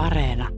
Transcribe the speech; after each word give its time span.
Areena. 0.00 0.48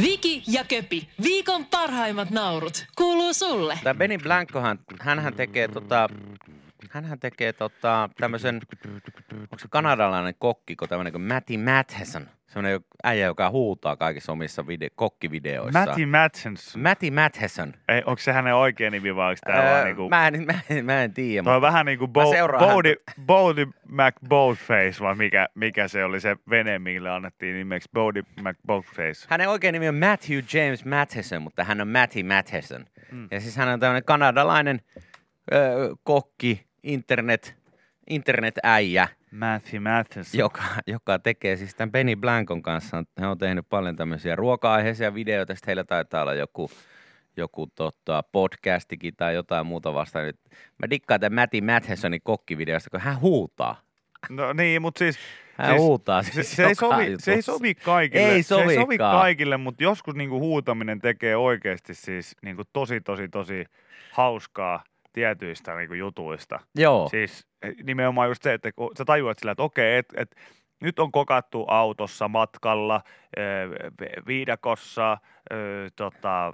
Viki 0.00 0.42
ja 0.46 0.64
Köpi, 0.64 1.08
viikon 1.22 1.66
parhaimmat 1.66 2.30
naurut, 2.30 2.86
kuuluu 2.96 3.34
sulle. 3.34 3.78
Tämä 3.82 3.94
Benny 3.98 4.18
Blancohan, 4.18 4.78
hänhän 5.00 5.34
tekee 5.34 5.68
tota, 5.68 6.08
hänhän 6.90 7.20
tekee 7.20 7.52
tota, 7.52 8.10
tämmöisen, 8.20 8.60
onko 9.40 9.58
se 9.58 9.68
kanadalainen 9.70 10.34
kokkiko, 10.38 10.86
tämmöinen 10.86 11.12
kuin 11.12 11.22
Matty 11.22 11.56
Matheson. 11.58 12.26
Semmoinen 12.46 12.80
äijä, 13.04 13.26
joka 13.26 13.50
huutaa 13.50 13.96
kaikissa 13.96 14.32
omissa 14.32 14.62
vide- 14.62 14.90
kokkivideoissaan. 14.94 15.88
Matty 15.88 16.06
Matchens. 16.06 16.76
Matty 16.76 17.10
Matheson. 17.10 17.72
Ei, 17.88 18.02
onko 18.06 18.18
se 18.18 18.32
hänen 18.32 18.54
oikea 18.54 18.90
nimi 18.90 19.16
vai 19.16 19.30
onko 19.30 19.38
tää 19.46 19.62
Öö, 19.64 19.72
vaan 19.72 19.84
niinku... 19.84 20.08
mä, 20.08 20.28
en, 20.28 20.46
mä, 20.46 20.54
en, 20.70 20.84
mä 20.84 21.02
en 21.02 21.14
tiedä. 21.14 21.42
Toi 21.44 21.50
on 21.54 21.56
mutta- 21.56 21.66
vähän 21.72 21.86
niinku 21.86 22.04
Bo- 22.06 22.58
Bodie, 22.58 22.96
Bodie 23.26 23.66
McBoatface, 23.88 24.94
vai 25.00 25.14
mikä, 25.14 25.48
mikä 25.54 25.88
se 25.88 26.04
oli 26.04 26.20
se 26.20 26.36
vene, 26.50 26.78
mille 26.78 27.10
annettiin 27.10 27.56
nimeksi 27.56 27.88
Bodie 27.94 28.22
McBoatface. 28.40 29.26
Hänen 29.28 29.48
oikein 29.48 29.72
nimi 29.72 29.88
on 29.88 29.94
Matthew 29.94 30.38
James 30.54 30.84
Matheson, 30.84 31.42
mutta 31.42 31.64
hän 31.64 31.80
on 31.80 31.88
Matty 31.88 32.22
Matheson. 32.22 32.86
Mm. 33.12 33.28
Ja 33.30 33.40
siis 33.40 33.56
hän 33.56 33.68
on 33.68 33.80
tämmöinen 33.80 34.04
kanadalainen 34.04 34.80
kokki, 36.04 36.66
internet, 36.82 37.56
internet-äijä, 38.10 39.08
Matthew 39.30 39.82
Matheson. 39.82 40.38
joka, 40.38 40.62
joka 40.86 41.18
tekee 41.18 41.56
siis 41.56 41.74
tämän 41.74 41.92
Benny 41.92 42.16
Blancon 42.16 42.62
kanssa. 42.62 43.04
He 43.20 43.26
on 43.26 43.38
tehnyt 43.38 43.66
paljon 43.68 43.96
tämmöisiä 43.96 44.36
ruoka-aiheisia 44.36 45.14
videoita, 45.14 45.54
sitten 45.54 45.66
heillä 45.66 45.84
taitaa 45.84 46.22
olla 46.22 46.34
joku, 46.34 46.70
joku 47.36 47.66
tota, 47.66 48.22
podcastikin 48.32 49.16
tai 49.16 49.34
jotain 49.34 49.66
muuta 49.66 49.94
vastaan. 49.94 50.24
Nyt 50.24 50.40
Mä 50.78 50.90
dikkaan 50.90 51.20
tämän 51.20 51.42
Matty 51.42 51.60
Mathesonin 51.60 52.20
kokkivideosta, 52.24 52.90
kun 52.90 53.00
hän 53.00 53.20
huutaa. 53.20 53.80
No 54.28 54.52
niin, 54.52 54.82
mutta 54.82 54.98
siis... 54.98 55.18
Hän 55.56 55.68
siis 55.68 55.80
huutaa 55.80 56.22
se, 56.22 56.32
siis 56.32 56.56
se, 56.56 56.62
ei 56.62 56.70
joka 56.70 56.88
sovi, 56.88 57.16
se 57.18 57.32
ei 57.32 57.42
sovi 57.42 57.74
kaikille. 57.74 58.28
Ei 58.28 58.42
Se 58.42 58.54
ei 58.54 58.74
sovi 58.74 58.98
kaikille, 58.98 59.56
mutta 59.56 59.82
joskus 59.82 60.14
niinku 60.14 60.40
huutaminen 60.40 61.00
tekee 61.00 61.36
oikeasti 61.36 61.94
siis 61.94 62.36
niinku 62.42 62.62
tosi, 62.72 63.00
tosi, 63.00 63.28
tosi 63.28 63.64
hauskaa 64.12 64.84
tietyistä 65.12 65.76
niinku 65.76 65.94
jutuista. 65.94 66.60
Joo. 66.74 67.08
Siis 67.08 67.46
eh, 67.62 67.74
nimenomaan 67.82 68.28
just 68.28 68.42
se, 68.42 68.54
että 68.54 68.72
kun 68.72 68.90
sä 68.98 69.04
tajuat 69.04 69.38
sillä, 69.38 69.52
että 69.52 69.62
okei, 69.62 69.96
että 69.96 70.14
et, 70.20 70.36
nyt 70.82 70.98
on 70.98 71.12
kokattu 71.12 71.64
autossa, 71.68 72.28
matkalla, 72.28 73.00
vi- 74.00 74.26
viidakossa, 74.26 75.18
ö, 75.52 75.88
tota, 75.96 76.52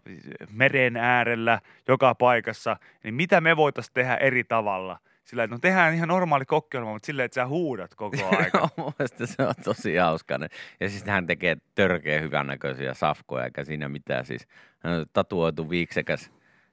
meren 0.53 0.97
äärellä, 0.97 1.61
joka 1.89 2.15
paikassa, 2.15 2.77
niin 3.05 3.15
mitä 3.15 3.41
me 3.41 3.57
voitaisiin 3.57 3.95
tehdä 3.95 4.17
eri 4.17 4.45
tavalla? 4.45 4.99
Sillä, 5.25 5.45
että 5.45 5.55
no 5.55 5.59
tehdään 5.59 5.95
ihan 5.95 6.09
normaali 6.09 6.45
kokkelma, 6.45 6.93
mutta 6.93 7.07
silleen, 7.07 7.25
että 7.25 7.35
sä 7.35 7.47
huudat 7.47 7.95
koko. 7.95 8.17
Mun 8.77 8.93
mielestä 8.99 9.27
se 9.27 9.43
on 9.43 9.55
tosi 9.65 9.97
hauska. 9.97 10.39
Ja 10.81 10.89
siis 10.89 11.05
hän 11.05 11.27
tekee 11.27 11.57
törkeä 11.75 12.21
hyvännäköisiä 12.21 12.95
safkoja, 12.95 13.45
eikä 13.45 13.65
siinä 13.65 13.89
mitään 13.89 14.27
siis. 14.27 14.49
Hän 14.79 14.95
on 14.95 15.07
tatuoitu 15.13 15.71
viiksekäs, 15.71 16.31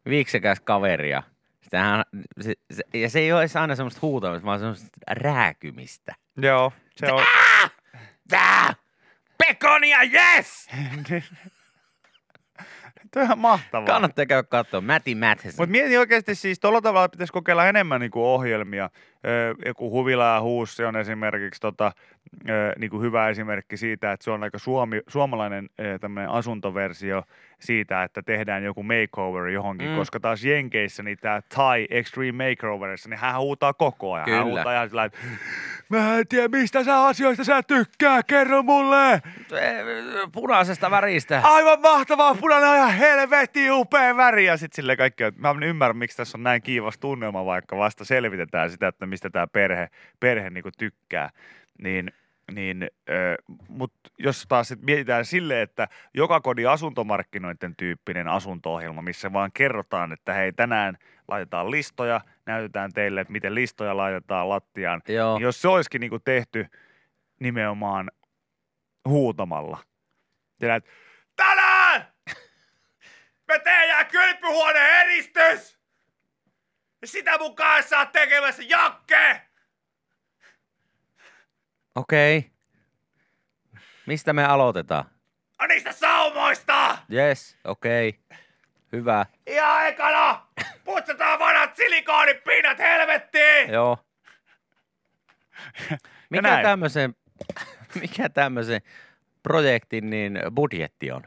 viiksekäs 0.09 0.59
kaveria. 0.59 1.23
Sitten 1.23 1.34
hän, 1.73 2.03
se, 2.41 2.53
se, 2.73 2.83
ja 2.93 3.09
se 3.09 3.19
ei 3.19 3.33
ole 3.33 3.45
aina 3.59 3.75
semmoista 3.75 3.99
huutamista, 4.01 4.45
vaan 4.45 4.59
semmoista 4.59 4.87
rääkymistä. 5.07 6.15
Joo, 6.37 6.73
se 6.95 7.11
on. 7.11 7.23
Tää! 8.29 8.73
Pekonia, 9.37 9.97
yes! 10.03 10.67
Tuo 13.13 13.21
on 13.21 13.25
ihan 13.25 13.39
mahtavaa. 13.39 13.87
Kannattaa 13.87 14.25
käydä 14.25 14.43
katsoa. 14.43 14.81
Matty 14.81 15.15
Matheson. 15.15 15.53
Mutta 15.57 15.71
mietin 15.71 15.99
oikeasti 15.99 16.35
siis, 16.35 16.59
tuolla 16.59 16.81
tavalla 16.81 17.09
pitäisi 17.09 17.33
kokeilla 17.33 17.67
enemmän 17.67 18.01
niinku 18.01 18.25
ohjelmia. 18.25 18.89
Joku 19.65 19.91
Huvila 19.91 20.33
ja 20.33 20.41
Huussi 20.41 20.83
on 20.83 20.95
esimerkiksi 20.95 21.61
tota, 21.61 21.91
öö, 22.49 22.73
niinku 22.79 23.01
hyvä 23.01 23.29
esimerkki 23.29 23.77
siitä, 23.77 24.11
että 24.11 24.23
se 24.23 24.31
on 24.31 24.43
aika 24.43 24.57
suomi, 24.59 25.01
suomalainen 25.07 25.69
tämmöinen 26.01 26.31
asuntoversio 26.31 27.23
siitä, 27.59 28.03
että 28.03 28.21
tehdään 28.21 28.63
joku 28.63 28.83
makeover 28.83 29.47
johonkin, 29.47 29.89
Mm. 29.89 29.95
koska 29.95 30.19
taas 30.19 30.43
Jenkeissä 30.45 31.03
niin 31.03 31.17
tämä 31.21 31.41
Thai 31.53 31.87
Extreme 31.89 32.49
Makeoverissa, 32.49 33.09
niin 33.09 33.19
hän 33.19 33.37
huutaa 33.37 33.73
koko 33.73 34.13
ajan. 34.13 34.29
Hän 34.29 34.39
Kyllä. 34.43 34.55
huutaa 34.55 34.73
ihan 34.73 34.89
sillä 34.89 35.03
että 35.03 35.17
mä 35.89 36.17
en 36.17 36.27
tiedä 36.27 36.47
mistä 36.47 36.83
sä 36.83 37.05
asioista 37.05 37.43
sä 37.43 37.63
tykkää, 37.63 38.23
kerro 38.23 38.63
mulle! 38.63 39.21
Punaisesta 40.31 40.91
väristä. 40.91 41.41
Aivan 41.43 41.81
mahtavaa, 41.81 42.35
punainen 42.35 42.69
on 42.69 42.75
ihan 42.75 42.93
helvetti 42.93 43.71
upea 43.71 44.17
väri. 44.17 44.45
Ja 44.45 44.57
sitten 44.57 44.75
sille 44.75 44.95
kaikki, 44.97 45.23
että 45.23 45.41
mä 45.41 45.49
en 45.49 45.63
ymmärrä, 45.63 45.93
miksi 45.93 46.17
tässä 46.17 46.37
on 46.37 46.43
näin 46.43 46.61
kiivas 46.61 46.97
tunnelma, 46.97 47.45
vaikka 47.45 47.77
vasta 47.77 48.05
selvitetään 48.05 48.69
sitä, 48.69 48.87
että 48.87 49.05
mistä 49.15 49.29
tämä 49.29 49.47
perhe, 49.47 49.89
perhe 50.19 50.49
niinku 50.49 50.69
tykkää. 50.77 51.29
Niin, 51.81 52.11
niin 52.51 52.89
mutta 53.67 54.09
jos 54.19 54.45
taas 54.47 54.67
sit 54.67 54.81
mietitään 54.81 55.25
silleen, 55.25 55.61
että 55.61 55.87
joka 56.13 56.41
kodin 56.41 56.69
asuntomarkkinoiden 56.69 57.75
tyyppinen 57.75 58.27
asunto-ohjelma, 58.27 59.01
missä 59.01 59.33
vaan 59.33 59.51
kerrotaan, 59.51 60.11
että 60.11 60.33
hei 60.33 60.53
tänään 60.53 60.97
laitetaan 61.27 61.71
listoja, 61.71 62.21
näytetään 62.45 62.93
teille, 62.93 63.21
että 63.21 63.31
miten 63.31 63.55
listoja 63.55 63.97
laitetaan 63.97 64.49
lattiaan. 64.49 65.01
Joo. 65.07 65.37
Niin 65.37 65.43
jos 65.43 65.61
se 65.61 65.67
olisikin 65.67 66.01
niinku 66.01 66.19
tehty 66.19 66.67
nimenomaan 67.39 68.11
huutamalla. 69.07 69.77
Tiedät, 70.59 70.85
tänään 71.35 72.07
me 73.47 73.59
tehdään 73.59 74.07
kylpyhuoneen 74.07 75.01
eristys! 75.01 75.74
Ja 77.05 77.09
sitä 77.09 77.37
mun 77.37 77.55
kanssa 77.55 77.99
oot 77.99 78.11
tekemässä 78.11 78.63
Jakke! 78.63 79.41
Okei. 81.95 82.51
Mistä 84.05 84.33
me 84.33 84.45
aloitetaan? 84.45 85.05
No 85.59 85.67
niistä 85.67 85.91
saumoista! 85.91 86.97
Yes, 87.13 87.57
okei. 87.63 88.19
Hyvä. 88.91 89.25
Ihan 89.47 89.87
ekana! 89.87 90.47
Putsataan 90.83 91.39
vanhat 91.39 91.75
silikoonipinnat 91.75 92.79
helvettiin! 92.79 93.69
Joo. 93.69 93.97
Mikä 96.29 96.41
näin. 96.41 96.63
tämmöisen, 96.63 97.15
mikä 98.01 98.29
tämmöisen 98.29 98.81
projektin 99.43 100.09
niin 100.09 100.39
budjetti 100.55 101.11
on? 101.11 101.23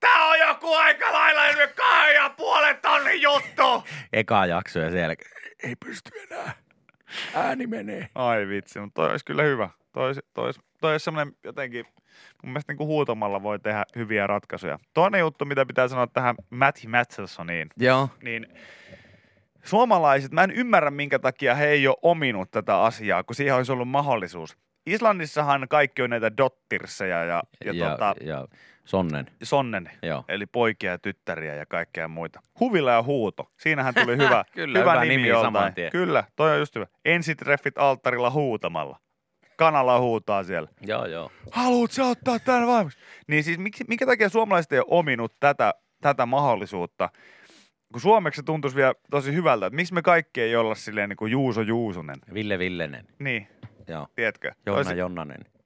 Tää 0.00 0.24
on 0.24 0.38
joku 0.38 0.74
aika 0.74 1.12
lailla 1.12 1.44
kahden 2.08 2.22
ja 2.22 2.30
puolen 2.30 2.78
tonnin 2.82 3.22
juttu! 3.22 3.84
Eka 4.12 4.46
jakso 4.46 4.80
ja 4.80 4.90
jälkeen, 4.90 5.30
ei 5.62 5.76
pysty 5.86 6.10
enää. 6.30 6.52
Ääni 7.34 7.66
menee. 7.66 8.08
Ai 8.14 8.48
vitsi, 8.48 8.80
mutta 8.80 9.02
toi 9.02 9.10
olisi 9.10 9.24
kyllä 9.24 9.42
hyvä. 9.42 9.70
Toi 9.92 10.06
olisi, 10.06 10.20
toi 10.34 10.44
olisi, 10.44 10.60
toi 10.80 10.92
olisi 10.92 11.04
semmoinen 11.04 11.34
jotenkin, 11.44 11.86
mun 12.42 12.52
mielestä 12.52 12.72
niin 12.72 12.78
kuin 12.78 12.86
huutamalla 12.86 13.42
voi 13.42 13.58
tehdä 13.58 13.84
hyviä 13.96 14.26
ratkaisuja. 14.26 14.78
Toinen 14.94 15.20
juttu, 15.20 15.44
mitä 15.44 15.66
pitää 15.66 15.88
sanoa 15.88 16.06
tähän 16.06 16.34
Matty 16.50 16.88
Mathesoniin, 16.88 17.68
Joo. 17.76 18.08
niin 18.22 18.46
suomalaiset, 19.64 20.32
mä 20.32 20.44
en 20.44 20.50
ymmärrä 20.50 20.90
minkä 20.90 21.18
takia 21.18 21.54
he 21.54 21.66
ei 21.66 21.88
ole 21.88 21.96
ominut 22.02 22.50
tätä 22.50 22.82
asiaa, 22.82 23.24
kun 23.24 23.36
siihen 23.36 23.54
olisi 23.54 23.72
ollut 23.72 23.88
mahdollisuus. 23.88 24.58
Islannissahan 24.86 25.66
kaikki 25.68 26.02
on 26.02 26.10
näitä 26.10 26.36
dottirseja 26.36 27.24
ja, 27.24 27.42
ja, 27.64 27.72
ja, 27.72 27.90
tota, 27.90 28.14
ja 28.20 28.46
Sonnen. 28.88 29.26
sonnen, 29.42 29.90
Joo. 30.02 30.24
eli 30.28 30.46
poikia 30.46 30.90
ja 30.90 30.98
tyttäriä 30.98 31.54
ja 31.54 31.66
kaikkea 31.66 32.08
muita. 32.08 32.40
Huvila 32.60 32.90
ja 32.90 33.02
huuto. 33.02 33.50
Siinähän 33.56 33.94
tuli 33.94 34.16
hyvä, 34.16 34.44
Kyllä, 34.54 34.78
hyvä, 34.78 34.92
hyvä 34.92 35.04
nimi, 35.04 35.16
nimi 35.16 35.40
saman 35.40 35.74
tien. 35.74 35.92
Kyllä, 35.92 36.24
toi 36.36 36.52
on 36.52 36.58
just 36.58 36.74
hyvä. 36.74 36.86
Ensitreffit 37.04 37.78
alttarilla 37.78 38.30
huutamalla. 38.30 39.00
Kanalla 39.56 40.00
huutaa 40.00 40.44
siellä. 40.44 40.68
Joo, 40.80 41.06
joo. 41.06 41.30
Haluut 41.50 41.90
sä 41.90 42.04
ottaa 42.04 42.38
tämän 42.38 42.66
vaimoksi? 42.66 42.98
Niin 43.26 43.44
siis 43.44 43.58
miksi, 43.58 43.84
minkä 43.88 44.06
takia 44.06 44.28
suomalaiset 44.28 44.72
ei 44.72 44.78
ole 44.78 44.86
ominut 44.90 45.32
tätä, 45.40 45.74
tätä 46.00 46.26
mahdollisuutta? 46.26 47.10
Kun 47.92 48.00
suomeksi 48.00 48.38
se 48.38 48.42
tuntuisi 48.42 48.76
vielä 48.76 48.94
tosi 49.10 49.34
hyvältä, 49.34 49.66
että 49.66 49.76
miksi 49.76 49.94
me 49.94 50.02
kaikki 50.02 50.40
ei 50.40 50.56
olla 50.56 50.74
silleen 50.74 51.08
niin 51.08 51.16
kuin 51.16 51.32
Juuso 51.32 51.62
Juusonen. 51.62 52.16
Ville 52.34 52.58
Villenen. 52.58 53.06
Niin, 53.18 53.48
Joo. 53.88 54.06
tiedätkö? 54.14 54.52
Jonna 54.66 54.78
olisi, 54.78 54.98
Jonnanen. 54.98 55.57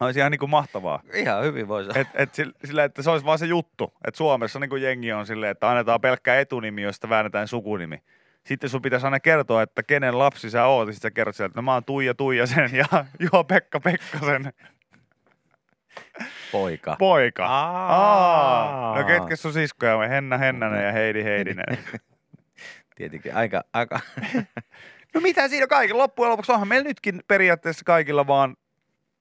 Olisi 0.00 0.18
ihan 0.18 0.30
niin 0.30 0.38
kuin 0.38 0.50
mahtavaa. 0.50 1.02
Ihan 1.14 1.44
hyvin 1.44 1.68
voi 1.68 1.84
sanoa. 1.84 2.00
Et, 2.00 2.08
et 2.14 2.34
sillä, 2.64 2.84
että 2.84 3.02
se 3.02 3.10
olisi 3.10 3.26
vaan 3.26 3.38
se 3.38 3.46
juttu. 3.46 3.94
Että 4.06 4.18
Suomessa 4.18 4.58
niin 4.58 4.70
kuin 4.70 4.82
jengi 4.82 5.12
on 5.12 5.26
silleen, 5.26 5.50
että 5.50 5.70
annetaan 5.70 6.00
pelkkä 6.00 6.40
etunimi, 6.40 6.82
josta 6.82 7.08
väännetään 7.08 7.48
sukunimi. 7.48 8.02
Sitten 8.46 8.70
sun 8.70 8.82
pitäisi 8.82 9.06
aina 9.06 9.20
kertoa, 9.20 9.62
että 9.62 9.82
kenen 9.82 10.18
lapsi 10.18 10.50
sä 10.50 10.66
oot. 10.66 10.88
Ja 10.88 10.92
Sitten 10.92 11.10
sä 11.10 11.14
kerrot 11.14 11.36
sieltä, 11.36 11.50
että 11.50 11.58
no 11.58 11.62
mä 11.62 11.72
oon 11.74 11.84
Tuija 11.84 12.14
Tuijasen 12.14 12.70
ja 12.72 12.86
Juha 13.32 13.44
Pekka 13.44 13.80
Pekkasen 13.80 14.52
Poika. 16.52 16.96
poika. 16.98 17.46
Aa. 17.46 17.92
Aa. 17.92 19.00
No 19.00 19.06
ketkä 19.06 19.36
sun 19.36 19.52
siskoja? 19.52 20.08
Henna 20.08 20.38
Hennänen 20.38 20.84
ja 20.84 20.92
Heidi 20.92 21.24
Heidinen. 21.24 21.78
Tietenkin 22.96 23.34
aika, 23.34 23.64
aika. 23.72 24.00
no 25.14 25.20
mitä 25.20 25.48
siinä 25.48 25.66
kaikilla? 25.66 26.02
Loppujen 26.02 26.30
lopuksi 26.30 26.52
onhan 26.52 26.68
meillä 26.68 26.88
nytkin 26.88 27.22
periaatteessa 27.28 27.84
kaikilla 27.84 28.26
vaan 28.26 28.56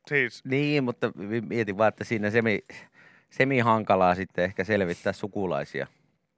siis 0.08 0.46
niin, 0.46 0.84
mutta 0.84 1.12
mietin 1.50 1.78
vaan, 1.78 1.88
että 1.90 2.04
siinä 2.04 2.30
semi, 2.30 2.60
semi 3.30 3.60
hankalaa 3.60 4.16
sitten 4.16 4.46
ehkä 4.46 4.64
selvittää 4.64 5.14
sukulaisia. 5.14 5.88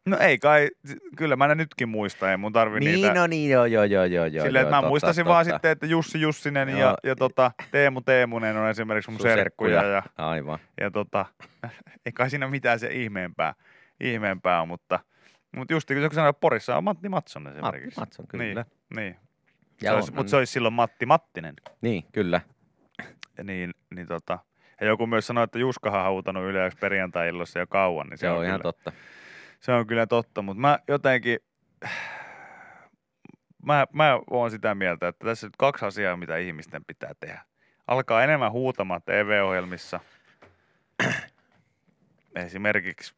No 0.05 0.17
ei 0.17 0.37
kai, 0.39 0.69
kyllä 1.17 1.35
mä 1.35 1.47
ne 1.47 1.55
nytkin 1.55 1.89
muistan, 1.89 2.29
ei 2.29 2.37
mun 2.37 2.53
tarvi 2.53 2.79
Niin, 2.79 2.95
niitä. 2.95 3.13
no 3.13 3.27
niin, 3.27 3.49
joo, 3.51 3.65
joo, 3.65 3.83
joo, 3.83 4.05
joo. 4.05 4.25
joo, 4.25 4.45
Silleen, 4.45 4.63
että 4.63 4.75
mä 4.75 4.77
totta, 4.77 4.89
muistasin 4.89 5.23
totta. 5.23 5.33
vaan 5.33 5.45
sitten, 5.45 5.71
että 5.71 5.85
Jussi 5.85 6.21
Jussinen 6.21 6.69
ja, 6.69 6.77
Joo. 6.77 6.95
ja 7.03 7.15
tota, 7.15 7.51
Teemu 7.71 8.01
Teemunen 8.01 8.57
on 8.57 8.69
esimerkiksi 8.69 9.11
mun 9.11 9.19
serkkuja. 9.19 9.79
serkkuja. 9.81 9.93
Ja, 10.17 10.27
Aivan. 10.27 10.59
ja 10.81 10.91
tota, 10.91 11.25
ei 12.05 12.11
kai 12.11 12.29
siinä 12.29 12.47
mitään 12.47 12.79
se 12.79 12.87
ihmeempää, 12.91 13.53
ihmeempää 13.99 14.61
on, 14.61 14.67
mutta, 14.67 14.99
mutta 15.55 15.73
just 15.73 15.87
kun 15.87 16.15
sanoin, 16.15 16.35
Porissa 16.41 16.77
on 16.77 16.83
Matti 16.83 17.09
Matti 17.09 17.31
esimerkiksi. 17.49 17.99
Matson, 17.99 18.27
kyllä. 18.27 18.43
Niin, 18.43 18.65
niin. 18.95 19.15
Ja 19.81 19.91
Se 19.91 19.95
olisi, 19.95 20.11
on- 20.11 20.15
mutta 20.15 20.29
se 20.29 20.35
olisi 20.35 20.53
silloin 20.53 20.73
Matti 20.73 21.05
Mattinen. 21.05 21.53
Niin, 21.81 22.03
kyllä. 22.11 22.41
Niin, 23.43 23.71
niin 23.95 24.07
tota, 24.07 24.39
ja 24.81 24.87
joku 24.87 25.07
myös 25.07 25.27
sanoi, 25.27 25.43
että 25.43 25.59
Juskahan 25.59 26.05
on 26.05 26.11
huutanut 26.11 26.43
yleensä 26.43 26.77
perjantai-illoissa 26.81 27.59
jo 27.59 27.67
kauan, 27.67 28.07
niin 28.07 28.17
se, 28.17 28.21
Se 28.21 28.29
on 28.29 28.45
ihan 28.45 28.59
kyllä, 28.59 28.63
totta. 28.73 28.91
se 29.59 29.71
on 29.71 29.87
kyllä 29.87 30.07
totta, 30.07 30.41
mutta 30.41 30.61
mä 30.61 30.79
jotenkin, 30.87 31.39
mä, 33.65 33.85
mä 33.93 34.19
oon 34.29 34.51
sitä 34.51 34.75
mieltä, 34.75 35.07
että 35.07 35.25
tässä 35.25 35.45
on 35.45 35.47
nyt 35.47 35.55
kaksi 35.57 35.85
asiaa, 35.85 36.17
mitä 36.17 36.37
ihmisten 36.37 36.85
pitää 36.85 37.11
tehdä. 37.19 37.41
Alkaa 37.87 38.23
enemmän 38.23 38.51
huutamaan 38.51 39.01
TV-ohjelmissa. 39.01 39.99
Esimerkiksi 42.35 43.13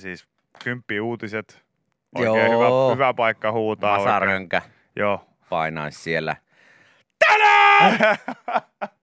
siis 0.00 0.28
kymppi 0.64 1.00
uutiset. 1.00 1.64
Oikein 2.14 2.50
Joo. 2.50 2.88
hyvä, 2.88 2.94
hyvä 2.94 3.14
paikka 3.14 3.52
huutaa. 3.52 3.98
Masarönkä 3.98 4.62
Joo. 4.96 5.28
painaisi 5.48 6.02
siellä. 6.02 6.36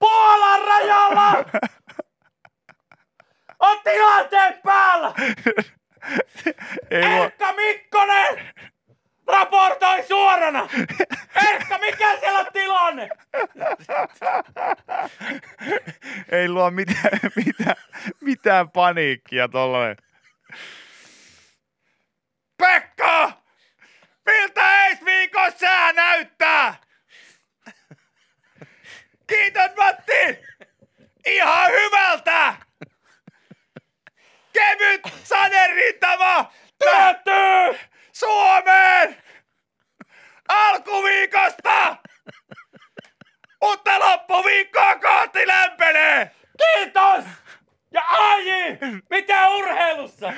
Puolan 0.00 0.60
rajalla 0.60 1.44
on 3.58 3.80
tilanteen 3.84 4.60
päällä. 4.64 5.14
Ei 6.90 7.02
Erkka 7.02 7.52
Mikkonen 7.52 8.54
raportoi 9.26 10.02
suorana. 10.02 10.68
Erkka, 11.50 11.78
mikä 11.78 12.16
siellä 12.20 12.38
on 12.38 12.46
tilanne? 12.52 13.08
ei 16.32 16.48
luo 16.48 16.70
mitään, 16.70 17.20
mitään, 17.36 17.76
mitään 18.20 18.70
paniikkia 18.70 19.48
tollanen. 19.48 19.96
Pekka! 22.58 23.32
Miltä 24.26 24.86
ensi 24.86 25.04
viikon 25.04 25.52
sää 25.52 25.92
näyttää? 25.92 26.74
Kiitos 29.30 29.70
Matti! 29.76 30.38
Ihan 31.26 31.70
hyvältä! 31.70 32.54
Kevyt 34.52 35.00
saderintama 35.24 36.52
päättyy 36.78 37.78
Suomeen! 38.12 39.16
Alkuviikosta! 40.48 41.96
Mutta 43.62 43.98
loppuviikkoa 43.98 44.98
kohti 44.98 45.46
lämpenee! 45.46 46.30
Kiitos! 46.58 47.24
Ja 47.92 48.02
Aji, 48.08 48.78
mitä 49.10 49.48
urheilussa? 49.48 50.32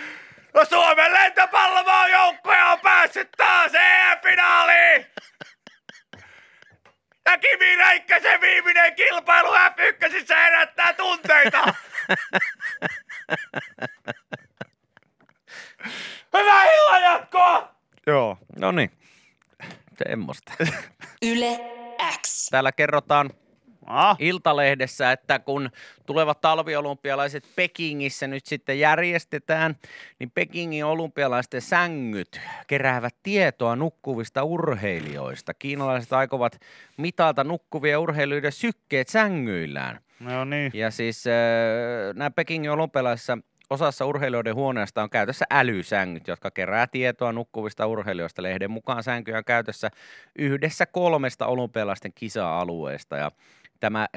No 0.54 0.64
Suomen 0.64 1.12
lentopallomaajoukkue 1.12 2.62
on 2.62 2.80
päässyt 2.80 3.28
taas 3.36 3.74
EM-finaaliin! 3.74 5.06
Ja 7.24 7.38
Kimi 7.38 7.76
Räikkösen 7.76 8.40
viimeinen 8.40 8.94
kilpailu 8.94 9.48
F1 9.48 10.34
herättää 10.34 10.92
tunteita! 10.92 11.64
Hyvää 16.38 16.64
illan 16.64 17.02
jatkoa! 17.02 17.74
Joo. 18.06 18.38
No 18.58 18.72
niin, 18.72 18.90
semmoista. 20.06 20.52
Yle 21.32 21.60
X. 22.22 22.48
Täällä 22.50 22.72
kerrotaan 22.72 23.30
Ah, 23.86 24.16
Iltalehdessä, 24.18 25.12
että 25.12 25.38
kun 25.38 25.70
tulevat 26.06 26.40
talviolympialaiset 26.40 27.44
Pekingissä 27.56 28.26
nyt 28.26 28.46
sitten 28.46 28.78
järjestetään, 28.78 29.76
niin 30.18 30.30
Pekingin 30.30 30.84
olympialaisten 30.84 31.62
sängyt 31.62 32.40
keräävät 32.66 33.14
tietoa 33.22 33.76
nukkuvista 33.76 34.42
urheilijoista. 34.42 35.54
Kiinalaiset 35.54 36.12
aikovat 36.12 36.60
mitata 36.96 37.44
nukkuvia 37.44 38.00
urheilijoiden 38.00 38.52
sykkeet 38.52 39.08
sängyillään. 39.08 40.00
no 40.20 40.44
niin. 40.44 40.70
Ja 40.74 40.90
siis 40.90 41.26
äh, 41.26 41.32
nämä 42.14 42.30
Pekingin 42.30 42.70
olympialaisissa 42.70 43.38
osassa 43.70 44.06
urheilijoiden 44.06 44.54
huoneesta 44.54 45.02
on 45.02 45.10
käytössä 45.10 45.44
älysängyt, 45.50 46.28
jotka 46.28 46.50
kerää 46.50 46.86
tietoa 46.86 47.32
nukkuvista 47.32 47.86
urheilijoista. 47.86 48.42
Lehden 48.42 48.70
mukaan 48.70 49.02
sänkyjä 49.02 49.38
on 49.38 49.44
käytössä 49.44 49.90
yhdessä 50.38 50.86
kolmesta 50.86 51.46
olympialaisten 51.46 52.12
kisa-alueesta. 52.14 53.16
Ja 53.16 53.30
tämä 53.82 54.02
äh, 54.02 54.08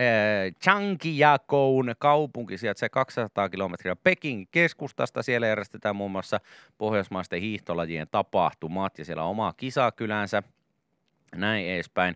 Changiakoun 0.64 1.96
kaupunki 2.00 2.58
sijaitsee 2.58 2.90
200 2.90 3.50
kilometriä 3.50 3.96
Pekingin 3.96 4.48
keskustasta. 4.52 5.24
Siellä 5.24 5.48
järjestetään 5.48 5.96
muun 5.96 6.12
muassa 6.12 6.40
pohjoismaisten 6.78 7.42
hiihtolajien 7.42 8.08
tapahtumat 8.12 9.00
ja 9.00 9.06
siellä 9.06 9.24
on 9.24 9.30
oma 9.30 9.54
kisakylänsä. 9.54 10.44
Näin 11.36 11.68
edespäin. 11.68 12.16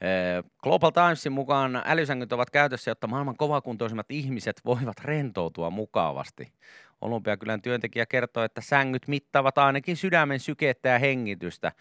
Eh, 0.00 0.44
Global 0.62 0.90
Timesin 0.90 1.32
mukaan 1.32 1.82
älysängyt 1.84 2.32
ovat 2.32 2.50
käytössä, 2.50 2.90
jotta 2.90 3.06
maailman 3.06 3.36
kovakuntoisimmat 3.36 4.10
ihmiset 4.10 4.60
voivat 4.64 5.00
rentoutua 5.00 5.70
mukavasti. 5.70 6.52
Olympiakylän 7.00 7.62
työntekijä 7.62 8.06
kertoo, 8.06 8.44
että 8.44 8.60
sängyt 8.60 9.08
mittaavat 9.08 9.58
ainakin 9.58 9.96
sydämen 9.96 10.40
sykettä 10.40 10.88
ja 10.88 10.98
hengitystä. 10.98 11.72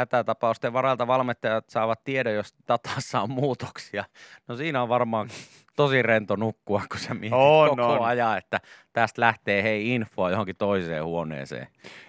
Hätätapausten 0.00 0.72
varalta 0.72 1.06
valmentajat 1.06 1.68
saavat 1.68 2.04
tiedon, 2.04 2.34
jos 2.34 2.54
datassa 2.68 3.20
on 3.20 3.30
muutoksia. 3.30 4.04
No 4.48 4.56
siinä 4.56 4.82
on 4.82 4.88
varmaan 4.88 5.28
tosi 5.76 6.02
rento 6.02 6.36
nukkua, 6.36 6.82
kun 6.90 7.00
sä 7.00 7.14
mietit 7.14 7.32
On, 7.32 7.68
koko 7.68 7.92
on. 7.92 8.06
ajan, 8.06 8.38
että 8.38 8.60
tästä 8.92 9.20
lähtee 9.20 9.62
hei 9.62 9.94
infoa 9.94 10.30
johonkin 10.30 10.56
toiseen 10.56 11.04
huoneeseen. 11.04 11.66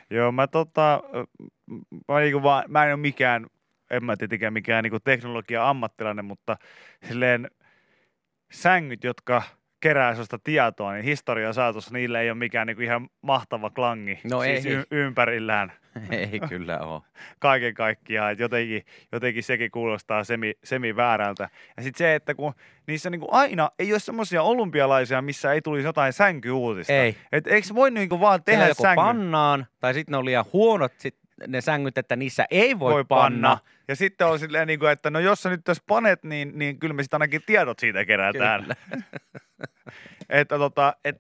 Joo, 0.10 0.32
mä 0.32 0.48
tota, 0.48 1.04
mä, 2.08 2.20
niinku 2.20 2.44
vaan, 2.44 2.64
mä 2.68 2.86
en 2.86 2.94
ole 2.94 3.02
mikään, 3.02 3.48
en 3.90 4.06
mä 4.06 4.18
tietenkään 4.18 4.54
mikään 4.54 4.84
niinku 4.84 5.00
teknologia-ammattilainen, 5.00 6.26
mutta 6.26 6.58
silleen 7.08 7.52
sängyt, 8.52 9.04
jotka 9.04 9.44
kerää 9.82 10.14
sellaista 10.14 10.40
tietoa, 10.44 10.94
niin 10.94 11.06
historian 11.06 11.54
saatossa 11.54 11.94
niillä 11.94 12.22
ei 12.22 12.30
ole 12.30 12.38
mikään 12.38 12.68
niinku 12.68 12.82
ihan 12.84 13.10
mahtava 13.22 13.70
klangi 13.70 14.20
No 14.32 14.42
siis 14.42 14.66
ei. 14.66 14.74
y- 14.74 14.84
ympärillään 14.92 15.74
Ei 16.12 16.40
kyllä 16.50 16.80
ole. 16.80 17.02
kaiken 17.40 17.74
kaikkiaan. 17.74 18.32
Et 18.32 18.40
jotenkin, 18.40 18.86
jotenkin 19.12 19.44
sekin 19.44 19.72
kuulostaa 19.72 20.24
semi, 20.24 20.54
semi 20.64 20.96
väärältä. 20.96 21.50
Ja 21.78 21.84
sitten 21.84 21.98
se, 21.98 22.16
että 22.16 22.34
kun 22.36 22.54
niissä 22.88 23.10
niinku 23.10 23.28
aina 23.32 23.70
ei 23.80 23.92
ole 23.94 24.00
semmoisia 24.00 24.44
olympialaisia, 24.44 25.22
missä 25.22 25.54
ei 25.54 25.62
tulisi 25.62 25.88
jotain 25.88 26.14
sänkyuutista. 26.14 26.94
Ei. 26.94 27.18
Et 27.32 27.48
eikö 27.48 27.68
se 27.68 27.76
voi 27.76 27.92
niinku 27.92 28.20
vaan 28.20 28.44
Tehdä 28.44 28.68
joko 28.68 28.82
sängy? 28.84 28.96
pannaan, 28.96 29.66
tai 29.80 29.94
sitten 29.94 30.12
ne 30.12 30.18
on 30.18 30.26
liian 30.26 30.46
huonot 30.54 30.92
sit 30.98 31.16
ne 31.48 31.62
sängyt, 31.62 31.98
että 31.98 32.16
niissä 32.16 32.46
ei 32.52 32.80
voi, 32.80 32.94
voi 32.94 33.04
panna. 33.06 33.50
panna. 33.50 33.58
Ja 33.88 33.96
sitten 33.96 34.28
on 34.28 34.40
silleen, 34.40 34.68
niin 34.68 34.80
kuin, 34.80 34.92
että 34.92 35.10
no 35.10 35.20
jos 35.20 35.42
sä 35.44 35.50
nyt 35.50 35.62
tässä 35.64 35.84
panet, 35.88 36.24
niin, 36.24 36.52
niin 36.56 36.80
kyllä 36.80 36.94
me 36.94 37.04
sitten 37.04 37.18
ainakin 37.18 37.42
tiedot 37.46 37.80
siitä 37.80 38.06
kerätään. 38.06 38.62
Kyllä. 38.62 38.76
että 40.30 40.58
tota, 40.58 40.94
et, 41.06 41.18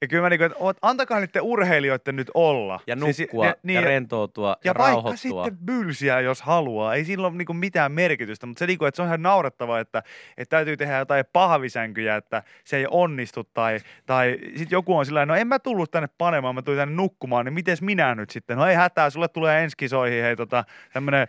ja 0.00 0.08
kyllä 0.08 0.22
mä 0.22 0.30
niin 0.30 0.38
kuin, 0.38 0.46
että 0.70 0.78
antakaa 0.82 1.20
niiden 1.20 1.42
urheilijoiden 1.42 2.16
nyt 2.16 2.30
olla. 2.34 2.80
Ja 2.86 2.96
Siis 3.00 3.18
nukkua 3.18 3.44
ne- 3.44 3.54
niin, 3.62 3.74
ja 3.74 3.80
rentoutua 3.80 4.48
ja, 4.48 4.56
ja 4.64 4.74
vaikka 4.78 4.92
rauhoittua. 4.92 5.44
sitten 5.44 5.66
bylsiä, 5.66 6.20
jos 6.20 6.42
haluaa. 6.42 6.94
Ei 6.94 7.04
sillä 7.04 7.26
ole 7.26 7.36
niinku 7.36 7.52
mitään 7.52 7.92
merkitystä, 7.92 8.46
mutta 8.46 8.58
se, 8.58 8.66
niinku, 8.66 8.84
että 8.84 8.96
se 8.96 9.02
on 9.02 9.08
ihan 9.08 9.22
naurettavaa, 9.22 9.80
että, 9.80 10.02
että 10.36 10.56
täytyy 10.56 10.76
tehdä 10.76 10.98
jotain 10.98 11.24
pahvisänkyjä, 11.32 12.16
että 12.16 12.42
se 12.64 12.76
ei 12.76 12.86
onnistu. 12.90 13.44
Tai, 13.44 13.78
tai 14.06 14.38
sitten 14.46 14.76
joku 14.76 14.96
on 14.96 15.06
sillä 15.06 15.26
no 15.26 15.34
en 15.34 15.46
mä 15.46 15.58
tullut 15.58 15.90
tänne 15.90 16.08
panemaan, 16.18 16.54
mä 16.54 16.62
tulin 16.62 16.78
tänne 16.78 16.94
nukkumaan, 16.94 17.44
niin 17.44 17.54
miten 17.54 17.76
minä 17.80 18.14
nyt 18.14 18.30
sitten? 18.30 18.56
No 18.56 18.66
ei 18.66 18.74
hätää, 18.74 19.10
sulle 19.10 19.28
tulee 19.28 19.62
ensi 19.64 19.76
kisoihin 19.76 20.22
hei, 20.22 20.36
tota, 20.36 20.64
tämmönen 20.92 21.28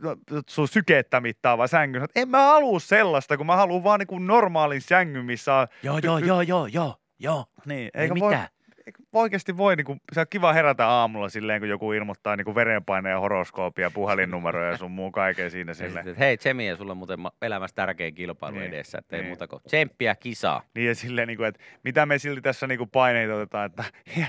no, 0.00 0.16
sun 0.46 0.68
sykettä 0.68 1.20
mittaava 1.20 1.66
sänky. 1.66 2.00
En 2.16 2.28
mä 2.28 2.46
halua 2.46 2.80
sellaista, 2.80 3.36
kun 3.36 3.46
mä 3.46 3.56
haluan 3.56 3.84
vaan 3.84 3.98
niinku 3.98 4.18
normaalin 4.18 4.80
sängyn, 4.80 5.24
missä 5.24 5.54
on... 5.54 5.66
Joo, 5.82 5.98
joo, 6.02 6.18
joo, 6.18 6.40
joo, 6.40 6.66
joo, 6.66 6.96
joo. 7.22 7.44
Niin, 7.66 7.90
Ei 7.94 8.02
eikä 8.02 8.14
voi, 8.18 8.30
mitään. 8.30 8.48
eikö 8.86 9.02
oikeasti 9.12 9.56
voi, 9.56 9.76
niinku, 9.76 9.96
se 10.12 10.20
on 10.20 10.26
kiva 10.30 10.52
herätä 10.52 10.88
aamulla 10.88 11.28
silleen, 11.28 11.60
kun 11.60 11.68
joku 11.68 11.92
ilmoittaa 11.92 12.36
niinku 12.36 12.54
verenpaineen 12.54 13.12
ja 13.12 13.20
horoskoopia, 13.20 13.90
puhelinnumeroja 13.90 14.70
ja 14.70 14.76
sun 14.76 14.90
muun 14.90 15.12
kaiken 15.12 15.50
siinä 15.50 15.70
Ja 15.70 15.74
silleen. 15.74 16.04
sitten, 16.04 16.16
hei 16.16 16.36
Tsemi, 16.36 16.74
sulla 16.78 16.90
on 16.90 16.96
muuten 16.96 17.18
elämässä 17.42 17.74
tärkein 17.74 18.14
kilpailu 18.14 18.58
Niin, 18.58 18.68
edessä, 18.68 18.98
että 18.98 19.16
ei 19.16 19.22
niin. 19.22 19.28
muuta 19.30 19.48
kuin 19.48 19.62
tsemppiä 19.66 20.14
kisaa. 20.14 20.62
Niin 20.74 20.88
ja 20.88 20.94
silleen, 20.94 21.28
niinku, 21.28 21.44
että 21.44 21.60
mitä 21.84 22.06
me 22.06 22.18
silti 22.18 22.40
tässä 22.42 22.66
niinku 22.66 22.86
paineita 22.86 23.34
otetaan, 23.34 23.66
että 23.66 23.84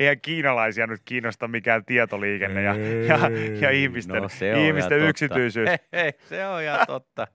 eihän 0.00 0.20
kiinalaisia 0.22 0.86
nyt 0.86 1.00
kiinnosta 1.04 1.48
mikään 1.48 1.84
tietoliikenne 1.84 2.62
ja, 2.62 2.74
ja, 3.08 3.18
ja 3.60 3.70
ihmisten, 3.70 4.22
no, 4.22 4.28
se 4.28 4.54
on 4.54 4.60
ihmisten 4.60 4.98
yksityisyys. 5.00 5.68
Hei, 5.70 5.78
hei, 5.92 6.12
se 6.28 6.46
on 6.46 6.62
ihan 6.62 6.80
totta. 6.86 7.26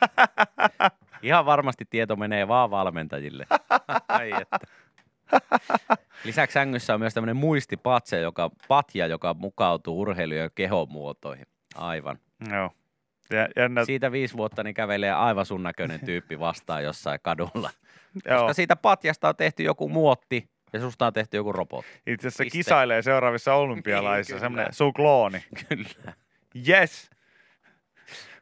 Ihan 1.22 1.46
varmasti 1.46 1.84
tieto 1.90 2.16
menee 2.16 2.48
vaan 2.48 2.70
valmentajille. 2.70 3.46
Ai 4.08 4.32
että. 4.40 4.58
Lisäksi 6.24 6.54
sängyssä 6.54 6.94
on 6.94 7.00
myös 7.00 7.14
tämmöinen 7.14 7.36
muistipatse, 7.36 8.20
joka, 8.20 8.50
patja, 8.68 9.06
joka 9.06 9.34
mukautuu 9.34 10.00
urheilijoiden 10.00 10.50
kehomuotoihin. 10.54 11.46
Aivan. 11.74 12.18
Joo. 12.50 12.70
Ja, 13.30 13.48
jännä, 13.56 13.84
Siitä 13.84 14.12
viisi 14.12 14.36
vuotta 14.36 14.62
niin 14.62 14.74
kävelee 14.74 15.12
aivan 15.12 15.46
sun 15.46 15.62
näköinen 15.62 16.00
tyyppi 16.04 16.40
vastaan 16.40 16.84
jossain 16.84 17.18
kadulla. 17.22 17.70
joo. 18.28 18.38
Koska 18.38 18.52
siitä 18.52 18.76
patjasta 18.76 19.28
on 19.28 19.36
tehty 19.36 19.62
joku 19.62 19.88
muotti 19.88 20.50
ja 20.72 20.80
susta 20.80 21.06
on 21.06 21.12
tehty 21.12 21.36
joku 21.36 21.52
robotti. 21.52 22.00
Itse 22.06 22.28
asiassa 22.28 22.44
Piste. 22.44 22.58
kisailee 22.58 23.02
seuraavissa 23.02 23.54
olympialaisissa 23.64 24.34
Niin, 24.34 24.40
semmoinen 24.40 24.72
sun 24.72 24.92
klooni. 24.92 25.44
Kyllä. 25.68 26.14
Yes. 26.68 27.10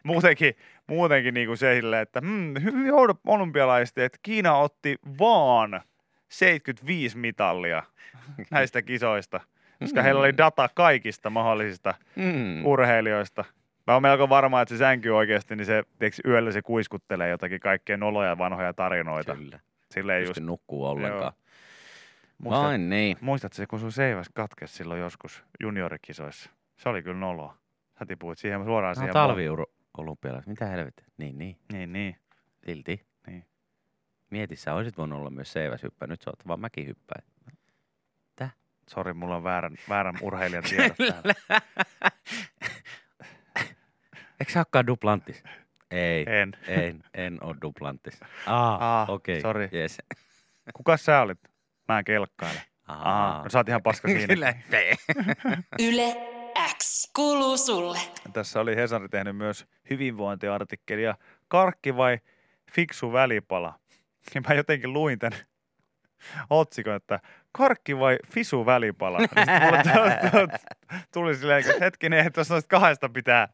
Muutenkin, 0.03 0.55
muutenkin 0.87 1.35
niin 1.35 1.47
kuin 1.47 1.57
se 1.57 1.75
silleen, 1.75 2.03
että 2.03 2.21
hmm, 2.21 2.55
hyvin 2.63 2.93
olympialaiset, 3.27 3.99
että 3.99 4.19
Kiina 4.23 4.57
otti 4.57 4.97
vaan 5.19 5.81
75 6.29 7.19
mitallia 7.19 7.83
näistä 8.51 8.83
kisoista, 8.83 9.41
koska 9.79 10.03
heillä 10.03 10.21
oli 10.21 10.37
data 10.37 10.69
kaikista 10.75 11.31
mahdollisista 11.31 11.95
Mm. 12.17 12.67
urheilijoista. 12.67 13.45
Mä 13.87 13.93
oon 13.95 14.03
melko 14.03 14.29
varma, 14.29 14.61
että 14.63 14.75
se 14.75 14.79
sänky 14.79 15.11
oikeasti, 15.11 15.57
niin 15.57 15.67
se 15.67 15.83
tiiäks, 15.99 16.21
yöllä 16.27 16.53
se 16.53 16.63
kuiskuttelee 16.63 17.29
jotakin 17.29 17.61
kaikkea 17.61 17.97
noloja 17.97 18.39
vanhoja 18.39 18.73
tarinoita. 18.75 19.37
Kyllä. 19.37 19.61
Silleen 19.91 20.21
Ei 20.21 20.27
just, 20.27 20.41
nukkuu 20.41 20.85
ollenkaan. 20.87 21.33
muistat, 22.39 22.65
Vain 22.65 22.89
niin. 22.91 23.17
muistatko 23.21 23.55
se, 23.55 23.67
kun 23.67 23.81
sun 23.81 23.93
seiväs 23.93 24.27
katkesi 24.35 24.75
silloin 24.75 25.01
joskus 25.01 25.45
juniorikisoissa? 25.61 26.51
Se 26.77 26.89
oli 26.89 27.03
kyllä 27.03 27.19
noloa. 27.21 27.57
Sä 27.99 28.07
tipuit 28.07 28.39
siihen 28.39 28.65
suoraan 28.65 28.95
No, 28.95 28.99
siihen. 29.01 29.13
talviuru 29.13 29.67
olympialaiset. 29.99 30.49
Mitä 30.49 30.67
helvettiä? 30.67 31.07
Niin, 31.19 31.39
niin. 31.39 31.59
Niin, 31.73 31.93
niin. 31.93 32.17
Silti. 32.67 33.07
Niin. 33.27 33.47
Mieti, 34.31 34.57
sä 34.57 34.75
olisit 34.75 34.99
voinut 34.99 35.19
olla 35.19 35.31
myös 35.31 35.53
seiväshyppää. 35.53 36.09
Nyt 36.09 36.23
sä 36.23 36.31
oot 36.31 36.47
vaan 36.47 36.61
mäkihyppäjä. 36.61 37.23
Sori, 38.91 39.13
mulla 39.13 39.37
on 39.37 39.45
väärän, 39.45 39.77
väärän 39.89 40.15
urheilijan 40.23 40.65
tiedot 40.71 40.97
täällä. 40.97 41.35
Eikö 44.41 44.53
sä 44.53 44.59
olekaan 44.59 44.87
duplantis? 44.87 45.43
Ei. 45.91 46.25
En. 46.29 46.53
En, 46.69 47.05
en 47.15 47.39
ole 47.43 47.57
duplantis. 47.63 48.21
Aa, 48.47 49.01
Aa, 49.01 49.07
okei. 49.09 49.41
sori. 49.41 49.69
Yes. 49.75 49.99
Kukas 50.75 51.05
sä 51.05 51.21
olit? 51.21 51.39
Mä 51.89 51.99
en 51.99 52.05
kelkkaile. 52.05 52.63
Aa. 52.89 53.29
Aha, 53.29 53.43
no 53.43 53.51
sä 53.51 53.59
oot 53.59 53.69
ihan 53.69 53.83
paska 53.83 54.09
siinä. 54.09 54.27
Kyllä. 54.27 54.55
Yle 55.79 56.17
X 56.79 56.94
kuuluu 57.17 57.57
sulle. 57.57 57.99
Tässä 58.33 58.61
oli 58.61 58.77
Hesari 58.77 59.09
tehnyt 59.09 59.37
myös 59.37 59.67
hyvinvointiartikkelia. 59.91 61.15
Karkki 61.49 61.97
vai 61.97 62.19
fiksu 62.73 63.13
välipala? 63.13 63.79
Ja 64.35 64.41
mä 64.49 64.55
jotenkin 64.55 64.93
luin 64.93 65.19
tämän 65.19 65.39
otsikon, 66.51 66.95
että 66.95 67.21
karkki 67.57 67.99
vai 67.99 68.17
fisu 68.31 68.67
välipala? 68.67 69.19
Ja 69.21 69.29
mulle 69.61 69.83
tu- 70.31 70.57
tuli 71.13 71.35
silleen, 71.35 71.61
että 71.61 71.85
hetkinen, 71.85 72.27
että 72.27 72.41
jos 72.41 72.51
noista 72.51 72.69
kahdesta 72.69 73.09
pitää, 73.09 73.49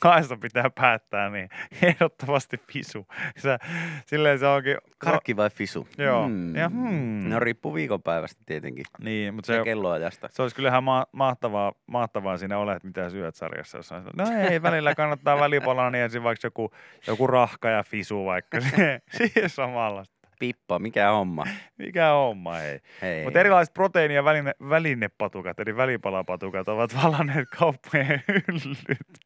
kahdesta 0.00 0.36
pitää 0.36 0.70
päättää, 0.70 1.30
niin 1.30 1.48
ehdottomasti 1.82 2.56
fisu. 2.72 3.06
Sä, 3.38 3.58
silleen 4.06 4.38
se 4.38 4.46
onkin... 4.46 4.76
Karkki 4.98 5.36
vai 5.36 5.50
fisu? 5.50 5.88
Joo. 5.98 6.28
Ja 6.54 6.68
hmm. 6.68 7.28
No 7.28 7.40
riippuu 7.40 7.74
viikonpäivästä 7.74 8.42
tietenkin. 8.46 8.84
Niin, 8.98 9.34
mutta 9.34 9.46
Se 9.46 9.58
se, 9.58 9.64
kelloajasta. 9.64 10.28
se 10.32 10.42
olisi 10.42 10.56
kyllähän 10.56 10.84
ma- 10.84 11.06
mahtavaa, 11.12 11.72
mahtavaa 11.86 12.36
siinä 12.36 12.58
ole, 12.58 12.72
että 12.72 12.88
mitä 12.88 13.10
syöt 13.10 13.34
sarjassa. 13.34 13.78
Jos 13.78 13.92
on, 13.92 14.04
no 14.16 14.24
ei, 14.50 14.62
välillä 14.62 14.94
kannattaa 14.94 15.40
välipalaa, 15.40 15.90
niin 15.90 16.04
ensin 16.04 16.22
vaikka 16.22 16.46
joku, 16.46 16.70
joku 17.06 17.26
rahka 17.26 17.68
ja 17.70 17.82
fisu 17.82 18.24
vaikka. 18.24 18.58
Siihen 19.16 19.50
samalla. 19.50 20.04
Pippa, 20.38 20.78
mikä 20.78 21.10
homma? 21.10 21.44
Mikä 21.78 22.08
homma, 22.10 22.54
hei. 22.54 22.80
Hei. 23.02 23.24
Mutta 23.24 23.40
erilaiset 23.40 23.74
proteiini- 23.74 24.14
ja 24.14 24.24
väline, 24.24 24.52
välinepatukat, 24.68 25.60
eli 25.60 25.76
välipalapatukat, 25.76 26.68
ovat 26.68 26.96
valanneet 27.02 27.48
kauppojen 27.58 28.22
hyllyt. 28.28 29.18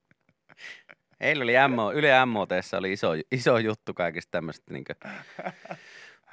Eilen 1.21 1.43
oli 1.43 1.69
MO, 1.75 1.93
Yle 1.93 2.27
MOTssa 2.27 2.79
oli 2.79 2.93
iso, 2.93 3.09
iso 3.33 3.59
juttu 3.59 3.95
kaikista 3.95 4.31
tämmöistä. 4.31 4.73
Niin 4.73 4.85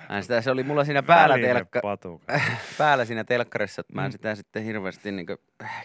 Mä 0.10 0.18
en 0.18 0.24
sitä, 0.24 0.42
se 0.42 0.52
oli 0.52 0.64
mulla 0.64 0.84
siinä 0.86 1.04
päällä, 1.04 1.36
telkka, 1.38 1.82
päällä 2.78 3.06
siinä 3.06 3.24
telkkarissa, 3.24 3.80
että 3.82 3.94
mä 3.94 4.02
en 4.06 4.08
Mm. 4.08 4.12
sitä 4.12 4.36
sitten 4.36 4.64
hirveästi 4.64 5.12
niin 5.12 5.28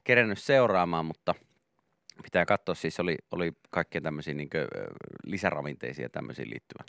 kerennyt 0.05 0.39
seuraamaan, 0.39 1.05
mutta 1.07 1.35
pitää 2.23 2.45
katsoa, 2.45 2.75
siis 2.75 3.01
oli, 3.01 3.17
oli 3.31 3.53
kaikkea 3.71 4.01
tämmöisiä 4.01 4.35
niin 4.35 4.49
lisäravinteisia 5.25 6.09
tämmöisiin 6.09 6.51
liittyvä, 6.51 6.85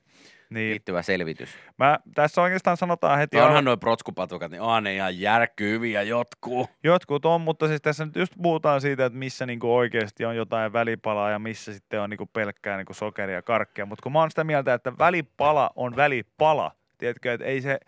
Niin. 0.49 0.69
liittyvä 0.71 1.01
selvitys. 1.01 1.49
Mä, 1.77 1.99
tässä 2.15 2.41
oikeastaan 2.41 2.77
sanotaan 2.77 3.17
heti, 3.19 3.37
Ja 3.37 3.43
al- 3.43 3.47
onhan 3.49 3.65
noin 3.65 3.79
protskupatukat, 3.79 4.51
niin 4.51 4.61
onhan 4.61 4.83
ne 4.83 4.95
ihan 4.95 5.19
järkyviä 5.19 6.01
jotkut. 6.01 6.69
jotkut 6.83 7.25
on, 7.25 7.41
mutta 7.41 7.67
siis 7.67 7.81
tässä 7.81 8.05
nyt 8.05 8.15
just 8.15 8.33
puhutaan 8.41 8.81
siitä, 8.81 9.05
että 9.05 9.19
missä 9.19 9.45
niinku 9.45 9.75
oikeasti 9.75 10.25
on 10.25 10.35
jotain 10.35 10.73
välipalaa 10.73 11.29
ja 11.31 11.39
missä 11.39 11.73
sitten 11.73 12.01
on 12.01 12.09
niinku 12.09 12.25
pelkkää 12.25 12.77
niinku 12.77 12.93
sokeria 12.93 13.35
ja 13.35 13.41
karkkia. 13.41 13.85
Mutta 13.85 14.03
kun 14.03 14.11
mä 14.11 14.19
oon 14.19 14.31
sitä 14.31 14.43
mieltä, 14.43 14.73
että 14.73 14.93
välipala 14.97 15.69
on 15.75 15.95
välipala, 15.95 16.71
tiedätkö, 16.97 17.33
että 17.33 17.45
ei 17.45 17.61
se, 17.61 17.79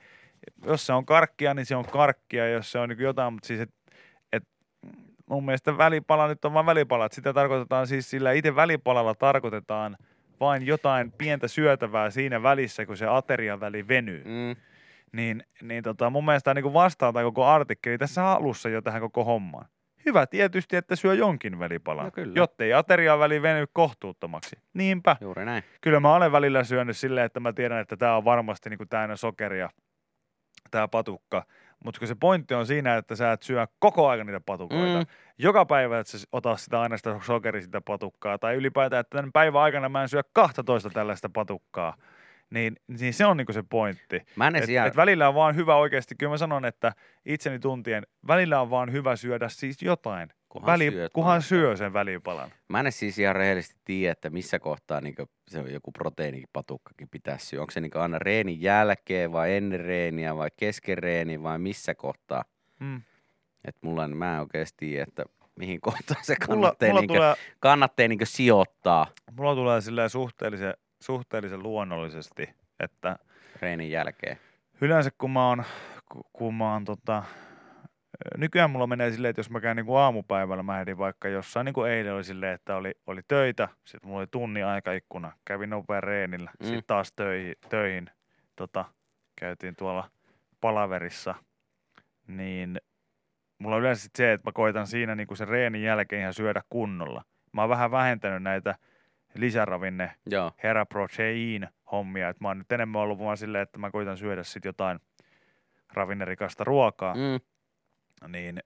jos 0.65 0.85
se 0.85 0.93
on 0.93 1.05
karkkia, 1.05 1.53
niin 1.53 1.65
se 1.65 1.75
on 1.75 1.85
karkkia, 1.85 2.49
jos 2.49 2.71
se 2.71 2.79
on 2.79 2.89
niinku 2.89 3.03
jotain, 3.03 3.33
mutta 3.33 3.47
siis, 3.47 3.59
että 3.59 3.75
et, 3.84 3.84
mun 5.29 5.45
mielestä 5.45 5.77
välipala 5.77 6.27
nyt 6.27 6.45
on 6.45 6.53
vain 6.53 6.65
välipala, 6.65 7.05
että 7.05 7.15
sitä 7.15 7.33
tarkoitetaan 7.33 7.87
siis 7.87 8.09
sillä 8.09 8.31
itse 8.31 8.55
välipalalla 8.55 9.15
tarkoitetaan 9.15 9.97
vain 10.39 10.65
jotain 10.65 11.11
pientä 11.11 11.47
syötävää 11.47 12.09
siinä 12.09 12.43
välissä, 12.43 12.85
kun 12.85 12.97
se 12.97 13.07
aterian 13.07 13.59
väli 13.59 13.87
venyy 13.87 14.23
Mm. 14.25 14.55
niin, 15.11 15.43
niin 15.61 15.83
tota, 15.83 16.09
mun 16.09 16.25
mielestä 16.25 16.53
niin 16.53 16.73
vastaa 16.73 17.13
tämä 17.13 17.23
koko 17.23 17.45
artikkeli 17.45 17.97
tässä 17.97 18.27
alussa 18.31 18.69
jo 18.69 18.81
tähän 18.81 19.01
koko 19.01 19.23
hommaan. 19.23 19.65
Hyvä 20.05 20.27
tietysti, 20.27 20.75
että 20.75 20.95
syö 20.95 21.13
jonkin 21.13 21.59
välipalan, 21.59 22.05
No 22.05 22.11
kyllä. 22.11 22.33
jottei 22.35 22.73
aterian 22.73 23.19
väli 23.19 23.41
veny 23.41 23.65
kohtuuttomaksi. 23.73 24.55
Niinpä. 24.73 25.15
Juuri 25.21 25.45
näin. 25.45 25.63
Kyllä 25.81 25.99
mä 25.99 26.15
olen 26.15 26.31
välillä 26.31 26.63
syönyt 26.63 26.97
silleen, 26.97 27.25
että 27.25 27.39
mä 27.39 27.53
tiedän, 27.53 27.79
että 27.79 27.97
tämä 27.97 28.17
on 28.17 28.25
varmasti 28.25 28.69
niin 28.69 28.89
täynnä 28.89 29.15
sokeria, 29.15 29.69
tämä 30.71 30.87
patukka. 30.87 31.43
Mutta 31.83 31.99
kun 31.99 32.07
se 32.07 32.15
pointti 32.15 32.53
on 32.53 32.65
siinä, 32.65 32.97
että 32.97 33.15
sä 33.15 33.31
et 33.31 33.43
syö 33.43 33.67
koko 33.79 34.07
ajan 34.09 34.27
niitä 34.27 34.39
patukoita. 34.45 34.99
Mm. 34.99 35.05
Joka 35.37 35.65
päivä 35.65 35.99
et 35.99 36.07
sä 36.07 36.17
ota 36.31 36.57
sitä 36.57 36.81
aina 36.81 36.97
sitä 36.97 37.19
sokeri 37.23 37.61
sitä 37.61 37.81
patukkaa. 37.81 38.37
Tai 38.37 38.55
ylipäätään, 38.55 38.99
että 39.01 39.17
tämän 39.17 39.31
päivän 39.31 39.61
aikana 39.61 39.89
mä 39.89 40.01
en 40.01 40.09
syö 40.09 40.21
12 40.33 40.89
tällaista 40.89 41.29
patukkaa. 41.29 41.97
Niin, 42.49 42.75
niin 42.87 43.13
se 43.13 43.25
on 43.25 43.37
niinku 43.37 43.53
se 43.53 43.63
pointti. 43.69 44.21
Mä 44.35 44.47
en 44.47 44.55
Et, 44.55 44.69
jää- 44.69 44.85
et 44.85 44.95
välillä 44.95 45.27
on 45.27 45.35
vaan 45.35 45.55
hyvä 45.55 45.75
oikeasti, 45.75 46.15
kyllä 46.15 46.29
mä 46.29 46.37
sanon, 46.37 46.65
että 46.65 46.93
itseni 47.25 47.59
tuntien, 47.59 48.03
välillä 48.27 48.61
on 48.61 48.69
vaan 48.69 48.91
hyvä 48.91 49.15
syödä 49.15 49.49
siis 49.49 49.81
jotain, 49.81 50.29
Kunhan 50.59 50.73
väli, 50.73 50.91
syöt 50.91 51.13
kunhan 51.13 51.41
syö 51.41 51.75
sen 51.75 51.93
välipalan. 51.93 52.51
Mä 52.67 52.79
en 52.79 52.91
siis 52.91 53.19
ihan 53.19 53.35
rehellisesti 53.35 53.79
tiedä, 53.85 54.11
että 54.11 54.29
missä 54.29 54.59
kohtaa 54.59 55.01
niin 55.01 55.15
se 55.47 55.59
joku 55.59 55.91
proteiinipatukkakin 55.91 57.09
pitäisi 57.09 57.45
syödä. 57.45 57.61
Onko 57.61 57.71
se 57.71 57.81
niin 57.81 57.97
aina 57.97 58.19
reenin 58.19 58.61
jälkeen 58.61 59.31
vai 59.31 59.55
ennen 59.55 59.79
reeniä 59.79 60.35
vai 60.35 60.49
kesken 60.57 60.97
reeniä 60.97 61.43
vai 61.43 61.59
missä 61.59 61.95
kohtaa? 61.95 62.43
Mm. 62.79 63.01
Et 63.65 63.75
mulla 63.81 64.05
en, 64.05 64.17
mä 64.17 64.33
en 64.35 64.39
oikeasti 64.39 64.75
tiedä, 64.77 65.03
että 65.03 65.25
mihin 65.55 65.81
kohtaan 65.81 66.23
se 66.25 66.35
Mulla, 66.47 66.47
kannattaa, 66.47 66.87
mulla, 66.87 67.01
niin 67.01 67.07
tulee, 67.07 67.35
kannattaa 67.59 68.07
niin 68.07 68.19
sijoittaa 68.23 69.07
mulla 69.31 69.55
tulee 69.55 69.81
silleen 69.81 70.09
suhteellisen, 70.09 70.73
suhteellisen 70.99 71.63
luonnollisesti, 71.63 72.49
että 72.79 73.19
reenin 73.61 73.91
jälkeen. 73.91 74.37
yleensä 74.81 75.11
kun 75.17 75.31
mä 75.31 75.47
oon, 75.49 75.63
ku- 76.11 76.29
kun 76.33 76.55
mä 76.55 76.73
oon 76.73 76.85
tota, 76.85 77.23
nykyään 78.37 78.69
mulla 78.69 78.87
menee 78.87 79.11
silleen, 79.11 79.29
että 79.29 79.39
jos 79.39 79.49
mä 79.49 79.61
käyn 79.61 79.75
niin 79.77 79.85
kuin 79.85 79.99
aamupäivällä, 79.99 80.63
mä 80.63 80.79
ehdin 80.81 80.97
vaikka 80.97 81.27
jossain, 81.27 81.65
niin 81.65 81.73
kuin 81.73 81.91
eilen 81.91 82.13
oli 82.13 82.23
silleen, 82.23 82.53
että 82.53 82.75
oli, 82.75 82.91
oli 83.07 83.21
töitä, 83.27 83.67
sitten 83.85 84.07
mulla 84.07 84.19
oli 84.19 84.27
tunnin 84.31 84.65
aikaikkuna, 84.65 85.31
kävin 85.45 85.69
nopea 85.69 86.01
reenillä, 86.01 86.51
Mm. 86.59 86.65
sitten 86.65 86.83
taas 86.87 87.11
töihin, 87.15 87.55
töihin 87.69 88.09
tota, 88.55 88.85
käytiin 89.39 89.75
tuolla 89.75 90.09
palaverissa, 90.61 91.35
niin 92.27 92.81
mulla 93.59 93.75
on 93.75 93.81
yleensä 93.81 94.01
sit 94.03 94.15
se, 94.15 94.33
että 94.33 94.47
mä 94.47 94.51
koitan 94.51 94.87
siinä 94.87 95.15
niin 95.15 95.27
kuin 95.27 95.37
sen 95.37 95.47
reenin 95.47 95.83
jälkeen 95.83 96.21
ihan 96.21 96.33
syödä 96.33 96.61
kunnolla. 96.69 97.23
Mä 97.51 97.61
oon 97.61 97.69
vähän 97.69 97.91
vähentänyt 97.91 98.43
näitä 98.43 98.75
lisäravinne 99.33 100.11
Joo. 100.25 100.51
Hera 100.63 100.85
Protein 100.85 101.67
hommia. 101.91 102.29
Et 102.29 102.39
mä 102.39 102.47
oon 102.47 102.57
nyt 102.57 102.71
enemmän 102.71 103.01
ollut 103.01 103.19
vaan 103.19 103.37
silleen, 103.37 103.61
että 103.61 103.77
mä 103.79 103.91
koitan 103.91 104.17
syödä 104.17 104.43
sit 104.43 104.65
jotain 104.65 104.99
ravinnerikasta 105.93 106.63
ruokaa. 106.63 107.13
Mm. 107.13 107.39
Niin 108.27 108.59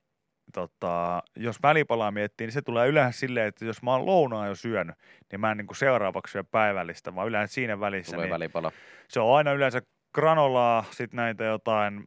tota, 0.53 1.23
jos 1.35 1.61
välipalaa 1.63 2.11
miettii, 2.11 2.47
niin 2.47 2.53
se 2.53 2.61
tulee 2.61 2.87
yleensä 2.87 3.19
silleen, 3.19 3.47
että 3.47 3.65
jos 3.65 3.83
mä 3.83 3.91
oon 3.91 4.05
lounaa 4.05 4.47
jo 4.47 4.55
syönyt, 4.55 4.95
niin 5.31 5.39
mä 5.39 5.51
en 5.51 5.57
niin 5.57 5.67
seuraavaksi 5.75 6.31
syö 6.31 6.43
päivällistä, 6.43 7.15
vaan 7.15 7.27
yleensä 7.27 7.53
siinä 7.53 7.79
välissä. 7.79 8.11
Tulee 8.11 8.25
Niin 8.25 8.33
välipala. 8.33 8.71
se 9.07 9.19
on 9.19 9.37
aina 9.37 9.51
yleensä 9.53 9.81
granolaa, 10.15 10.85
sitten 10.91 11.17
näitä 11.17 11.43
jotain 11.43 12.03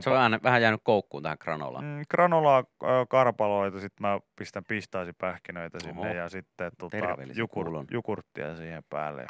Se 0.00 0.10
on 0.10 0.16
vähän, 0.16 0.40
vähän 0.42 0.62
jäänyt 0.62 0.80
koukkuun 0.84 1.22
tähän 1.22 1.38
granolaan. 1.40 1.84
mm, 1.84 2.02
granolaa, 2.10 2.64
karpaloita, 3.08 3.80
sitten 3.80 4.06
mä 4.06 4.20
pistän 4.38 4.64
pistaasipähkinöitä 4.68 5.78
sinne 5.80 6.00
Oho. 6.00 6.14
ja 6.14 6.28
sitten 6.28 6.72
tota, 6.78 6.96
jukur, 7.34 7.66
jukurttia 7.90 8.56
siihen 8.56 8.82
päälle. 8.90 9.26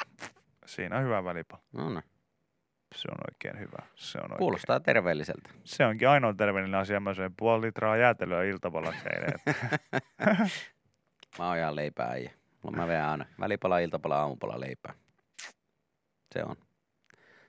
Siinä 0.65 0.97
on 0.97 1.03
hyvä 1.03 1.23
välipala. 1.23 1.61
No, 1.73 1.89
no. 1.89 2.01
Se 2.95 3.07
on 3.11 3.17
oikein 3.31 3.59
hyvä. 3.59 3.85
Se 3.95 4.17
on 4.17 4.23
oikein. 4.23 4.37
Kuulostaa 4.37 4.79
terveelliseltä. 4.79 5.49
Se 5.63 5.85
onkin 5.85 6.09
ainoa 6.09 6.33
terveellinen 6.33 6.79
asia. 6.79 6.99
Mä 6.99 7.13
söin 7.13 7.33
puoli 7.37 7.65
litraa 7.65 7.97
jäätelöä 7.97 8.43
iltapalaksi 8.43 9.01
eilen. 9.15 9.39
Mä 11.39 11.47
oon 11.47 11.57
ihan 11.57 11.75
leipää 11.75 12.09
äijä. 12.09 12.31
Mulla 12.63 12.77
mä 12.77 12.87
vedän 12.87 13.09
aina 13.09 13.25
välipala, 13.39 13.79
iltapala, 13.79 14.19
aamupala 14.19 14.59
leipää. 14.59 14.93
Se 16.31 16.43
on. 16.43 16.55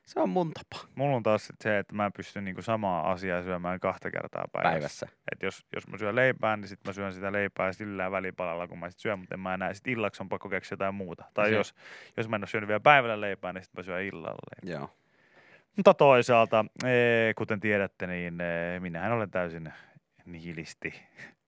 Se 0.04 0.20
on 0.20 0.28
mun 0.28 0.52
tapa 0.52 0.84
Mulla 0.94 1.16
on 1.16 1.22
taas 1.22 1.46
sit 1.46 1.56
se, 1.60 1.78
että 1.78 1.94
mä 1.94 2.10
pystyn 2.16 2.44
niinku 2.44 2.62
samaa 2.62 3.10
asiaa 3.10 3.42
syömään 3.42 3.80
kahta 3.80 4.10
kertaa 4.10 4.44
päivässä. 4.52 4.70
päivässä. 4.72 5.08
Et 5.32 5.42
jos, 5.42 5.66
jos 5.74 5.88
mä 5.88 5.98
syön 5.98 6.16
leipää, 6.16 6.56
niin 6.56 6.68
sit 6.68 6.80
mä 6.86 6.92
syön 6.92 7.12
sitä 7.12 7.32
leipää 7.32 7.72
sillä 7.72 8.10
välipalalla, 8.10 8.68
kun 8.68 8.78
mä 8.78 8.90
sit 8.90 9.00
syön, 9.00 9.18
mutta 9.18 9.34
en 9.34 9.40
mä 9.40 9.54
enää. 9.54 9.74
Sit 9.74 9.86
illaksi 9.88 10.22
on 10.22 10.28
pakko 10.28 10.48
keksiä 10.48 10.72
jotain 10.72 10.94
muuta. 10.94 11.24
Tai 11.34 11.48
Se- 11.48 11.54
jos, 11.54 11.74
jos 12.16 12.28
mä 12.28 12.36
en 12.36 12.42
ole 12.42 12.46
syönyt 12.48 12.68
vielä 12.68 12.80
päivällä 12.80 13.20
leipää, 13.20 13.52
niin 13.52 13.64
sit 13.64 13.74
mä 13.74 13.82
syön 13.82 14.02
illalla 14.02 14.38
leipää. 14.56 14.80
Joo. 14.80 14.90
Mutta 15.78 15.94
toisaalta, 15.94 16.64
ee, 16.84 17.34
kuten 17.34 17.60
tiedätte, 17.60 18.06
niin 18.06 18.40
ee, 18.40 18.80
minähän 18.80 19.12
olen 19.12 19.30
täysin 19.30 19.72
nihilisti 20.24 20.94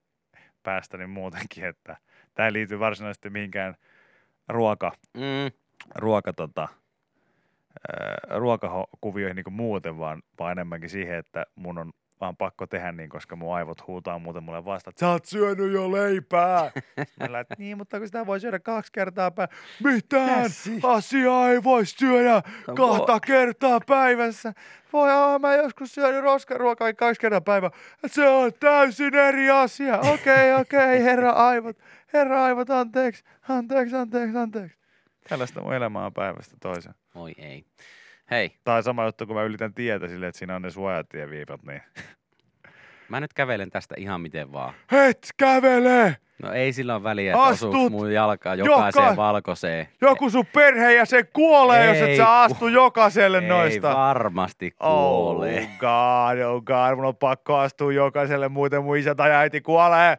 päästäni 0.62 1.06
muutenkin, 1.06 1.64
että 1.64 1.96
tämä 2.34 2.46
ei 2.46 2.52
liity 2.52 2.78
varsinaisesti 2.78 3.30
mihinkään 3.30 3.74
ruoka, 4.48 4.92
Mm, 5.14 5.52
ruoka 5.94 6.32
tota, 6.32 6.68
ää, 7.92 8.38
ruokakuvioihin 8.38 9.36
niin 9.36 9.52
muuten, 9.52 9.98
vaan, 9.98 10.22
vaan 10.38 10.52
enemmänkin 10.52 10.90
siihen, 10.90 11.18
että 11.18 11.46
mun 11.54 11.78
on 11.78 11.92
vaan 12.20 12.36
pakko 12.36 12.66
tehdä 12.66 12.92
niin, 12.92 13.08
koska 13.08 13.36
mun 13.36 13.54
aivot 13.56 13.86
huutaa 13.86 14.18
muuten 14.18 14.42
mulle 14.42 14.64
vasta, 14.64 14.90
että 14.90 15.00
sä 15.00 15.08
oot 15.08 15.24
syönyt 15.24 15.72
jo 15.72 15.92
leipää. 15.92 16.70
Mä 17.20 17.32
lät, 17.32 17.46
niin, 17.58 17.78
mutta 17.78 17.98
kun 17.98 18.06
sitä 18.06 18.26
voi 18.26 18.40
syödä 18.40 18.58
kaksi 18.58 18.92
kertaa 18.92 19.30
päivässä. 19.30 19.56
Mitään 19.84 20.42
Käsi. 20.42 20.80
asiaa 20.82 21.50
ei 21.50 21.62
voi 21.64 21.86
syödä 21.86 22.42
No 22.66 22.74
kahta 22.74 23.20
kertaa 23.20 23.80
päivässä. 23.86 24.52
Voi 24.92 25.10
aah, 25.10 25.40
mä 25.40 25.54
joskus 25.54 25.94
syönyt 25.94 26.22
roskaruokaa 26.22 26.92
kaksi 26.92 27.20
kertaa 27.20 27.40
päivä. 27.40 27.70
Se 28.06 28.28
on 28.28 28.52
täysin 28.60 29.14
eri 29.14 29.50
asia. 29.50 29.98
Okei, 29.98 30.54
okei, 30.60 31.02
herra 31.02 31.30
aivot. 31.30 31.76
Herra 32.12 32.44
aivot, 32.44 32.70
anteeksi, 32.70 33.24
anteeksi, 33.48 33.96
anteeksi, 33.96 34.38
anteeksi. 34.38 34.78
Tällaista 35.28 35.62
mun 35.62 35.74
elämää 35.74 36.06
on 36.06 36.12
päivästä 36.12 36.56
toiseen. 36.60 36.94
oi 37.14 37.32
ei. 37.38 37.64
Hei, 38.30 38.52
Tai 38.64 38.82
sama 38.82 39.04
juttu, 39.04 39.26
kun 39.26 39.36
mä 39.36 39.42
ylitän 39.42 39.74
tietä 39.74 40.08
silleen, 40.08 40.28
että 40.28 40.38
siinä 40.38 40.56
on 40.56 40.62
ne 40.62 40.70
suojatieviivat, 40.70 41.62
niin 41.62 41.82
mä 43.08 43.20
nyt 43.20 43.32
kävelen 43.34 43.70
tästä 43.70 43.94
ihan 43.98 44.20
miten 44.20 44.52
vaan. 44.52 44.74
et 45.08 45.28
kävele! 45.36 46.16
No 46.42 46.52
ei 46.52 46.72
sillä 46.72 46.94
ole 46.94 47.02
väliä, 47.02 47.32
että 47.32 47.42
Astut 47.42 47.68
osuuks 47.74 47.90
mun 47.92 48.12
jalka 48.12 48.54
jokaiseen 48.54 49.04
joka- 49.04 49.16
valkoiseen. 49.16 49.88
Joku 50.00 50.30
sun 50.30 50.46
perhe 50.46 50.92
ja 50.94 51.04
se 51.04 51.22
kuolee, 51.22 51.86
jos 51.86 51.96
et 51.96 52.02
Ei 52.08 52.16
sä 52.16 52.40
astu 52.40 52.68
jokaiselle 52.68 53.38
Ei 53.38 53.48
noista. 53.48 53.94
varmasti 53.96 54.72
Oh 54.80 54.90
kuole. 55.34 55.68
god, 55.78 56.38
oh 56.38 56.62
god, 56.62 56.96
mun 56.96 57.04
on 57.04 57.16
pakko 57.16 57.56
astua 57.58 57.92
jokaiselle, 57.92 58.48
muuten 58.48 58.84
mun 58.84 58.96
isä 58.96 59.14
tai 59.14 59.30
äiti 59.30 59.60
kuolee. 59.60 60.18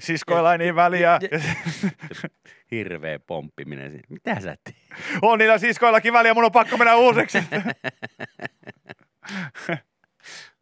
Siskoilla 0.00 0.52
ei 0.52 0.58
niin 0.58 0.76
väliä. 0.76 1.18
Hirveä 2.72 3.18
pomppiminen. 3.18 4.00
Mitä 4.08 4.40
sä 4.40 4.56
teet? 4.64 4.76
On 5.22 5.38
niillä 5.38 5.58
siskoillakin 5.58 6.12
väliä, 6.12 6.34
mun 6.34 6.44
on 6.44 6.52
pakko 6.52 6.76
mennä 6.76 6.96
uusiksi. 6.96 7.38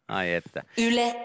Ai 0.07 0.33
että. 0.33 0.63
Yle 0.77 1.15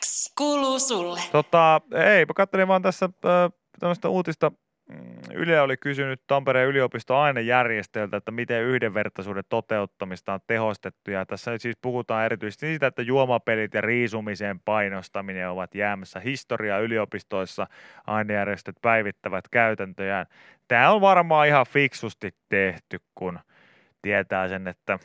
X 0.00 0.32
kuuluu 0.38 0.78
sulle. 0.78 1.20
tota, 1.32 1.80
ei, 1.94 2.24
mä 2.24 2.34
katselin 2.34 2.68
vaan 2.68 2.82
tässä 2.82 3.04
äh, 3.06 3.50
tämmöistä 3.80 4.08
uutista. 4.08 4.52
Yle 5.32 5.60
oli 5.60 5.76
kysynyt 5.76 6.20
Tampereen 6.26 6.68
yliopiston 6.68 7.16
ainejärjestöiltä, 7.16 8.16
että 8.16 8.30
miten 8.30 8.62
yhdenvertaisuuden 8.62 9.44
toteuttamista 9.48 10.34
on 10.34 10.40
tehostettu. 10.46 11.10
Ja 11.10 11.26
tässä 11.26 11.50
nyt 11.50 11.62
siis 11.62 11.76
puhutaan 11.82 12.24
erityisesti 12.24 12.66
siitä, 12.66 12.86
että 12.86 13.02
juomapelit 13.02 13.74
ja 13.74 13.80
riisumiseen 13.80 14.60
painostaminen 14.60 15.50
ovat 15.50 15.74
jäämässä 15.74 16.20
historiaa 16.20 16.78
yliopistoissa. 16.78 17.66
Ainejärjestöt 18.06 18.76
päivittävät 18.82 19.48
käytäntöjään. 19.48 20.26
Tämä 20.68 20.90
on 20.90 21.00
varmaan 21.00 21.48
ihan 21.48 21.66
fiksusti 21.68 22.34
tehty, 22.48 23.00
kun 23.14 23.38
tietää 24.02 24.48
sen, 24.48 24.68
että 24.68 24.92
äh, 24.92 24.98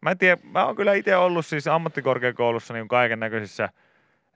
mä 0.00 0.10
en 0.10 0.18
tiedä, 0.18 0.42
mä 0.42 0.66
oon 0.66 0.76
kyllä 0.76 0.94
itse 0.94 1.16
ollut 1.16 1.46
siis 1.46 1.66
ammattikorkeakoulussa 1.66 2.74
niin 2.74 2.88
kaiken 2.88 3.20
näköisissä 3.20 3.68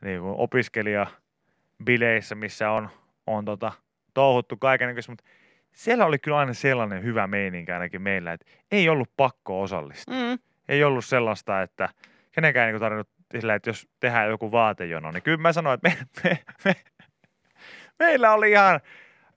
niin 0.01 0.21
kuin 0.21 0.35
opiskelijabileissä, 0.37 2.35
missä 2.35 2.71
on, 2.71 2.89
on 3.27 3.45
tota, 3.45 3.73
touhuttu 4.15 4.57
kaiken 4.57 4.95
mutta 5.09 5.25
siellä 5.73 6.07
oli 6.07 6.19
kyllä 6.19 6.39
aina 6.39 6.55
sellainen 6.55 7.03
hyvä 7.03 7.27
meininki 7.27 7.73
ainakin 7.73 8.03
meillä, 8.03 8.33
että 8.33 8.47
ei 8.71 8.89
ollut 8.89 9.11
pakko 9.17 9.63
osallistua. 9.63 10.15
Mm. 10.15 10.39
Ei 10.69 10.85
ollut 10.85 11.05
sellaista, 11.05 11.63
että 11.63 11.89
kenenkään 12.33 12.75
ei 12.75 12.81
tarvinnut 12.81 13.09
sillä, 13.33 13.55
että 13.55 13.71
jos 13.71 13.89
tehdään 14.01 14.29
joku 14.29 14.53
vaatejono, 14.53 15.11
niin 15.11 15.23
kyllä 15.23 15.37
mä 15.37 15.53
sanoin, 15.53 15.75
että 15.75 15.89
me, 15.89 15.99
me, 16.25 16.39
me, 16.65 16.77
meillä 17.99 18.33
oli 18.33 18.51
ihan 18.51 18.81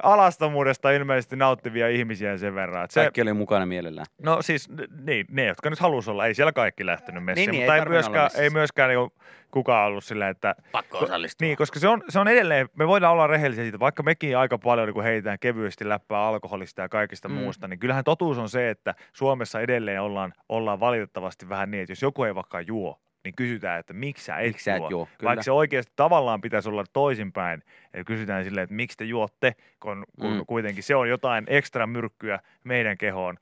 alastomuudesta 0.04 0.92
ilmeisesti 0.92 1.36
nauttivia 1.36 1.90
ihmisiä 1.90 2.38
sen 2.38 2.56
verran. 2.56 2.84
Että 2.84 2.94
se, 2.94 3.00
Kaikki 3.00 3.22
oli 3.22 3.34
mukana 3.34 3.66
mielellään. 3.66 4.06
No 4.24 4.42
siis 4.42 4.70
niin, 5.04 5.26
ne, 5.30 5.46
jotka 5.46 5.70
nyt 5.70 5.80
halusi 5.80 6.12
olla, 6.12 6.26
ei 6.26 6.34
siellä 6.34 6.52
kaikki 6.52 6.86
lähtenyt 6.86 7.24
messiin, 7.24 7.52
Niin, 7.52 7.52
niin, 7.52 7.62
mutta 7.62 7.76
ei 7.76 7.82
ei, 7.82 7.90
myöskään, 7.90 8.30
ei 8.36 8.50
myöskään 8.50 8.90
niin 8.90 9.12
kukaan 9.52 9.88
ollut 9.88 10.04
silleen, 10.04 10.32
että 10.32 10.56
Pakko 10.72 10.98
osallistua. 10.98 11.46
niin, 11.46 11.58
koska 11.58 11.80
se 11.80 11.88
on, 11.88 12.04
se 12.10 12.20
on 12.20 12.28
edelleen, 12.28 12.70
me 12.76 12.88
voidaan 12.88 13.14
olla 13.14 13.28
rehellisiä 13.28 13.64
siitä, 13.64 13.80
vaikka 13.80 14.04
mekin 14.04 14.38
aika 14.38 14.58
paljon 14.58 14.88
niin 14.88 15.04
heitetään 15.04 15.40
kevyesti 15.40 15.90
läppää 15.90 16.28
alkoholista 16.28 16.82
ja 16.82 16.90
kaikista 16.90 17.30
mm. 17.30 17.36
muusta, 17.36 17.68
niin 17.68 17.80
kyllähän 17.80 18.04
totuus 18.04 18.38
on 18.38 18.50
se, 18.50 18.70
että 18.70 18.96
Suomessa 19.14 19.62
edelleen 19.62 20.02
ollaan, 20.02 20.34
ollaan 20.50 20.80
valitettavasti 20.80 21.50
vähän 21.50 21.72
niin, 21.72 21.82
että 21.82 21.92
jos 21.92 22.02
joku 22.02 22.24
ei 22.24 22.36
vaikka 22.36 22.62
juo, 22.62 23.00
niin 23.28 23.36
kysytään, 23.36 23.80
että 23.80 23.94
miksi 23.94 24.26
sä 24.26 24.38
et, 24.38 24.48
Miksi 24.48 24.64
sä 24.64 24.76
et 24.76 24.80
juo. 24.80 24.90
juo, 24.90 25.06
kyllä. 25.18 25.28
Vaikka 25.30 25.44
se 25.44 25.52
oikeasti 25.52 25.94
tavallaan 25.96 26.42
pitäisi 26.42 26.70
olla 26.70 26.84
toisinpäin. 26.94 27.64
Eli 27.94 28.04
kysytään 28.04 28.44
silleen, 28.44 28.64
että 28.64 28.76
miksi 28.76 28.98
te 28.98 29.04
juotte, 29.04 29.56
kun, 29.80 30.06
kun 30.22 30.34
Mm. 30.34 30.46
kuitenkin 30.46 30.84
se 30.84 30.96
on 30.96 31.10
jotain 31.10 31.44
ekstra 31.48 31.88
myrkkyä 31.88 32.40
meidän 32.64 32.98
kehoon. 32.98 33.38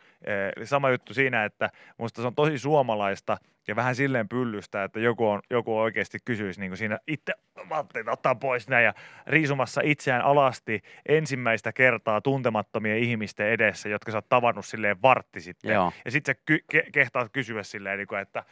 Eli 0.56 0.66
sama 0.66 0.90
juttu 0.90 1.14
siinä, 1.14 1.46
että 1.46 1.70
musta 1.98 2.22
se 2.22 2.28
on 2.28 2.36
tosi 2.36 2.58
suomalaista 2.58 3.38
ja 3.68 3.76
vähän 3.76 3.96
silleen 3.96 4.30
pyllystä, 4.30 4.84
että 4.84 5.00
joku, 5.00 5.28
on, 5.30 5.42
joku 5.50 5.80
oikeasti 5.80 6.18
kysyisi 6.26 6.60
niin 6.60 6.70
kuin 6.70 6.78
siinä 6.78 7.00
itse 7.08 7.34
vaatteita 7.70 8.12
ottaa 8.12 8.36
pois 8.36 8.68
näin 8.70 8.86
ja 8.86 8.94
riisumassa 9.28 9.82
itseään 9.84 10.22
alasti 10.22 10.82
ensimmäistä 11.10 11.74
kertaa 11.74 12.22
tuntemattomien 12.22 12.98
ihmisten 12.98 13.48
edessä, 13.48 13.90
jotka 13.90 14.12
sä 14.12 14.18
oot 14.18 14.30
tavannut 14.30 14.66
silleen 14.66 15.02
vartti 15.02 15.42
sitten. 15.42 15.74
Joo. 15.74 15.92
Ja 16.06 16.12
sitten 16.12 16.36
sä 16.36 16.42
ky- 16.46 16.64
ke- 16.76 16.90
kehtaat 16.92 17.32
kysyä 17.34 17.64
silleen, 17.64 17.98
niin 17.98 18.22
että 18.22 18.44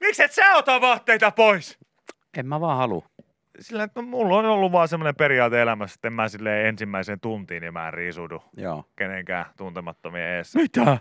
miksi 0.00 0.22
et 0.22 0.32
sä 0.32 0.54
ota 0.54 0.80
vaatteita 0.80 1.30
pois? 1.30 1.78
En 2.38 2.46
mä 2.46 2.60
vaan 2.60 2.76
halua. 2.76 3.08
Sillä 3.60 3.82
että 3.82 4.02
mulla 4.02 4.36
on 4.36 4.44
ollut 4.44 4.72
vaan 4.72 4.88
semmoinen 4.88 5.16
periaate 5.16 5.62
elämässä, 5.62 5.94
että 5.94 6.08
en 6.08 6.12
mä 6.12 6.28
silleen 6.28 6.66
ensimmäiseen 6.66 7.20
tuntiin, 7.20 7.60
niin 7.60 7.72
mä 7.72 7.88
en 7.88 7.94
riisudu 7.94 8.42
Joo. 8.56 8.84
kenenkään 8.96 9.44
tuntemattomien 9.56 10.28
eessä. 10.30 10.58
Mitä? 10.58 10.98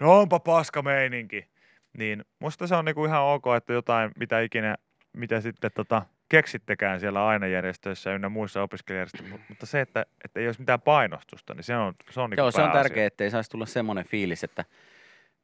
No 0.00 0.20
onpa 0.20 0.40
paska 0.40 0.82
meininki. 0.82 1.50
Niin 1.98 2.24
musta 2.38 2.66
se 2.66 2.74
on 2.74 2.84
niinku 2.84 3.04
ihan 3.04 3.22
ok, 3.22 3.44
että 3.56 3.72
jotain, 3.72 4.10
mitä 4.18 4.40
ikinä, 4.40 4.76
mitä 5.16 5.40
sitten 5.40 5.70
tota, 5.74 6.02
keksittekään 6.28 7.00
siellä 7.00 7.26
ainejärjestöissä 7.26 8.14
ynnä 8.14 8.28
muissa 8.28 8.62
opiskelijärjestöissä, 8.62 9.34
Mut- 9.34 9.40
mutta 9.48 9.66
se, 9.66 9.80
että, 9.80 10.06
että 10.24 10.40
ei 10.40 10.46
olisi 10.46 10.60
mitään 10.60 10.80
painostusta, 10.80 11.54
niin 11.54 11.64
se 11.64 11.76
on, 11.76 11.94
se 12.10 12.20
on 12.20 12.30
niinku 12.30 12.40
Joo, 12.40 12.50
se 12.50 12.62
on 12.62 12.72
tärkeää, 12.72 13.06
ettei 13.06 13.30
saisi 13.30 13.50
tulla 13.50 13.66
semmoinen 13.66 14.04
fiilis, 14.04 14.44
että 14.44 14.64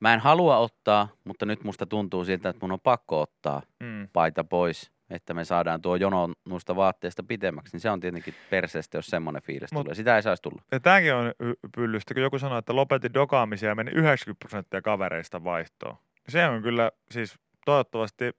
mä 0.00 0.14
en 0.14 0.20
halua 0.20 0.56
ottaa, 0.58 1.08
mutta 1.24 1.46
nyt 1.46 1.64
musta 1.64 1.86
tuntuu 1.86 2.24
siltä, 2.24 2.48
että 2.48 2.64
mun 2.64 2.72
on 2.72 2.80
pakko 2.80 3.20
ottaa 3.20 3.62
Mm. 3.82 4.08
paita 4.12 4.44
pois, 4.44 4.90
että 5.10 5.34
me 5.34 5.44
saadaan 5.44 5.82
tuo 5.82 5.96
jono 5.96 6.28
noista 6.48 6.76
vaatteista 6.76 7.22
pitemmäksi, 7.22 7.74
niin 7.74 7.80
se 7.80 7.90
on 7.90 8.00
tietenkin 8.00 8.34
perseestä, 8.50 8.98
jos 8.98 9.06
semmoinen 9.06 9.42
fiilis 9.42 9.72
Mut- 9.72 9.82
tulee. 9.84 9.94
Sitä 9.94 10.16
ei 10.16 10.22
saisi 10.22 10.42
tulla. 10.42 10.62
Ja 10.72 10.80
tämäkin 10.80 11.14
on 11.14 11.32
pyllystä, 11.76 12.14
kun 12.14 12.22
joku 12.22 12.38
sanoi, 12.38 12.58
että 12.58 12.76
lopetin 12.76 13.14
dokaamisia 13.14 13.68
ja 13.68 13.74
meni 13.74 13.90
90 13.90 14.38
prosenttia 14.48 14.82
kavereista 14.82 15.44
vaihtoon. 15.44 15.96
Se 16.28 16.46
on 16.46 16.62
kyllä 16.62 16.90
siis 17.10 17.34
toivottavasti, 17.64 18.30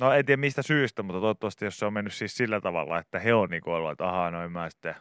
no 0.00 0.12
en 0.12 0.24
tiedä 0.26 0.40
mistä 0.40 0.62
syystä, 0.62 1.02
mutta 1.02 1.20
toivottavasti 1.20 1.64
jos 1.64 1.78
se 1.78 1.86
on 1.86 1.92
mennyt 1.92 2.14
siis 2.14 2.36
sillä 2.36 2.60
tavalla, 2.60 2.98
että 2.98 3.18
he 3.18 3.34
on 3.34 3.48
niin 3.50 3.62
ollut, 3.68 3.90
että 3.90 4.08
ahaa, 4.08 4.30
noin 4.30 4.52
mä 4.52 4.70
sitten 4.70 4.94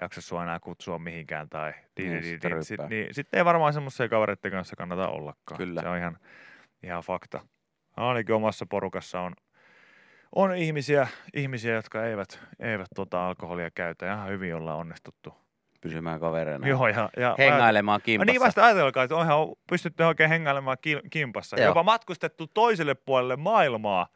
jaksa 0.00 0.20
sua 0.20 0.42
enää 0.42 0.60
kutsua 0.60 0.98
mihinkään 0.98 1.48
tai 1.48 1.72
Niin, 1.98 2.12
di, 2.12 2.22
sitten 2.22 2.50
di. 2.58 2.64
Sit, 2.64 2.80
niin, 2.88 3.14
sitten 3.14 3.38
ei 3.38 3.44
varmaan 3.44 3.72
semmoisia 3.72 4.08
kavereiden 4.08 4.50
kanssa 4.50 4.76
kannata 4.76 5.08
ollakaan. 5.08 5.58
Kyllä. 5.58 5.80
Se 5.82 5.88
on 5.88 5.98
ihan, 5.98 6.18
ihan 6.82 7.02
fakta. 7.02 7.40
Ainakin 7.96 8.34
omassa 8.34 8.66
porukassa 8.66 9.20
on, 9.20 9.32
on 10.34 10.54
ihmisiä, 10.56 11.08
ihmisiä, 11.34 11.74
jotka 11.74 12.04
eivät, 12.06 12.40
eivät 12.58 12.88
tota 12.94 13.26
alkoholia 13.28 13.70
käytä. 13.70 14.12
Ihan 14.12 14.28
hyvin 14.28 14.54
ollaan 14.54 14.78
onnistuttu. 14.78 15.34
Pysymään 15.80 16.20
kavereina. 16.20 16.68
Joo, 16.68 16.88
ja, 16.88 17.10
ja 17.16 17.34
Hengailemaan 17.38 18.00
No 18.00 18.04
kimpassa. 18.04 18.32
niin 18.32 18.40
vasta 18.40 18.64
ajatelkaa, 18.66 19.02
että 19.04 19.16
onhan 19.16 19.38
pystytty 19.70 20.02
oikein 20.02 20.30
hengailemaan 20.30 20.76
ki- 20.82 21.00
kimpassa. 21.10 21.56
Joo. 21.60 21.66
Jopa 21.66 21.82
matkustettu 21.82 22.46
toiselle 22.46 22.94
puolelle 22.94 23.36
maailmaa 23.36 24.06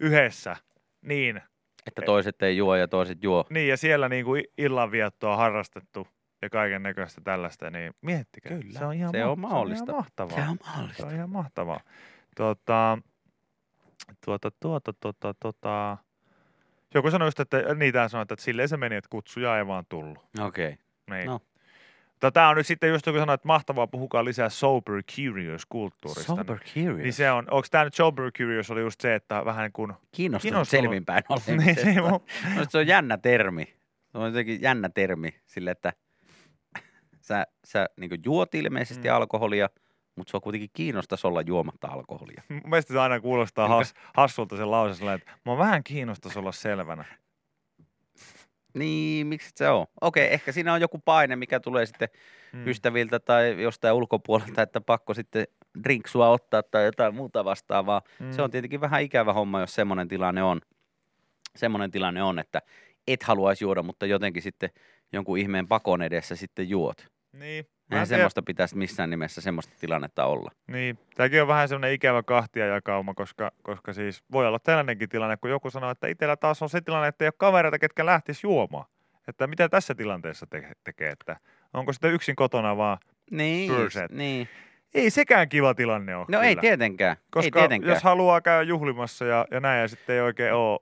yhdessä. 0.00 0.56
Niin, 1.02 1.42
Että 1.86 2.02
toiset 2.02 2.42
ei 2.42 2.56
juo 2.56 2.76
ja 2.76 2.88
toiset 2.88 3.22
juo. 3.24 3.44
niin 3.50 3.68
ja 3.68 3.76
siellä 3.76 4.08
niin 4.08 4.24
kuin 4.24 4.44
illanviettoa 4.58 5.36
harrastettu 5.36 6.08
ja 6.42 6.50
kaiken 6.50 6.82
näköistä 6.82 7.20
tällaista, 7.24 7.70
niin 7.70 7.92
miettikää. 8.02 8.58
Kyllä, 8.58 8.78
se 8.78 8.84
on 8.84 8.94
ihan, 8.94 9.10
se 9.10 9.24
on 9.24 9.40
ma- 9.40 9.48
mahdollista. 9.48 9.84
Se 9.86 9.92
on 9.92 9.94
ihan 9.94 9.98
mahtavaa. 10.02 10.36
Se 10.36 10.50
on 10.50 10.56
Se 10.56 10.64
mahdollista. 10.64 11.06
on 11.06 11.14
ihan 11.14 11.30
mahtavaa. 11.30 11.80
Tuota, 12.36 12.98
tuota, 14.24 14.50
tuota, 14.60 14.92
tuota, 15.00 15.34
tuota. 15.40 15.96
Joku 16.94 17.10
sanoi 17.10 17.26
just, 17.26 17.40
että 17.40 17.74
niitä 17.74 18.08
sanoi, 18.08 18.22
että 18.22 18.36
silleen 18.38 18.68
se 18.68 18.76
meni, 18.76 18.96
että 18.96 19.08
kutsuja 19.10 19.58
ei 19.58 19.66
vaan 19.66 19.84
tullut. 19.88 20.18
Okei. 20.40 20.66
Okay. 20.66 20.76
Niin. 21.10 21.26
No. 21.26 21.40
Tämä 22.30 22.48
on 22.48 22.56
nyt 22.56 22.66
sitten 22.66 22.90
just 22.90 23.06
joku 23.06 23.18
sanoi, 23.18 23.34
että 23.34 23.46
mahtavaa, 23.48 23.86
puhukaa 23.86 24.24
lisää 24.24 24.48
sober 24.48 25.02
curious 25.16 25.66
kulttuurista. 25.66 26.36
Sober 26.36 26.58
curious. 26.74 26.98
Niin 26.98 27.12
se 27.12 27.30
on, 27.30 27.46
onko 27.50 27.66
tämä 27.70 27.84
nyt 27.84 27.94
sober 27.94 28.30
curious 28.32 28.70
oli 28.70 28.80
just 28.80 29.00
se, 29.00 29.14
että 29.14 29.44
vähän 29.44 29.62
niin 29.62 29.72
kuin, 29.72 29.92
Kiinnostunut 30.12 30.42
Kiinnostunut. 30.42 30.68
selvinpäin 30.68 31.24
niin 31.28 31.40
se, 31.40 31.52
olemisesta. 31.52 32.00
mu- 32.10 32.56
No, 32.58 32.64
se 32.68 32.78
on 32.78 32.86
jännä 32.86 33.16
termi. 33.18 33.64
Se 34.12 34.18
on 34.18 34.26
jotenkin 34.26 34.62
jännä 34.62 34.88
termi 34.88 35.34
sille, 35.46 35.70
että 35.70 35.92
sä, 37.20 37.46
sä 37.64 37.86
niin 38.00 38.10
juot 38.24 38.54
ilmeisesti 38.54 39.08
Mm. 39.08 39.14
alkoholia, 39.14 39.68
mutta 40.16 40.30
se 40.30 40.36
on 40.36 40.40
kuitenkin 40.40 40.70
kiinnostaisi 40.72 41.26
olla 41.26 41.40
juomatta 41.40 41.88
alkoholia. 41.88 42.42
mun 42.48 42.60
mielestä 42.64 42.92
se 42.92 43.00
aina 43.00 43.20
kuulostaa 43.20 43.68
has, 43.68 43.94
hassulta 44.16 44.56
sen 44.56 44.70
lause 44.70 45.12
että 45.14 45.32
mä 45.46 45.58
vähän 45.58 45.84
kiinnostaisi 45.84 46.38
olla 46.38 46.52
selvänä. 46.52 47.04
Niin, 48.74 49.26
miksi 49.26 49.50
se 49.56 49.68
on? 49.68 49.86
Okei, 50.00 50.32
ehkä 50.32 50.52
siinä 50.52 50.72
on 50.72 50.80
joku 50.80 50.98
paine, 50.98 51.36
mikä 51.36 51.60
tulee 51.60 51.86
sitten 51.86 52.08
Mm. 52.52 52.58
mm. 52.58 52.68
ystäviltä 52.68 53.20
tai 53.20 53.62
jostain 53.62 53.94
ulkopuolelta, 53.94 54.62
että 54.62 54.80
pakko 54.80 55.14
sitten 55.14 55.46
drinksua 55.84 56.28
ottaa 56.28 56.62
tai 56.62 56.84
jotain 56.84 57.14
muuta 57.14 57.44
vastaavaa. 57.44 58.02
Mm. 58.18 58.32
Se 58.32 58.42
on 58.42 58.50
tietenkin 58.50 58.80
vähän 58.80 59.02
ikävä 59.02 59.32
homma, 59.32 59.60
jos 59.60 59.74
semmoinen 59.74 60.08
tilanne 60.08 60.42
on. 60.42 60.60
Semmoinen 61.56 61.90
tilanne 61.90 62.22
on, 62.22 62.38
että 62.38 62.62
et 63.06 63.22
haluaisi 63.22 63.64
juoda, 63.64 63.82
mutta 63.82 64.06
jotenkin 64.06 64.42
sitten 64.42 64.70
jonkun 65.12 65.38
ihmeen 65.38 65.68
pakon 65.68 66.02
edessä 66.02 66.36
sitten 66.36 66.68
juot. 66.68 67.06
Niin. 67.32 67.66
Mä 67.92 67.96
Eihän 67.96 68.08
tiedä- 68.08 68.18
semmoista 68.18 68.42
pitäisi 68.42 68.76
missään 68.76 69.10
nimessä 69.10 69.40
semmoista 69.40 69.74
tilannetta 69.80 70.24
olla. 70.24 70.50
Niin, 70.66 70.98
tämäkin 71.14 71.42
on 71.42 71.48
vähän 71.48 71.68
semmoinen 71.68 71.92
ikävä 71.92 72.22
kahtiajakauma, 72.22 73.14
koska, 73.14 73.50
koska 73.62 73.92
siis 73.92 74.22
voi 74.32 74.46
olla 74.46 74.58
tällainenkin 74.58 75.08
tilanne, 75.08 75.36
kun 75.36 75.50
joku 75.50 75.70
sanoo, 75.70 75.90
että 75.90 76.06
itsellä 76.06 76.36
taas 76.36 76.62
on 76.62 76.68
se 76.68 76.80
tilanne, 76.80 77.08
että 77.08 77.24
ei 77.24 77.26
ole 77.26 77.34
kavereita, 77.36 77.78
ketkä 77.78 78.06
lähtis 78.06 78.42
juomaan. 78.42 78.84
Että 79.28 79.46
mitä 79.46 79.68
tässä 79.68 79.94
tilanteessa 79.94 80.46
te- 80.46 80.72
tekee, 80.84 81.10
että 81.10 81.36
onko 81.74 81.92
sitten 81.92 82.12
yksin 82.12 82.36
kotona 82.36 82.76
vaan, 82.76 82.98
Niin, 83.30 83.74
Pyrset. 83.74 84.10
niin. 84.12 84.48
ei 84.94 85.10
sekään 85.10 85.48
kiva 85.48 85.74
tilanne 85.74 86.16
ole 86.16 86.20
No 86.28 86.38
kyllä. 86.38 86.42
ei 86.42 86.56
tietenkään, 86.56 87.16
Koska 87.30 87.58
ei 87.58 87.62
tietenkään. 87.62 87.94
jos 87.94 88.02
haluaa 88.02 88.40
käydä 88.40 88.62
juhlimassa 88.62 89.24
ja, 89.24 89.46
ja 89.50 89.60
näin 89.60 89.80
ja 89.80 89.88
sitten 89.88 90.14
ei 90.14 90.20
oikein 90.20 90.54
ole, 90.54 90.78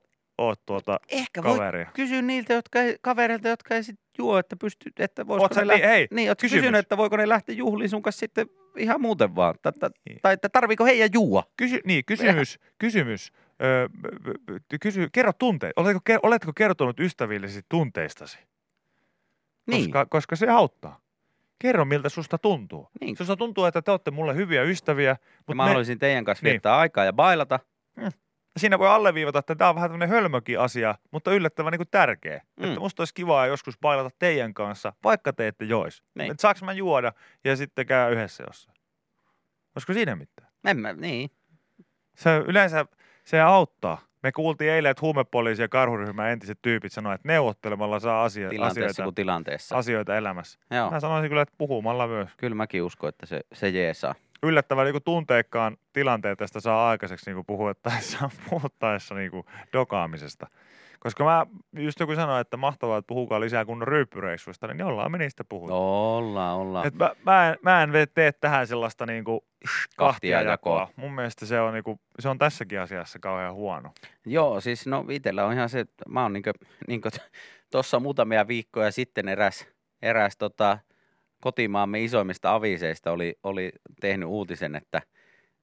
ole 0.47 0.55
tuota 0.65 0.99
Ehkä 1.09 1.43
voi 1.43 1.57
kaveria. 1.57 1.89
kysyä 1.93 2.21
niiltä 2.21 2.53
jotka 2.53 2.81
ei, 2.81 2.95
kavereilta, 3.01 3.47
jotka 3.47 3.75
ei 3.75 3.83
sit 3.83 3.99
juo, 4.17 4.37
että 4.39 4.55
pystyy, 4.55 4.91
että 4.99 5.27
voisiko 5.27 5.43
Oot 5.43 5.55
ne 5.55 5.61
niin, 5.61 5.67
lähteä, 5.67 5.89
hei, 5.89 6.07
niin, 6.11 6.37
kysymys. 6.37 6.61
kysynyt, 6.61 6.79
että 6.79 6.97
voiko 6.97 7.17
ne 7.17 7.29
lähteä 7.29 7.55
juhliin 7.55 7.89
sun 7.89 8.01
kanssa 8.01 8.19
sitten 8.19 8.47
ihan 8.77 9.01
muuten 9.01 9.35
vaan? 9.35 9.55
Tai, 9.61 9.71
tai, 9.79 9.89
Niin. 10.09 10.19
tai 10.21 10.33
että 10.33 10.49
tarviiko 10.49 10.85
heidän 10.85 11.09
juua? 11.13 11.43
Kysy, 11.57 11.79
niin, 11.85 12.05
kysymys, 12.05 12.59
kysymys. 12.77 13.31
Öö, 13.63 13.87
kysy, 14.81 15.07
kerro 15.11 15.33
tunteet. 15.33 15.73
Oletko, 15.75 16.01
oletko 16.23 16.51
kertonut 16.53 16.99
ystävillesi 16.99 17.61
tunteistasi? 17.69 18.39
Niin, 19.67 19.83
Koska, 19.83 20.05
koska 20.05 20.35
se 20.35 20.47
auttaa. 20.49 20.99
Kerro, 21.59 21.85
miltä 21.85 22.09
susta 22.09 22.37
tuntuu. 22.37 22.87
niin. 23.01 23.17
Susta 23.17 23.35
tuntuu, 23.35 23.65
että 23.65 23.81
te 23.81 23.91
olette 23.91 24.11
mulle 24.11 24.35
hyviä 24.35 24.63
ystäviä, 24.63 25.09
Ja 25.09 25.17
mutta 25.37 25.55
mä 25.55 25.63
me, 25.63 25.67
haluaisin 25.69 25.99
teidän 25.99 26.23
kanssa 26.25 26.43
Niin. 26.45 26.51
viettää 26.51 26.77
aikaa 26.77 27.05
ja 27.05 27.13
bailata. 27.13 27.59
Siinä 28.57 28.79
voi 28.79 28.87
alleviivata, 28.87 29.39
että 29.39 29.55
tämä 29.55 29.69
on 29.69 29.75
vähän 29.75 29.89
tämmöinen 29.89 30.09
hölmökin 30.09 30.59
asia, 30.59 30.95
mutta 31.11 31.31
yllättävän 31.31 31.71
niin 31.71 31.79
kuin 31.79 31.87
tärkeä. 31.91 32.41
Mm. 32.59 32.67
Että 32.67 32.79
musta 32.79 33.01
olisi 33.01 33.13
kivaa 33.13 33.47
joskus 33.47 33.77
bailata 33.79 34.09
teidän 34.19 34.53
kanssa, 34.53 34.93
vaikka 35.03 35.33
te 35.33 35.47
ette 35.47 35.65
jois. 35.65 36.03
Niin. 36.15 36.31
Että 36.31 36.41
saaks 36.41 36.63
mä 36.63 36.73
juoda 36.73 37.13
ja 37.43 37.55
sitten 37.55 37.85
käy 37.85 38.13
yhdessä 38.13 38.43
jossain. 38.47 38.77
Olisiko 39.75 39.93
siinä 39.93 40.15
mitään? 40.15 40.49
En 40.65 40.77
mä, 40.79 40.93
niin. 40.93 41.29
Se 42.15 42.37
yleensä 42.37 42.85
se 43.23 43.41
auttaa. 43.41 44.01
Me 44.23 44.31
kuultiin 44.31 44.71
eilen, 44.71 44.91
että 44.91 45.01
huumepoliisi 45.01 45.61
ja 45.61 45.67
karhuryhmän 45.69 46.29
entiset 46.29 46.59
tyypit 46.61 46.91
sanoivat, 46.91 47.15
että 47.19 47.27
neuvottelemalla 47.27 47.99
saa 47.99 48.23
asia, 48.23 48.49
Tilanteessa 48.49 48.85
asioita, 48.85 49.03
kuin 49.03 49.15
tilanteessa. 49.15 49.77
asioita 49.77 50.17
elämässä. 50.17 50.59
Joo, 50.71 50.91
Mä 50.91 50.99
sanoisin 50.99 51.29
kyllä, 51.29 51.41
että 51.41 51.55
puhumalla 51.57 52.07
myös. 52.07 52.29
kyllä 52.37 52.55
mäkin 52.55 52.83
uskon, 52.83 53.09
että 53.09 53.25
se, 53.25 53.41
se 53.53 53.69
jeesaa. 53.69 54.15
Yllättävän 54.43 54.85
niin 54.85 55.03
tunteikkaan 55.03 55.77
tilanteen 55.93 56.37
tästä 56.37 56.59
saa 56.59 56.89
aikaiseksi 56.89 57.33
niin 57.33 57.45
puhuttaessa, 57.45 58.29
puhuttaessa 58.49 59.15
niin 59.15 59.31
dokaamisesta. 59.73 60.47
Koska 61.03 61.23
mä 61.23 61.45
just 61.73 61.99
joku 61.99 62.15
sanoi, 62.15 62.41
että 62.41 62.57
mahtavaa, 62.57 62.97
että 62.97 63.07
puhukaa 63.07 63.39
lisää 63.39 63.65
kunnon 63.65 63.87
ryyppyreissuista, 63.87 64.67
niin 64.67 64.83
ollaan 64.83 65.11
me 65.11 65.17
niistä 65.17 65.43
puhuttu. 65.43 65.75
Ollaan, 65.75 66.57
ollaan. 66.57 66.87
Et 66.87 66.95
mä, 66.95 67.11
mä, 67.25 67.49
en, 67.49 67.57
mä 67.61 67.83
en 67.83 67.89
tee 68.13 68.31
tähän 68.31 68.67
sellaista 68.67 69.05
niin 69.05 69.23
kuin 69.23 69.41
kahtiajakoa. 69.97 70.77
Kahtiajakoa. 70.77 70.89
Mun 70.95 71.15
mielestä 71.15 71.45
se 71.45 71.59
on, 71.59 71.73
niin 71.73 71.83
kuin, 71.83 71.99
se 72.19 72.29
on 72.29 72.37
tässäkin 72.37 72.79
asiassa 72.79 73.19
kauhean 73.19 73.53
huono. 73.53 73.91
Joo, 74.25 74.61
siis 74.61 74.87
no 74.87 75.05
itellä 75.09 75.45
on 75.45 75.53
ihan 75.53 75.69
se, 75.69 75.79
että 75.79 76.03
mä 76.09 76.23
oon 76.23 76.33
niinkö, 76.33 76.53
niinkö 76.87 77.09
tuossa 77.71 77.99
muutamia 77.99 78.47
viikkoja 78.47 78.91
sitten 78.91 79.29
eräs, 79.29 79.67
eräs 80.01 80.37
tota, 80.37 80.77
kotimaamme 81.41 82.03
isoimmista 82.03 82.53
aviseista 82.55 83.11
oli, 83.11 83.35
oli 83.43 83.71
tehnyt 84.01 84.29
uutisen, 84.29 84.75
että, 84.75 85.01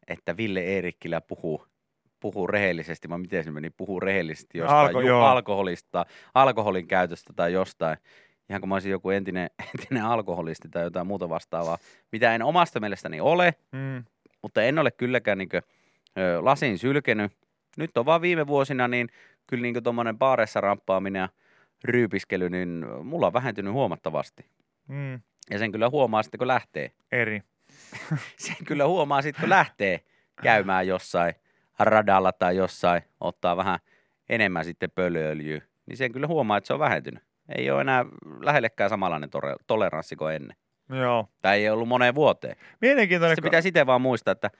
että 0.09 0.37
Ville 0.37 0.61
Eerikkilä 0.61 1.21
puhuu, 1.21 1.67
puhuu 2.21 2.47
rehellisesti, 2.47 3.09
vai 3.09 3.19
miten 3.19 3.45
se 3.45 3.51
meni, 3.51 3.71
puhuu 3.71 4.01
rehellisesti 4.01 4.59
jostain 4.59 4.87
Alko- 4.87 5.01
ju- 5.01 5.17
alkoholista, 5.21 6.07
alkoholin 6.35 6.87
käytöstä 6.87 7.33
tai 7.37 7.53
jostain. 7.53 7.97
Ihan 8.51 8.61
kuin 8.61 8.69
mä 8.69 8.75
olisin 8.75 8.91
joku 8.93 9.11
entinen, 9.11 9.51
entinen 9.79 10.05
alkoholisti 10.05 10.69
tai 10.69 10.83
jotain 10.85 11.07
muuta 11.07 11.29
vastaavaa, 11.29 11.79
mitä 12.12 12.35
en 12.35 12.43
omasta 12.43 12.81
mielestäni 12.81 13.21
ole, 13.21 13.55
Mm. 13.73 14.05
mutta 14.43 14.62
en 14.62 14.79
ole 14.79 14.91
kylläkään 14.91 15.38
niin 15.38 15.49
lasin 16.41 16.79
sylkenyt. 16.79 17.33
Nyt 17.77 17.97
on 17.97 18.07
vaan 18.07 18.21
viime 18.23 18.47
vuosina 18.47 18.88
niin 18.88 19.09
kyllä 19.47 19.62
niin 19.62 19.83
tuommoinen 19.83 20.19
baaressa 20.19 20.61
ramppaaminen 20.61 21.21
ja 21.21 21.29
ryypiskely, 21.85 22.51
niin 22.51 22.85
mulla 23.05 23.27
on 23.27 23.33
vähentynyt 23.33 23.73
huomattavasti. 23.73 24.47
Mm. 24.88 25.21
Ja 25.51 25.59
sen 25.59 25.73
kyllä 25.73 25.89
huomaa 25.89 26.23
sitten, 26.23 26.39
kun 26.39 26.49
lähtee. 26.49 26.91
Eri. 27.13 27.43
Sen 28.37 28.57
kyllä 28.67 28.87
huomaa 28.87 29.23
sitten, 29.23 29.41
kun 29.41 29.51
lähtee 29.51 30.01
käymään 30.43 30.87
jossain 30.87 31.35
radalla 31.79 32.33
tai 32.33 32.57
jossain, 32.57 33.03
ottaa 33.21 33.57
vähän 33.57 33.79
enemmän 34.29 34.65
sitten 34.65 34.91
pölyöljyä. 34.91 35.61
Niin 35.87 35.97
sen 35.97 36.13
kyllä 36.13 36.27
huomaa, 36.27 36.57
että 36.57 36.67
se 36.67 36.73
on 36.73 36.81
vähentynyt. 36.81 37.23
Ei 37.57 37.71
ole 37.71 37.81
enää 37.81 38.05
lähellekään 38.41 38.91
samanlainen 38.91 39.31
toleranssi 39.67 40.17
kuin 40.17 40.35
ennen. 40.35 40.57
Joo. 40.89 41.29
Tai 41.43 41.59
ei 41.59 41.71
ollut 41.71 41.89
moneen 41.89 42.15
vuoteen. 42.15 42.57
Mielenkiintoinen. 42.81 43.37
Sitten 43.37 43.51
pitää 43.51 43.69
itse 43.69 43.87
vaan 43.87 44.01
muistaa, 44.01 44.33
että 44.33 44.51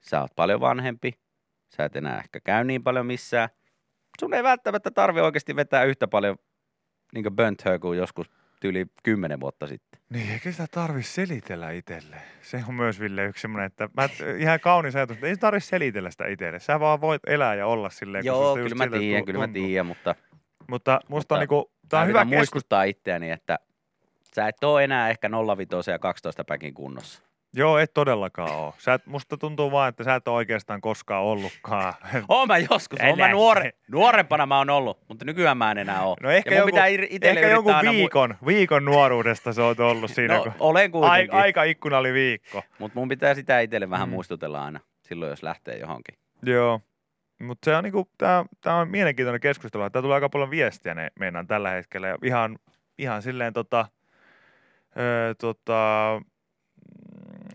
sä 0.00 0.20
oot 0.20 0.34
paljon 0.36 0.60
vanhempi, 0.60 1.12
sä 1.76 1.84
et 1.84 1.96
enää 1.96 2.18
ehkä 2.18 2.40
käy 2.40 2.64
niin 2.64 2.82
paljon 2.82 3.06
missään. 3.06 3.48
Sun 4.20 4.34
ei 4.34 4.42
välttämättä 4.42 4.90
tarvi 4.90 5.20
oikeasti 5.20 5.56
vetää 5.56 5.84
yhtä 5.84 6.08
paljon 6.08 6.36
niin 7.14 7.36
bönthöä 7.36 7.78
kuin 7.78 7.98
joskus 7.98 8.30
tyyli 8.60 8.86
kymmenen 9.02 9.40
vuotta 9.40 9.66
sitten. 9.66 10.00
Niin, 10.10 10.32
eikä 10.32 10.52
sitä 10.52 10.66
tarvi 10.70 11.02
selitellä 11.02 11.70
itselle. 11.70 12.16
Se 12.42 12.62
on 12.68 12.74
myös 12.74 13.00
Ville 13.00 13.24
yksi 13.24 13.42
semmoinen, 13.42 13.66
että 13.66 13.88
mä, 13.96 14.08
ihan 14.38 14.60
kaunis 14.60 14.96
ajatus, 14.96 15.16
että 15.16 15.26
ei 15.26 15.36
tarvi 15.36 15.60
selitellä 15.60 16.10
sitä 16.10 16.26
itselle. 16.26 16.58
Sä 16.58 16.80
vaan 16.80 17.00
voit 17.00 17.22
elää 17.26 17.54
ja 17.54 17.66
olla 17.66 17.90
silleen, 17.90 18.24
Joo, 18.24 18.54
kyllä 18.54 18.74
mä 18.74 18.98
tiedän, 18.98 19.24
kyllä 19.24 19.46
mä 19.46 19.52
tiedän, 19.52 19.86
mutta 19.86 20.14
Mutta 20.70 21.00
musta 21.08 21.34
on 21.34 21.38
Mutta 21.38 21.38
niinku, 21.38 21.72
tää 21.88 22.00
on 22.00 22.08
hyvä 22.08 22.24
muistuttaa 22.24 22.82
itseäni, 22.82 23.30
että 23.30 23.58
sä 24.34 24.48
et 24.48 24.64
ole 24.64 24.84
enää 24.84 25.10
ehkä 25.10 25.30
05 25.56 25.90
ja 25.90 25.98
12 25.98 26.44
päkin 26.44 26.74
kunnossa. 26.74 27.25
Joo, 27.56 27.78
et 27.78 27.94
todellakaan 27.94 28.50
oo. 28.52 28.74
Sä 28.78 28.94
et, 28.94 29.06
musta 29.06 29.36
tuntuu 29.36 29.70
vaan, 29.72 29.88
että 29.88 30.04
sä 30.04 30.14
et 30.14 30.28
ole 30.28 30.36
oikeastaan 30.36 30.80
koskaan 30.80 31.22
ollutkaan. 31.22 31.92
Oon 32.28 32.48
mä 32.48 32.58
joskus, 32.58 32.98
oon 33.08 33.18
mä 33.18 33.28
nuore, 33.28 33.72
nuorempana 33.90 34.46
mä 34.46 34.58
oon 34.58 34.70
ollut, 34.70 34.98
mutta 35.08 35.24
nykyään 35.24 35.56
mä 35.58 35.70
en 35.70 35.78
enää 35.78 36.02
ole. 36.02 36.16
No 36.22 36.30
ehkä, 36.30 36.50
ja 36.50 36.56
joku, 36.56 36.66
pitää 36.66 36.86
ehkä 36.86 37.48
jonkun 37.48 37.72
yrittää 37.72 37.76
aina 37.76 37.90
mu- 37.90 37.94
viikon, 37.94 38.34
viikon 38.46 38.84
nuoruudesta 38.84 39.52
se 39.52 39.62
on 39.62 39.76
ollut 39.78 40.10
siinä, 40.10 40.34
No, 40.36 40.42
kun 40.42 40.52
olen 40.58 40.82
ai, 40.82 40.88
kuitenkin. 40.90 41.34
aikaikkuna 41.34 41.98
oli 41.98 42.12
viikko. 42.12 42.62
Mutta 42.78 42.98
mun 42.98 43.08
pitää 43.08 43.34
sitä 43.34 43.60
itselle 43.60 43.90
vähän 43.90 44.08
Mm. 44.08 44.12
muistutella 44.12 44.64
aina 44.64 44.80
silloin, 45.02 45.30
jos 45.30 45.42
lähtee 45.42 45.78
johonkin. 45.78 46.18
Joo. 46.42 46.80
Mutta 47.42 47.64
se 47.70 47.76
on 47.76 47.84
niinku, 47.84 48.08
tää, 48.18 48.44
tää 48.60 48.74
on 48.76 48.88
mielenkiintoinen 48.88 49.40
keskustelu. 49.40 49.90
Tää 49.90 50.02
tulee 50.02 50.14
aika 50.14 50.28
paljon 50.28 50.50
viestiä 50.50 50.94
ne 50.94 51.08
meinaan 51.18 51.46
tällä 51.46 51.70
hetkellä. 51.70 52.08
Ja 52.08 52.16
ihan, 52.24 52.58
ihan 52.98 53.22
silleen 53.22 53.52
tota, 53.52 53.86
öö, 54.98 55.34
tota, 55.34 56.10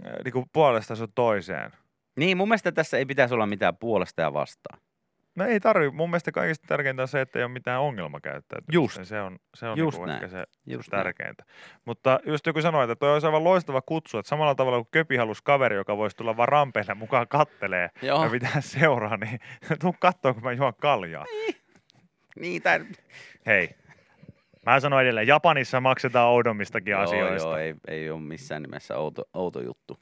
mm, 0.04 0.10
niinku 0.24 0.46
puolesta 0.54 0.96
sun 0.96 1.12
toiseen. 1.16 1.72
Niin, 2.16 2.38
mun 2.38 2.48
mielestä 2.48 2.72
tässä 2.72 2.98
ei 2.98 3.06
pitäisi 3.06 3.34
olla 3.34 3.46
mitään 3.46 3.78
puolesta 3.78 4.22
ja 4.22 4.34
vastaan. 4.34 4.80
No 5.36 5.46
ei 5.46 5.60
tarvi. 5.60 5.90
Mun 5.92 6.10
mielestä 6.10 6.32
kaikista 6.32 6.68
tärkeintä 6.68 7.02
on 7.02 7.08
se, 7.08 7.22
että 7.22 7.40
ei 7.40 7.46
ole 7.46 7.52
mitään 7.52 7.82
ongelmakäyttäytymistä. 7.82 8.74
Just. 8.74 9.06
Se 9.10 9.22
on, 9.22 9.40
se 9.56 9.68
on 9.68 9.78
Just 9.78 9.98
niinku 9.98 10.06
näin. 10.06 10.24
ehkä 10.24 10.28
se 10.38 10.44
Just 10.68 10.92
näin. 10.92 11.00
tärkeintä. 11.04 11.44
Mutta 11.86 12.20
just 12.26 12.46
joku 12.46 12.62
sanoi, 12.62 12.84
että 12.84 12.96
toi 12.96 13.14
olisi 13.14 13.28
aivan 13.28 13.44
loistava 13.44 13.82
kutsu, 13.82 14.18
että 14.18 14.30
samalla 14.30 14.56
tavalla 14.56 14.78
kuin 14.78 14.88
Köpi 14.92 15.16
halusi 15.16 15.42
kaveri, 15.44 15.76
joka 15.76 15.98
voisi 15.98 16.18
tulla 16.18 16.38
vaan 16.38 16.48
rampeille 16.50 16.94
mukaan 16.94 17.28
kattelee 17.28 17.90
Joo, 18.02 18.24
ja 18.24 18.30
pitää 18.30 18.62
seuraa, 18.62 19.18
niin 19.18 19.40
tuu 19.82 19.96
kattoo, 20.00 20.34
kun 20.34 20.44
mä 20.44 20.52
juon 20.52 20.74
kaljaa. 20.82 21.26
niin, 22.40 22.62
tai 22.62 22.86
Hei, 23.46 23.70
Mä 24.66 24.80
sanon 24.80 25.02
edelleen, 25.02 25.28
Japanissa 25.28 25.82
maksetaan 25.82 26.30
oudommistakin 26.30 26.92
Joo, 26.92 27.02
asioista. 27.02 27.48
joo, 27.50 27.58
ei, 27.58 27.76
ei 27.88 28.10
ole 28.12 28.22
missään 28.22 28.62
nimessä 28.62 28.98
outo, 28.98 29.24
outo 29.34 29.62
juttu. 29.62 30.00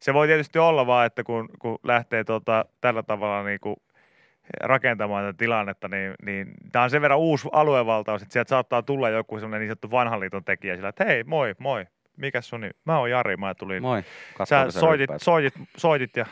Se 0.00 0.14
voi 0.14 0.26
tietysti 0.26 0.58
olla 0.58 0.86
vaan, 0.86 1.06
että 1.06 1.24
kun, 1.24 1.48
kun 1.58 1.78
lähtee 1.82 2.24
tota, 2.24 2.64
tällä 2.80 3.02
tavalla 3.02 3.42
niin 3.44 3.60
kuin 3.60 3.76
rakentamaan 4.60 5.24
tätä 5.24 5.38
tilannetta, 5.38 5.88
niin, 5.88 6.14
niin 6.24 6.54
tämä 6.72 6.82
on 6.82 6.90
sen 6.90 7.02
verran 7.02 7.18
uusi 7.18 7.48
aluevaltaus, 7.52 8.22
että 8.22 8.32
sieltä 8.32 8.48
saattaa 8.48 8.82
tulla 8.82 9.08
joku 9.08 9.38
sellainen 9.38 9.60
niin 9.60 9.68
sanottu 9.68 9.90
vanhan 9.90 10.20
liiton 10.20 10.44
tekijä 10.44 10.76
sillä, 10.76 10.88
että 10.88 11.04
hei, 11.04 11.24
moi, 11.24 11.54
moi, 11.58 11.86
mikäs 12.16 12.48
sun 12.48 12.60
nimi? 12.60 12.72
Mä 12.84 12.98
oon 12.98 13.10
Jari, 13.10 13.36
mä 13.36 13.54
tulin. 13.54 13.82
Moi. 13.82 14.02
Sä 14.44 14.70
soitit, 14.70 15.10
soitit, 15.16 15.54
soitit, 15.76 16.16
ja, 16.16 16.26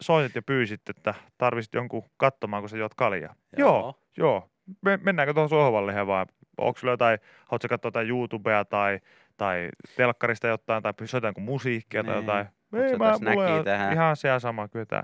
soitit 0.00 0.34
ja 0.34 0.42
pyysit, 0.42 0.88
että 0.88 1.14
tarvisit 1.38 1.74
jonkun 1.74 2.04
katsomaan, 2.16 2.62
kun 2.62 2.68
sä 2.70 2.76
juot 2.76 2.94
kaljaa. 2.94 3.34
Joo. 3.56 3.68
Joo, 3.68 3.94
joo. 4.16 4.50
Me, 4.82 4.96
mennäänkö 5.02 5.34
tuohon 5.34 5.48
sohvalle 5.48 6.06
vai 6.06 6.26
onko 6.58 6.78
sulla 6.78 6.92
jotain, 6.92 7.18
haluatko 7.46 7.68
katsoa 7.68 7.88
jotain 7.88 8.08
YouTubea 8.08 8.64
tai, 8.64 9.00
tai 9.36 9.68
telkkarista 9.96 10.46
jotain 10.48 10.82
tai 10.82 10.92
soitaanko 11.04 11.40
musiikkia 11.40 12.04
tai 12.04 12.14
Niin. 12.14 12.22
jotain? 12.26 12.46
Sä 12.90 12.96
mä, 12.98 13.34
mulla 13.34 13.54
on 13.54 13.64
tähän? 13.64 13.92
ihan 13.92 14.16
se 14.16 14.28
sama 14.38 14.68
kyllä 14.68 14.86
tää. 14.86 15.02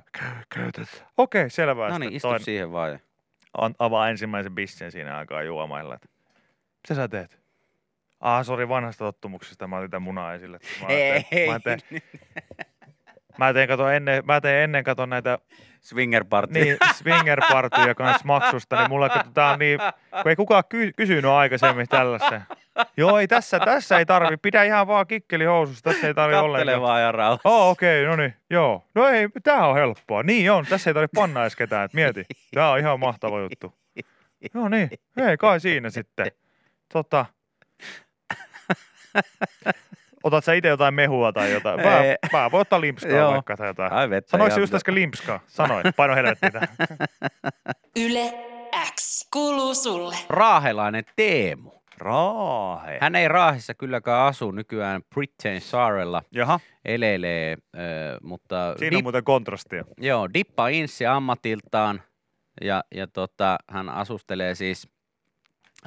Okei, 1.17 1.51
selvä. 1.51 1.88
No 1.88 1.99
niin, 1.99 2.12
istu 2.12 2.29
toinen 2.29 2.45
siihen 2.45 2.73
vaan. 2.73 2.99
an- 3.59 3.75
avaa 3.79 4.09
ensimmäisen 4.11 4.55
bissen 4.55 4.93
siinä 4.93 5.17
aikaa 5.19 5.43
juomailla. 5.43 5.99
Mitä 6.83 6.95
sä 6.95 7.09
teet? 7.09 7.43
Ah, 8.21 8.45
sori 8.45 8.69
vanhasta 8.69 9.05
tottumuksesta, 9.05 9.67
mä 9.67 9.77
otin 9.79 9.91
tämän 9.91 10.03
munaa 10.03 10.35
esille. 10.35 10.59
Mä 10.81 10.87
teen, 10.88 11.25
mä 11.51 11.61
teen, 11.61 11.81
mä 13.38 13.53
teen, 13.53 13.69
kato 13.69 13.88
ennen, 13.91 14.23
mä 14.27 14.41
teen 14.41 14.65
ennen 14.65 14.85
kato 14.85 15.07
näitä 15.07 15.38
Swinger 15.83 16.25
party. 16.25 16.53
niin, 16.55 16.77
swinger 16.95 17.40
partyja 17.51 17.95
kanssa 18.01 18.23
maksusta, 18.25 18.77
niin 18.77 18.90
mulla 18.90 19.09
tää 19.35 19.51
on 19.53 19.59
niin, 19.59 19.79
kun 20.23 20.29
ei 20.31 20.37
kukaan 20.37 20.64
ky- 20.68 20.92
kysynyt 20.97 21.25
aikaisemmin 21.25 21.88
tällaisen. 21.88 22.42
Joo, 22.97 23.18
ei 23.18 23.29
tässä, 23.29 23.61
tässä 23.61 23.99
ei 23.99 24.07
tarvi, 24.07 24.37
pidä 24.37 24.62
ihan 24.62 24.87
vaan 24.87 25.07
kikkeli 25.07 25.45
housussa, 25.45 25.83
tässä 25.85 26.07
ei 26.07 26.14
tarvi 26.14 26.33
Kattele 26.33 26.49
ollenkaan. 26.51 26.83
vaan 26.83 27.03
ja 27.03 27.12
rauha. 27.12 27.38
Oh, 27.45 27.71
okei, 27.71 28.05
okay, 28.05 28.11
no 28.11 28.23
niin, 28.23 28.35
joo. 28.51 28.85
No 28.95 29.09
ei, 29.09 29.29
tää 29.42 29.66
on 29.66 29.75
helppoa. 29.77 30.23
Niin 30.23 30.53
on, 30.53 30.66
tässä 30.66 30.90
ei 30.90 30.95
tarvitse 30.95 31.14
panna 31.14 31.40
edes 31.42 31.57
ketään, 31.57 31.85
että 31.85 31.95
mieti. 31.95 32.25
Tää 32.55 32.71
on 32.71 32.79
ihan 32.79 33.01
mahtava 33.01 33.40
juttu. 33.40 33.75
No 34.55 34.68
niin, 34.68 34.90
ei 35.16 35.37
kai 35.37 35.61
siinä 35.61 35.90
sitten. 35.90 36.27
Tota, 36.92 37.27
otat 40.25 40.45
sä 40.45 40.53
itse 40.53 40.69
jotain 40.69 40.95
mehua 40.95 41.33
tai 41.33 41.53
jotain? 41.53 41.81
Mä, 41.81 42.01
mä 42.33 42.51
voin 42.51 42.61
ottaa 42.61 42.81
limpskaa 42.81 43.17
Joo. 43.17 43.33
vaikka 43.33 43.57
tai 43.57 43.67
jotain. 43.67 43.93
Ai 43.93 44.11
vettä. 44.11 44.39
Ja- 44.39 44.59
just 44.59 44.75
äsken 44.75 44.95
limpskaa? 44.95 45.41
Sanoin, 45.47 45.85
paino 45.97 46.15
helvettiin 46.15 46.53
tähän. 46.53 46.69
Yle 48.07 48.33
X 48.95 49.29
kuuluu 49.33 49.75
sulle. 49.75 50.17
Raahelainen 50.29 51.05
Teemu. 51.17 51.71
Raahe. 51.99 52.99
Hän 53.01 53.15
ei 53.15 53.29
Raahissa 53.29 53.75
kylläkään 53.75 54.27
asu 54.27 54.51
nykyään 54.51 55.03
Britain 55.15 55.61
Saarella 55.61 56.23
Jaha, 56.31 56.61
elelee, 56.85 57.57
äh, 57.77 57.81
mutta 58.23 58.75
siinä 58.79 58.97
on 58.97 59.03
muuten 59.03 59.25
kontrastia. 59.25 59.85
joo, 59.99 60.29
dippa 60.35 60.69
inssi 60.69 61.07
ammatiltaan 61.07 62.03
ja, 62.61 62.85
ja 62.95 63.07
tota, 63.07 63.59
hän 63.71 63.89
asustelee 63.89 64.55
siis 64.55 64.89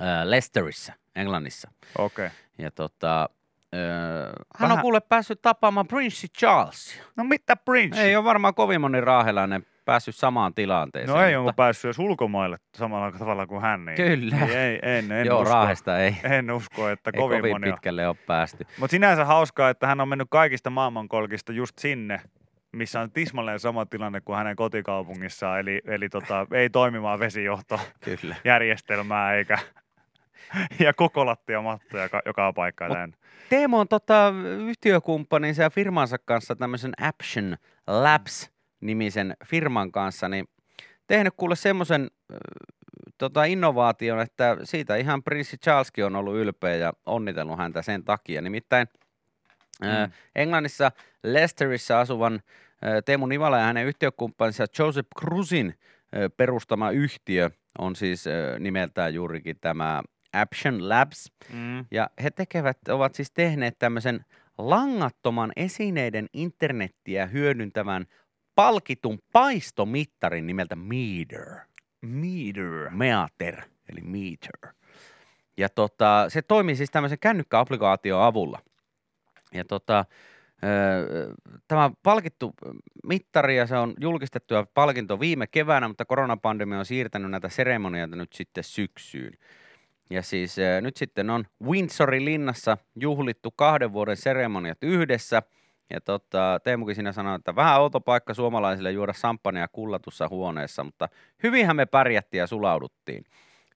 äh, 0.02 0.24
Leicesterissa, 0.24 0.94
Englannissa. 1.16 1.72
Okei. 1.98 2.26
Okay. 2.26 2.38
Ja 2.58 2.72
tota, 2.72 3.30
äh, 3.76 4.26
hän 4.26 4.34
on 4.62 4.70
Vähän- 4.70 4.82
kuule 4.82 5.00
päässyt 5.02 5.42
tapaamaan 5.42 5.88
Prince 5.88 6.28
Charlesia. 6.28 7.04
No 7.16 7.24
mitä 7.24 7.56
Prince? 7.56 8.02
Ei 8.02 8.16
ole 8.16 8.24
varmaan 8.26 8.54
kovin 8.56 8.82
moni 8.82 9.02
raahelainen 9.02 9.66
päässyt 9.86 10.16
samaan 10.16 10.54
tilanteeseen. 10.54 11.18
no 11.18 11.24
ei 11.26 11.34
mutta 11.38 11.44
ole 11.44 11.54
päässyt 11.54 11.86
edes 11.86 12.00
ulkomaille 12.00 12.58
samalla 12.78 13.12
tavalla 13.12 13.48
kuin 13.48 13.62
hän. 13.62 13.86
Niin. 13.86 13.96
Kyllä. 13.96 14.36
Niin 14.36 14.58
ei, 14.58 14.80
en, 14.82 15.12
en 15.12 15.26
Joo, 15.26 15.42
usko. 15.42 15.54
Raahesta 15.54 16.00
ei, 16.00 16.16
En 16.24 16.52
usko, 16.52 16.90
että 16.90 17.12
ei 17.14 17.20
kovin, 17.22 17.40
kovin 17.40 17.52
moni 17.54 17.70
on. 17.70 17.74
pitkälle 17.76 18.08
ole 18.08 18.16
päästy. 18.28 18.66
Mutta 18.80 18.92
sinänsä 18.92 19.26
hauskaa, 19.26 19.70
että 19.70 19.88
hän 19.88 20.02
on 20.02 20.08
mennyt 20.10 20.28
kaikista 20.32 20.70
maailmankolkista 20.70 21.52
just 21.52 21.80
sinne, 21.80 22.22
missä 22.72 23.02
on 23.02 23.12
tismalleen 23.12 23.60
sama 23.60 23.86
tilanne 23.86 24.22
kuin 24.22 24.38
hänen 24.38 24.56
kotikaupungissaan, 24.56 25.60
eli, 25.60 25.82
eli 25.86 26.10
tota, 26.10 26.48
ei 26.54 26.70
toimimaan 26.70 27.20
vesijahtojärjestelmää 27.20 29.30
Kyllä. 29.30 29.38
eikä 29.38 29.58
ja 30.86 30.94
koko 30.94 31.26
lattiamattoja 31.26 32.04
joka, 32.04 32.22
joka 32.26 32.54
paikkaan 32.54 32.92
täynnä. 32.92 33.18
Teemo 33.50 33.80
on 33.80 33.88
tota, 33.88 34.34
yhtiökumppaninsa 34.68 35.64
ja 35.64 35.70
firmansa 35.70 36.18
kanssa 36.18 36.56
tämmöisen 36.56 36.94
Action 37.02 37.58
Labs-nimisen 37.88 39.38
firman 39.46 39.92
kanssa, 39.92 40.30
niin 40.30 40.48
tehnyt 41.08 41.34
kuule 41.38 41.56
semmoisen 41.56 42.12
tota, 43.18 43.44
innovaation, 43.44 44.22
että 44.22 44.58
siitä 44.64 44.96
ihan 44.96 45.24
prinssi 45.24 45.58
Charleskin 45.58 46.06
on 46.06 46.16
ollut 46.16 46.36
ylpeä 46.36 46.76
ja 46.76 46.94
onnitellut 47.06 47.58
häntä 47.58 47.82
sen 47.82 48.04
takia. 48.04 48.42
Nimittäin 48.42 48.88
mm. 49.82 49.88
Mm. 49.88 50.12
Englannissa 50.36 50.92
Leicesterissa 51.24 52.00
asuvan 52.00 52.40
ää, 52.82 53.02
Teemu 53.02 53.26
Nivala 53.26 53.58
ja 53.58 53.66
hänen 53.66 53.88
yhtiökumppaninsa 53.88 54.66
Joseph 54.80 55.10
Cruzin 55.20 55.80
perustama 56.38 56.92
yhtiö 56.92 57.50
on 57.80 57.96
siis 57.96 58.28
ää, 58.28 58.60
nimeltään 58.60 59.14
juurikin 59.14 59.58
tämä 59.62 60.04
Action 60.42 60.90
Labs. 60.90 61.32
Mm. 61.54 61.86
Ja 61.92 62.10
he 62.24 62.32
tekevät, 62.32 62.78
ovat 62.90 63.16
siis 63.16 63.32
tehneet 63.32 63.80
tämmöisen 63.80 64.26
langattoman 64.58 65.52
esineiden 65.56 66.28
internettiä 66.34 67.26
hyödyntävän 67.26 68.06
palkitun 68.56 69.20
paistomittarin 69.32 70.48
nimeltä 70.48 70.76
Meter. 70.76 71.60
Meter. 72.02 72.90
Meater, 72.90 73.62
eli 73.90 74.02
Meter. 74.02 74.74
Ja 75.58 75.70
tota, 75.70 76.26
se 76.30 76.42
toimii 76.42 76.76
siis 76.76 76.92
tämmöisen 76.92 77.20
kännykkäapplikaation 77.20 78.24
avulla. 78.24 78.60
Ja 79.54 79.66
tota, 79.66 80.06
tämä 81.68 81.92
palkittu 82.04 82.54
mittari, 83.04 83.58
ja 83.58 83.68
se 83.68 83.78
on 83.78 83.94
julkistettu 84.02 84.54
ja 84.54 84.68
palkinto 84.74 85.20
viime 85.20 85.48
keväänä, 85.48 85.88
mutta 85.88 86.06
koronapandemia 86.06 86.80
on 86.80 86.86
siirtänyt 86.86 87.32
näitä 87.32 87.50
seremonioita 87.50 88.16
nyt 88.16 88.34
sitten 88.34 88.64
syksyyn. 88.64 89.34
Ja 90.10 90.22
siis 90.22 90.60
äh, 90.60 90.82
nyt 90.82 90.98
sitten 90.98 91.30
on 91.30 91.46
Windsorin 91.64 92.26
linnassa 92.26 92.78
juhlittu 92.96 93.52
kahden 93.52 93.94
vuoden 93.94 94.18
seremoniat 94.18 94.78
yhdessä. 94.82 95.42
Ja 95.90 96.02
tota, 96.02 96.60
Teemukin 96.64 96.96
siinä 96.96 97.12
sanoi, 97.12 97.36
että 97.36 97.56
vähän 97.56 97.82
outo 97.82 98.02
paikka 98.02 98.34
suomalaisille 98.34 98.92
juoda 98.92 99.14
samppania 99.14 99.68
kullatussa 99.68 100.28
huoneessa, 100.28 100.84
mutta 100.84 101.10
hyvinhän 101.44 101.76
me 101.76 101.86
pärjättiin 101.86 102.40
ja 102.40 102.48
sulauduttiin. 102.48 103.26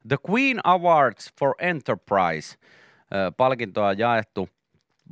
The 0.07 0.17
Queen 0.29 0.59
Awards 0.63 1.33
for 1.39 1.55
Enterprise 1.59 2.55
äh, 2.55 3.33
palkintoa 3.37 3.93
jaettu 3.93 4.49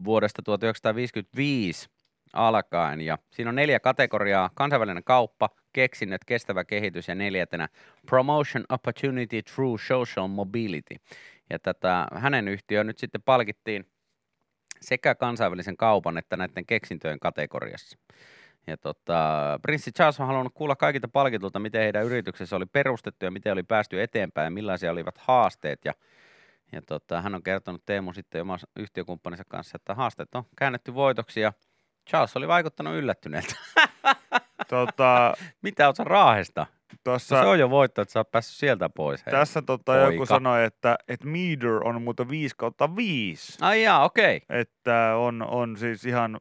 vuodesta 0.03 0.41
1955 0.41 1.89
alkaen 2.33 3.01
ja 3.01 3.17
siinä 3.31 3.49
on 3.49 3.55
neljä 3.55 3.79
kategoriaa, 3.79 4.49
kansainvälinen 4.53 5.03
kauppa, 5.03 5.49
keksinnöt, 5.73 6.25
kestävä 6.25 6.63
kehitys 6.63 7.07
ja 7.07 7.15
neljäntenä 7.15 7.69
Promotion 8.05 8.65
Opportunity 8.69 9.41
Through 9.41 9.81
Social 9.87 10.27
Mobility. 10.27 10.95
Ja 11.49 11.59
tätä 11.59 12.07
hänen 12.13 12.47
yhtiö 12.47 12.83
nyt 12.83 12.97
sitten 12.97 13.21
palkittiin 13.21 13.87
sekä 14.81 15.15
kansainvälisen 15.15 15.77
kaupan 15.77 16.17
että 16.17 16.37
näiden 16.37 16.65
keksintöjen 16.65 17.19
kategoriassa. 17.19 17.97
Ja 18.67 18.77
tota, 18.77 19.59
Prinssi 19.61 19.91
Charles 19.91 20.19
on 20.19 20.27
halunnut 20.27 20.53
kuulla 20.53 20.75
kaikilta 20.75 21.07
palkitulta, 21.07 21.59
miten 21.59 21.81
heidän 21.81 22.05
yrityksessä 22.05 22.55
oli 22.55 22.65
perustettu 22.65 23.25
ja 23.25 23.31
miten 23.31 23.53
oli 23.53 23.63
päästy 23.63 24.01
eteenpäin 24.01 24.45
ja 24.45 24.51
millaisia 24.51 24.91
olivat 24.91 25.17
haasteet. 25.17 25.85
Ja, 25.85 25.93
ja 26.71 26.81
tota, 26.81 27.21
hän 27.21 27.35
on 27.35 27.43
kertonut 27.43 27.85
Teemu 27.85 28.13
sitten 28.13 28.41
oman 28.41 28.59
yhtiökumppaninsa 28.75 29.43
kanssa, 29.47 29.75
että 29.75 29.95
haasteet 29.95 30.35
on 30.35 30.43
käännetty 30.57 30.93
voitoksi 30.93 31.39
ja 31.39 31.53
Charles 32.07 32.37
oli 32.37 32.47
vaikuttanut 32.47 32.95
yllättyneeltä. 32.95 33.55
Tota, 34.69 35.33
Mitä 35.61 35.87
oot 35.87 35.95
sä 35.95 36.03
Raahesta? 36.03 36.61
No, 36.61 36.97
tossa, 37.03 37.41
se 37.41 37.47
on 37.47 37.59
jo 37.59 37.69
voitto, 37.69 38.01
että 38.01 38.11
sä 38.11 38.19
oot 38.19 38.31
päässyt 38.31 38.55
sieltä 38.55 38.89
pois. 38.89 39.25
Hei. 39.25 39.31
tässä 39.31 39.61
tota, 39.61 39.91
poika. 39.91 40.11
joku 40.11 40.25
sanoi, 40.25 40.65
että, 40.65 40.97
että 41.07 41.27
meter 41.27 41.87
on 41.87 42.01
muuten 42.01 42.29
5 42.29 42.55
kautta 42.57 42.95
5. 42.95 43.57
Ai 43.61 43.83
jaa, 43.83 44.03
okei. 44.03 44.37
Okay. 44.37 44.59
Että 44.59 45.15
on, 45.17 45.41
on 45.41 45.77
siis 45.77 46.05
ihan 46.05 46.37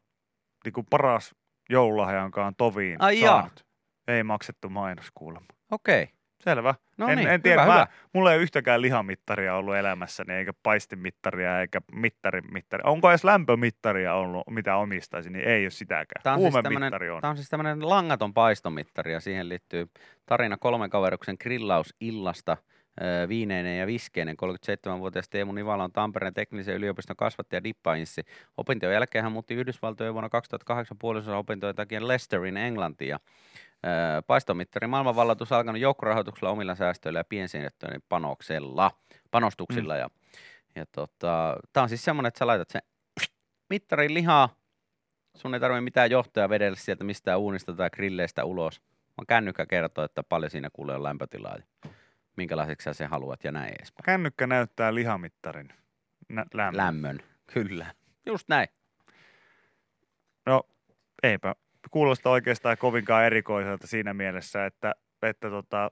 niin 0.65 0.73
kuin 0.73 0.87
paras 0.89 1.35
joululahja, 1.69 2.21
jonka 2.21 2.45
on 2.45 2.55
toviin 2.55 3.01
Ai 3.01 3.19
jaa. 3.19 3.33
saanut. 3.41 3.65
Ei 4.07 4.23
maksettu 4.23 4.69
mainos 4.69 5.07
kuulemma. 5.13 5.47
Okei. 5.71 6.03
Okay. 6.03 6.16
Selvä. 6.39 6.75
No 6.97 7.07
en, 7.07 7.17
niin, 7.17 7.29
en 7.29 7.41
tiedä, 7.41 7.61
hyvä, 7.61 7.73
mä, 7.73 7.79
hyvä. 7.79 7.87
mulla 8.13 8.31
ei 8.31 8.37
ole 8.37 8.43
yhtäkään 8.43 8.81
lihamittaria 8.81 9.55
ollut 9.55 9.75
elämässäni, 9.75 10.33
eikä 10.33 10.53
paistimittaria, 10.63 11.61
eikä 11.61 11.81
mittarimittaria. 11.91 12.89
Onko 12.91 13.09
edes 13.09 13.23
lämpömittaria 13.23 14.13
ollut, 14.13 14.43
mitä 14.49 14.75
omistaisin, 14.75 15.33
niin 15.33 15.45
ei 15.45 15.63
ole 15.63 15.69
sitäkään. 15.69 16.23
Tää 16.23 16.33
on, 16.33 16.39
siis 16.39 16.63
tämmönen, 16.63 16.93
on. 17.11 17.21
tää 17.21 17.29
on 17.29 17.37
siis 17.37 17.49
tämmöinen 17.49 17.89
langaton 17.89 18.33
paistomittari 18.33 19.13
ja 19.13 19.19
siihen 19.19 19.49
liittyy 19.49 19.89
tarina 20.25 20.57
kolmen 20.57 20.89
kaveruksen 20.89 21.35
grillausillasta 21.39 22.57
viineinen 23.29 23.79
ja 23.79 23.87
viskeinen. 23.87 24.35
37-vuotias 24.95 25.29
Teemu 25.29 25.51
Nivala 25.51 25.83
on 25.83 25.91
Tampereen 25.91 26.33
teknillisen 26.33 26.75
yliopiston 26.75 27.15
kasvattaja 27.15 27.63
dippainssi. 27.63 28.23
Opintojen 28.57 28.93
jälkeen 28.93 29.23
hän 29.23 29.31
muutti 29.31 29.53
Yhdysvaltojen 29.53 30.13
vuonna 30.13 30.29
2008 30.29 30.97
puolisosa 30.97 31.37
opintojen 31.37 31.75
takia 31.75 32.07
Leicesterin 32.07 32.57
Englantiin. 32.57 33.17
Ja, 33.83 34.21
paistomittarin 34.27 34.89
maailmanvallatus 34.89 35.51
alkanut 35.51 35.81
joukkorahoituksella 35.81 36.49
omilla 36.49 36.75
säästöillä 36.75 37.19
ja 37.19 37.23
piensijoittajien 37.23 38.01
panoksella, 38.09 38.91
panostuksilla. 39.31 39.93
Mm. 39.93 39.99
Ja, 39.99 40.09
Ja 40.75 40.85
tota, 40.85 41.57
tää 41.73 41.83
on 41.83 41.89
siis 41.89 42.03
semmonen, 42.05 42.27
että 42.27 42.37
sä 42.39 42.47
laitat 42.47 42.69
sen 42.69 42.81
mittarin 43.69 44.13
lihaa. 44.13 44.49
Sun 45.37 45.53
ei 45.53 45.59
tarvitse 45.59 45.81
mitään 45.81 46.11
johtoja 46.11 46.49
vedellä 46.49 46.75
sieltä 46.75 47.03
mistään 47.03 47.39
uunista 47.39 47.73
tai 47.73 47.89
grilleistä 47.89 48.45
ulos. 48.45 48.81
Vaan 49.17 49.25
kännykkä 49.27 49.65
kertoo, 49.65 50.03
että 50.03 50.23
paljon 50.23 50.49
siinä 50.51 50.69
kuulee 50.73 51.03
lämpötilaa 51.03 51.55
ja 51.55 51.89
minkälaiseksi 52.37 52.83
sä 52.85 52.93
sen 52.93 53.09
haluat 53.09 53.43
ja 53.43 53.51
näin 53.51 53.73
edespäin. 53.79 54.03
Kännykkä 54.03 54.47
näyttää 54.47 54.95
lihamittarin 54.95 55.69
nä- 56.29 56.45
lämmön. 56.53 56.77
Lämmön, 56.77 57.19
kyllä. 57.53 57.93
Just 58.25 58.47
näin. 58.49 58.67
No, 60.45 60.63
eipä 61.23 61.55
kuulosta 61.91 62.29
oikeastaan 62.29 62.77
kovinkaan 62.77 63.25
erikoiselta 63.25 63.87
siinä 63.87 64.13
mielessä, 64.13 64.65
että, 64.65 64.95
että 65.21 65.49
tota, 65.49 65.91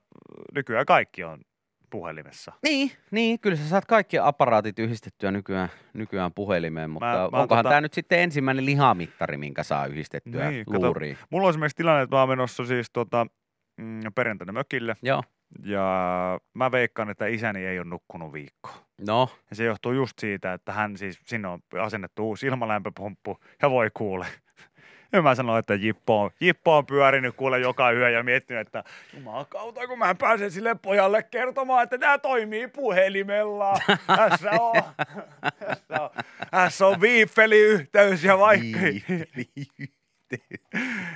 nykyään 0.55 0.85
kaikki 0.85 1.23
on 1.23 1.41
puhelimessa. 1.89 2.53
Niin, 2.63 2.91
niin, 3.11 3.39
kyllä 3.39 3.55
sä 3.57 3.69
saat 3.69 3.85
kaikki 3.85 4.19
aparaatit 4.19 4.79
yhdistettyä 4.79 5.31
nykyään, 5.31 5.69
nykyään 5.93 6.33
puhelimeen, 6.33 6.89
mutta 6.89 7.05
Mä- 7.05 7.29
mä, 7.37 7.41
onkohan 7.41 7.65
tota- 7.65 7.69
tämä 7.69 7.81
nyt 7.81 7.93
sitten 7.93 8.19
ensimmäinen 8.19 8.65
lihamittari, 8.65 9.37
minkä 9.37 9.63
saa 9.63 9.85
yhdistettyä 9.85 10.43
Niin, 10.43 10.53
niin, 10.53 10.65
kato, 10.65 10.85
luuriin? 10.87 11.17
Mulla 11.29 11.47
on 11.47 11.49
esimerkiksi 11.49 11.77
tilanne, 11.77 12.01
että 12.01 12.15
mä 12.15 12.19
oon 12.19 12.29
menossa 12.29 12.65
siis 12.65 12.87
tota, 12.93 13.27
mm, 13.77 13.99
perjantaina 14.15 14.53
mökille 14.53 14.95
Joo, 15.01 15.23
ja 15.63 15.83
mä 16.53 16.71
veikkaan, 16.71 17.09
että 17.09 17.27
isäni 17.27 17.65
ei 17.65 17.79
ole 17.79 17.87
nukkunut 17.89 18.33
viikkoa. 18.33 18.73
no, 19.07 19.29
Ja 19.49 19.55
se 19.55 19.63
johtuu 19.63 19.91
just 19.91 20.19
siitä, 20.19 20.53
että 20.53 20.73
hän 20.73 20.97
siis, 20.97 21.19
sinne 21.25 21.47
on 21.47 21.59
asennettu 21.81 22.27
uusi 22.27 22.47
ilmalämpöpumppu 22.47 23.37
ja 23.61 23.69
voi 23.69 23.89
kuule. 23.93 24.25
Ja 25.15 25.21
mä 25.21 25.35
sanoin, 25.35 25.59
että 25.59 25.75
Jippo 25.75 26.21
on, 26.21 26.31
Jippo 26.39 26.77
on 26.77 26.85
pyörinyt 26.85 27.35
kuule 27.35 27.59
joka 27.59 27.91
yö 27.91 28.09
ja 28.09 28.23
miettinyt, 28.23 28.67
että 28.67 28.83
jumalauta, 29.13 29.87
kun 29.87 29.99
mä 29.99 30.15
pääsen 30.15 30.51
sille 30.51 30.75
pojalle 30.75 31.23
kertomaan, 31.23 31.83
että 31.83 31.97
tämä 31.97 32.17
toimii 32.17 32.67
puhelimella. 32.67 33.79
Tässä 34.07 34.51
on, 34.51 34.83
tässä 35.59 36.01
on, 36.01 36.09
tässä 36.51 36.87
on 36.87 37.01
viiffeli-yhteys 37.01 38.23
ja 38.23 38.39
vaikka... 38.39 38.79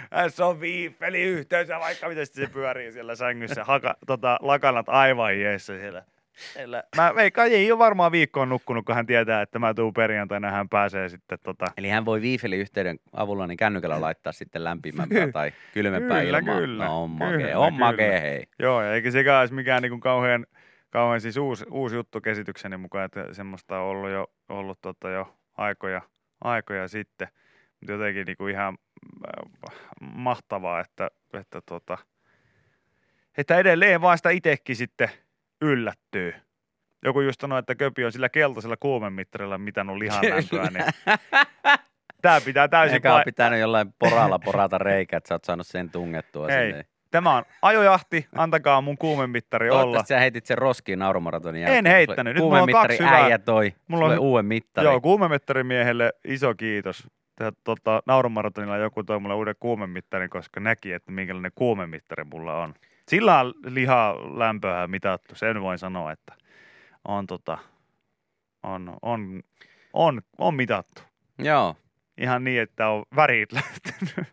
Tässä 0.09 0.45
on 0.45 0.61
viiffeli-yhteys 0.61 1.69
ja 1.69 1.79
vaikka 1.79 2.09
miten 2.09 2.25
se 2.25 2.47
pyörii 2.47 2.91
siellä 2.91 3.15
sängyssä. 3.15 3.63
Haka, 3.63 3.95
tota, 4.07 4.37
lakanat 4.41 4.89
aivan 4.89 5.39
jeessä 5.39 5.79
siellä. 5.79 6.03
Siellä. 6.33 6.83
Mä 6.95 7.15
veikkaan, 7.15 7.47
ei 7.47 7.71
ole 7.71 7.79
varmaan 7.79 8.11
viikkoon 8.11 8.49
nukkunut, 8.49 8.85
kun 8.85 8.95
hän 8.95 9.05
tietää, 9.05 9.41
että 9.41 9.59
mä 9.59 9.73
tuun 9.73 9.93
perjantaina, 9.93 10.51
hän 10.51 10.69
pääsee 10.69 11.09
sitten 11.09 11.39
tota, 11.43 11.65
eli 11.77 11.89
hän 11.89 12.05
voi 12.05 12.19
wifi-yhteyden 12.21 12.99
avulla 13.13 13.47
niin 13.47 13.57
kännykällä 13.57 14.01
laittaa 14.01 14.33
sitten 14.33 14.63
lämpimämpää 14.63 15.31
tai 15.31 15.51
kylmempää 15.73 16.21
kyllä, 16.21 16.39
ilmaa. 16.39 16.55
kyllä, 16.55 16.85
No 16.85 17.03
on 17.03 17.09
makee, 17.09 17.37
kyllä, 17.37 17.59
on 17.59 17.73
kyllä. 17.73 17.85
makee, 17.85 18.21
hei. 18.21 18.43
Joo, 18.59 18.81
ja 18.81 18.93
eikä 18.93 19.11
sekään 19.11 19.39
olisi 19.39 19.53
mikään 19.53 19.81
niin 19.81 19.89
kuin 19.89 20.01
kauhean, 20.01 20.45
kauhean 20.89 21.21
siis 21.21 21.37
uusi, 21.37 21.65
uusi 21.71 21.95
juttu 21.95 22.21
käsitykseni 22.21 22.77
mukaan, 22.77 23.05
että 23.05 23.33
semmoista 23.33 23.79
on 23.79 23.85
ollut 23.85 24.09
jo, 24.09 24.27
ollut 24.49 24.81
tota 24.81 25.09
jo 25.09 25.35
aikoja, 25.57 26.01
aikoja 26.43 26.87
sitten. 26.87 27.27
Mutta 27.79 27.91
jotenkin 27.91 28.25
niin 28.25 28.37
kuin 28.37 28.53
ihan 28.53 28.77
äh, 29.27 29.75
mahtavaa, 30.01 30.79
että, 30.79 31.09
että, 31.33 31.61
tota, 31.65 31.97
että 33.37 33.57
edelleen 33.57 34.01
vaan 34.01 34.17
sitä 34.17 34.29
itsekin 34.29 34.75
sitten 34.75 35.09
yllättyy. 35.61 36.33
Joku 37.03 37.21
just 37.21 37.41
sanoi, 37.41 37.59
että 37.59 37.75
köpi 37.75 38.05
on 38.05 38.11
sillä 38.11 38.29
keltaisella 38.29 38.77
kuumemittarilla 38.77 39.57
mitannut 39.57 39.97
lihan 39.97 40.23
lämpöä, 40.29 40.69
niin 40.69 40.85
tämä 42.21 42.41
pitää 42.41 42.67
täysin 42.67 42.93
Eikä 42.93 43.15
ole 43.15 43.23
pitänyt 43.23 43.59
jollain 43.59 43.93
poralla 43.99 44.39
porata 44.39 44.77
reikä, 44.77 45.17
että 45.17 45.27
sä 45.27 45.35
oot 45.35 45.43
saanut 45.43 45.67
sen 45.67 45.89
tungettua 45.89 46.47
Hei, 46.47 46.69
sinne. 46.71 46.85
Tämä 47.11 47.35
on 47.37 47.43
ajojahti, 47.61 48.27
antakaa 48.35 48.81
mun 48.81 48.97
kuumemittari 48.97 49.69
olla. 49.69 50.03
Sä 50.03 50.19
heitit 50.19 50.45
sen 50.45 50.57
roskiin 50.57 50.99
naurumaratonin 50.99 51.67
En 51.67 51.85
heittänyt, 51.85 52.33
nyt 52.35 52.43
mulla 52.43 52.61
on 52.61 52.71
kaksi 52.71 52.99
hyvää- 52.99 53.23
äijä 53.23 53.37
toi 53.37 53.73
Mulla 53.87 54.05
on- 54.05 54.19
uuden 54.19 54.45
mittarin. 54.45 54.85
Joo, 54.89 55.01
kuumemittarimieelle 55.01 56.13
iso 56.25 56.55
kiitos. 56.55 57.07
Tota, 57.63 58.01
naurumaratonilla 58.05 58.77
joku 58.77 59.03
toi 59.03 59.19
mulle 59.19 59.35
uuden 59.35 59.55
kuumemittarin, 59.59 60.29
koska 60.29 60.59
näki, 60.59 60.93
että 60.93 61.11
minkälainen 61.11 61.51
kuumemittari 61.55 62.23
mulla 62.23 62.61
on. 62.61 62.73
Sillä 63.09 63.39
on 63.39 63.53
lihaa 63.65 64.15
lämpöä 64.39 64.87
mitattu, 64.87 65.35
sen 65.35 65.61
voin 65.61 65.79
sanoa, 65.79 66.11
että 66.11 66.33
on, 67.05 67.27
tota, 67.27 67.57
on, 68.63 68.97
on, 69.01 69.43
on, 69.93 70.21
on 70.37 70.55
mitattu. 70.55 71.01
Joo. 71.39 71.75
Ihan 72.17 72.43
niin, 72.43 72.61
että 72.61 72.89
on 72.89 73.03
värit 73.15 73.51
lähtenyt. 73.51 74.27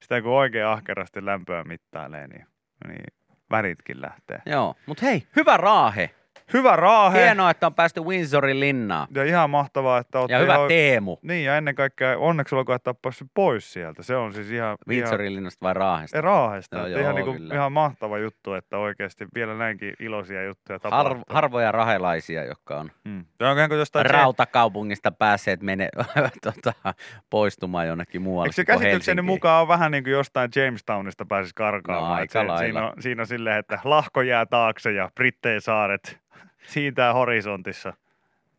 Sitä 0.00 0.22
kun 0.22 0.32
oikein 0.32 0.66
ahkerasti 0.66 1.24
lämpöä 1.24 1.64
mittailee, 1.64 2.26
niin, 2.26 2.46
niin 2.88 3.04
väritkin 3.50 4.00
lähtee. 4.00 4.42
Joo, 4.46 4.74
mutta 4.86 5.06
hei, 5.06 5.26
hyvä 5.36 5.56
raahe. 5.56 6.10
Hyvä 6.52 6.76
raahe! 6.76 7.22
Hienoa, 7.22 7.50
että 7.50 7.66
on 7.66 7.74
päästy 7.74 8.00
Windsorin 8.00 8.60
linnaan. 8.60 9.08
Ja 9.14 9.24
ihan 9.24 9.50
mahtavaa, 9.50 9.98
että 9.98 10.18
olette 10.18 10.34
Ja 10.34 10.38
hyvä 10.38 10.54
ihan... 10.54 10.68
Teemu. 10.68 11.16
Niin, 11.22 11.44
ja 11.44 11.56
ennen 11.56 11.74
kaikkea 11.74 12.18
onneksi 12.18 12.54
olkoon, 12.54 12.76
että 12.76 12.90
olet 12.90 13.02
päässyt 13.02 13.28
pois 13.34 13.72
sieltä. 13.72 14.02
Se 14.02 14.16
on 14.16 14.34
siis 14.34 14.50
ihan... 14.50 14.66
ihan 14.68 14.78
Windsorin 14.88 15.34
linnasta 15.34 15.64
vai 15.64 15.74
Raahesta? 15.74 16.18
ei, 16.18 16.22
Raahesta. 16.22 16.76
No 16.76 16.82
No, 16.82 16.88
joo, 16.88 17.00
ihan, 17.00 17.14
niin 17.14 17.32
kyllä. 17.32 17.54
ihan 17.54 17.72
mahtava 17.72 18.18
juttu, 18.18 18.54
että 18.54 18.78
oikeasti 18.78 19.26
vielä 19.34 19.54
näinkin 19.54 19.94
iloisia 20.00 20.44
juttuja 20.44 20.78
tapahtuu. 20.78 21.14
Har, 21.14 21.24
harvoja 21.28 21.72
rahelaisia, 21.72 22.44
jotka 22.44 22.76
on 22.76 22.90
Hmm. 23.04 23.24
Onko 23.62 23.74
jostain... 23.74 24.06
rautakaupungista 24.06 25.12
päässeet 25.12 25.62
mene, 25.62 25.88
tota, 26.44 26.94
poistumaan 27.30 27.86
jonnekin 27.86 28.22
muualle. 28.22 28.48
Eikö 28.48 28.54
se 28.54 28.64
kuin 28.64 28.78
käsitykseni 28.78 29.22
mukaan 29.22 29.62
on 29.62 29.68
vähän 29.68 29.90
niin 29.90 30.04
kuin 30.04 30.12
jostain 30.12 30.50
Jamestownista 30.56 31.24
pääsisi 31.26 31.54
karkaamaan? 31.54 32.10
No, 32.10 32.18
aika 32.18 32.58
se, 32.58 32.64
siinä, 32.64 32.86
on, 32.86 32.92
siinä 33.02 33.22
on 33.22 33.26
silleen, 33.26 33.58
että 33.58 33.80
lahko 33.84 34.22
jää 34.22 34.46
taakse 34.46 34.92
ja 34.92 35.10
Brittein 35.14 35.60
saaret 35.60 36.18
siintää 36.68 37.12
horisontissa. 37.12 37.92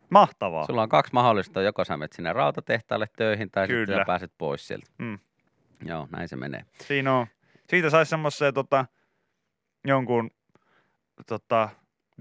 Mahtavaa. 0.10 0.66
Sulla 0.66 0.82
on 0.82 0.90
kaksi 0.90 1.14
mahdollista, 1.14 1.62
joko 1.62 1.86
sä 1.86 1.98
menet 1.98 2.14
sinne 2.14 2.34
rautatehtaalle 2.34 3.08
töihin 3.18 3.52
tai 3.52 3.68
sitten 3.68 3.86
Kyllä. 3.86 4.02
sä 4.02 4.06
pääset 4.06 4.32
pois 4.38 4.68
sieltä. 4.68 4.88
Mm. 4.98 5.20
Joo, 5.86 6.08
näin 6.12 6.28
se 6.28 6.36
menee. 6.36 6.66
Siinä 6.82 7.14
on. 7.14 7.28
Siitä 7.70 7.90
saisi 7.90 8.10
semmoisen 8.10 8.54
tota, 8.54 8.86
jonkun 9.88 10.32
tota, 11.28 11.70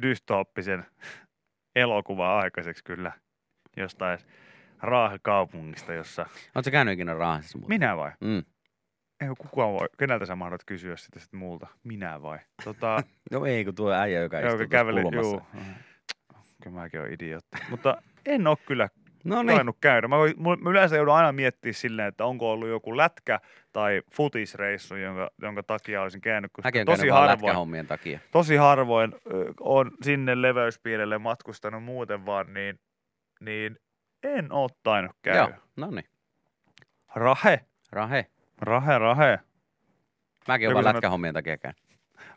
dystooppisen 0.03 0.87
elokuvan 1.77 2.31
aikaiseksi 2.31 2.85
kyllä 2.85 3.13
jostain 3.77 4.19
Raahekaupungista, 4.83 5.93
jossa... 5.93 6.27
Oletko 6.55 6.71
käynyt 6.71 6.95
ikinä 6.95 7.15
Raahessa? 7.15 7.59
Minä 7.69 7.97
vai? 7.97 8.13
Mm. 8.21 8.43
Ei 9.21 9.29
kukaan 9.39 9.73
voi. 9.73 9.87
Keneltä 9.99 10.27
sä 10.27 10.37
mahdot 10.37 10.65
kysyä 10.67 10.97
sitä 10.97 11.21
sit 11.21 11.33
multa? 11.33 11.67
Minä 11.85 12.23
vai? 12.23 12.39
Tota, 12.65 13.03
No 13.33 13.47
ei, 13.47 13.65
kun 13.65 13.75
tuo 13.75 13.93
äijä, 13.93 14.21
joka 14.21 14.41
istuu 14.41 14.67
käveli, 14.71 15.03
kulmassa. 15.03 15.31
juu. 15.31 15.43
Kyllä 16.63 16.77
mäkin 16.81 17.01
olen 17.01 17.13
idiootti. 17.13 17.59
Mutta 17.71 18.03
en 18.27 18.47
ole 18.47 18.57
kyllä 18.67 18.89
No 19.25 19.43
niin. 19.43 19.67
niin. 19.67 19.75
käydä. 19.81 20.09
Mä, 20.09 20.17
mä 20.61 20.71
yleensä 20.71 20.97
joudun 20.97 21.15
aina 21.15 21.33
miettimään 21.33 21.75
silleen, 21.75 22.09
että 22.09 22.25
onko 22.25 22.53
ollut 22.53 22.69
joku 22.69 22.97
lätkä 22.97 23.41
tai 23.73 24.03
futisreissu, 24.13 24.97
jonka, 24.97 25.31
jonka 25.43 25.63
takia 25.63 26.03
olisin 26.03 26.21
käynyt. 26.21 26.51
Koska 26.53 26.67
Mäkin 26.67 26.87
tosi 26.87 27.09
harvoin, 27.09 27.31
lätkähommien 27.31 27.87
takia. 27.87 28.19
tosi 28.33 28.57
harvoin 28.57 29.15
ö, 29.33 29.53
on 29.61 29.91
sinne 30.03 30.43
leveyspiirille 30.43 31.19
matkustanut 31.19 31.85
muuten 31.85 32.27
vaan, 32.27 32.55
niin, 32.55 32.81
niin 33.41 33.77
en 34.23 34.53
ole 34.53 34.71
tainnut 34.83 35.17
käydä. 35.23 35.39
Joo, 35.41 35.51
no 35.77 35.91
niin. 35.91 36.07
Rahe, 37.15 37.61
Rahe. 37.93 38.27
Rahe, 38.61 38.99
rahe. 38.99 39.39
Mäkin 40.49 40.69
olen 40.69 40.85
lätkähommien 40.85 41.35
takia 41.35 41.59
käynyt. 41.59 41.83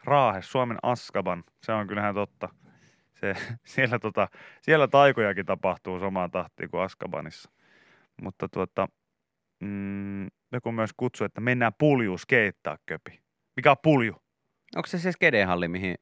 Raahe, 0.03 0.41
Suomen 0.41 0.77
Askaban. 0.83 1.43
Se 1.63 1.71
on 1.71 1.87
kyllähän 1.87 2.15
totta. 2.15 2.49
Se, 3.13 3.35
siellä, 3.63 3.99
tota, 3.99 4.27
siellä 4.61 4.87
taikojakin 4.87 5.45
tapahtuu 5.45 5.99
samaan 5.99 6.31
tahtiin 6.31 6.69
kuin 6.69 6.83
Askabanissa. 6.83 7.51
Mutta 8.21 8.49
tuota, 8.49 8.87
mm, 9.59 10.25
joku 10.51 10.71
myös 10.71 10.91
kutsui, 10.97 11.25
että 11.25 11.41
mennään 11.41 11.73
pulju 11.77 12.17
skeittaa 12.17 12.77
köpi. 12.85 13.21
Mikä 13.55 13.71
on 13.71 13.77
pulju? 13.83 14.13
Onko 14.75 14.87
se 14.87 14.99
se 14.99 15.11
skedehalli, 15.11 15.67
mihin 15.67 15.95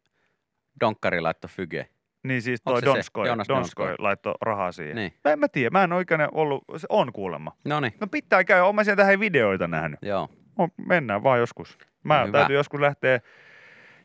Donkkari 0.79 1.21
laittoi 1.21 1.49
fyge? 1.49 1.89
Niin 2.23 2.41
siis 2.41 2.61
toi? 2.61 2.81
Donskoi, 2.85 3.27
Donskoi 3.27 3.55
Donskoi. 3.55 3.95
laittoi 3.99 4.33
rahaa 4.41 4.71
siihen. 4.71 4.95
Niin. 4.95 5.13
Mä 5.25 5.31
en 5.31 5.39
mä 5.39 5.47
tiedä, 5.47 5.69
mä 5.69 5.83
en 5.83 5.93
oikein 5.93 6.21
ollut, 6.31 6.63
se 6.77 6.87
on 6.89 7.13
kuulemma. 7.13 7.51
No 7.65 7.79
niin, 7.79 7.93
No 8.01 8.07
pitää 8.07 8.43
käydä, 8.43 8.65
oon 8.65 8.75
mä 8.75 8.83
sieltä 8.83 9.05
hei 9.05 9.19
videoita 9.19 9.67
nähnyt. 9.67 9.99
joo. 10.01 10.29
No, 10.57 10.67
mennään 10.87 11.23
vaan 11.23 11.39
joskus. 11.39 11.77
Mä 12.03 12.19
No 12.19 12.27
hyvä. 12.27 12.37
täytyy 12.37 12.55
joskus 12.55 12.79
lähteä 12.79 13.19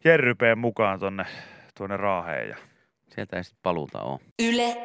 Jerrypeen 0.05 0.59
mukaan 0.59 1.01
tonne, 1.01 1.25
tuonne 1.79 1.97
Raaheen 1.97 2.49
ja 2.49 2.57
Sieltä 3.09 3.37
ei 3.37 3.45
sitten 3.45 3.61
paluuta 3.62 4.01
ole. 4.03 4.21
Yle 4.43 4.77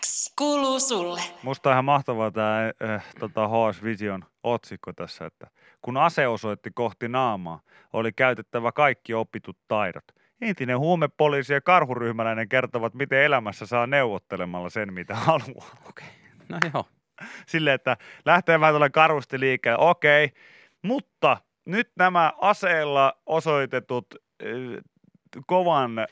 X 0.00 0.34
kuuluu 0.38 0.80
sulle. 0.80 1.20
Musta 1.42 1.68
on 1.70 1.74
ihan 1.74 1.84
mahtavaa 1.84 2.30
tämä 2.30 2.70
äh, 2.84 3.04
tota 3.20 3.48
HS 3.48 3.82
Vision 3.82 4.24
otsikko 4.42 4.92
tässä, 4.92 5.26
että 5.26 5.46
kun 5.82 5.96
ase 5.96 6.26
osoitti 6.28 6.70
kohti 6.74 7.08
naamaa, 7.08 7.60
oli 7.92 8.12
käytettävä 8.12 8.72
kaikki 8.72 9.14
opitut 9.14 9.56
taidot. 9.68 10.04
Entinen 10.40 10.78
huumepoliisi 10.78 11.52
ja 11.52 11.60
karhuryhmäläinen 11.60 12.48
kertovat, 12.48 12.94
miten 12.94 13.22
elämässä 13.22 13.66
saa 13.66 13.86
neuvottelemalla 13.86 14.70
sen, 14.70 14.92
mitä 14.92 15.14
haluaa. 15.14 15.70
Okei. 15.88 16.06
No 16.48 16.58
joo. 16.74 16.84
Silleen, 17.46 17.74
että 17.74 17.96
lähtee 18.24 18.60
vähän 18.60 18.72
tuolla 18.72 18.90
karusti 18.90 19.40
liikkeelle, 19.40 19.84
okei, 19.84 20.30
mutta 20.82 21.36
nyt 21.64 21.90
nämä 21.96 22.32
aseella 22.40 23.12
osoitetut 23.26 24.06
äh, 24.14 24.48
kovan 25.46 26.06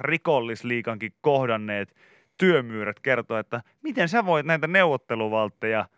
rikollisliikankin 0.00 1.12
kohdanneet 1.20 1.96
työmyyrät 2.38 3.00
kertoo, 3.00 3.38
että 3.38 3.62
miten 3.82 4.08
sä 4.08 4.26
voit 4.26 4.46
näitä 4.46 4.66
neuvotteluvaltteja 4.66 5.88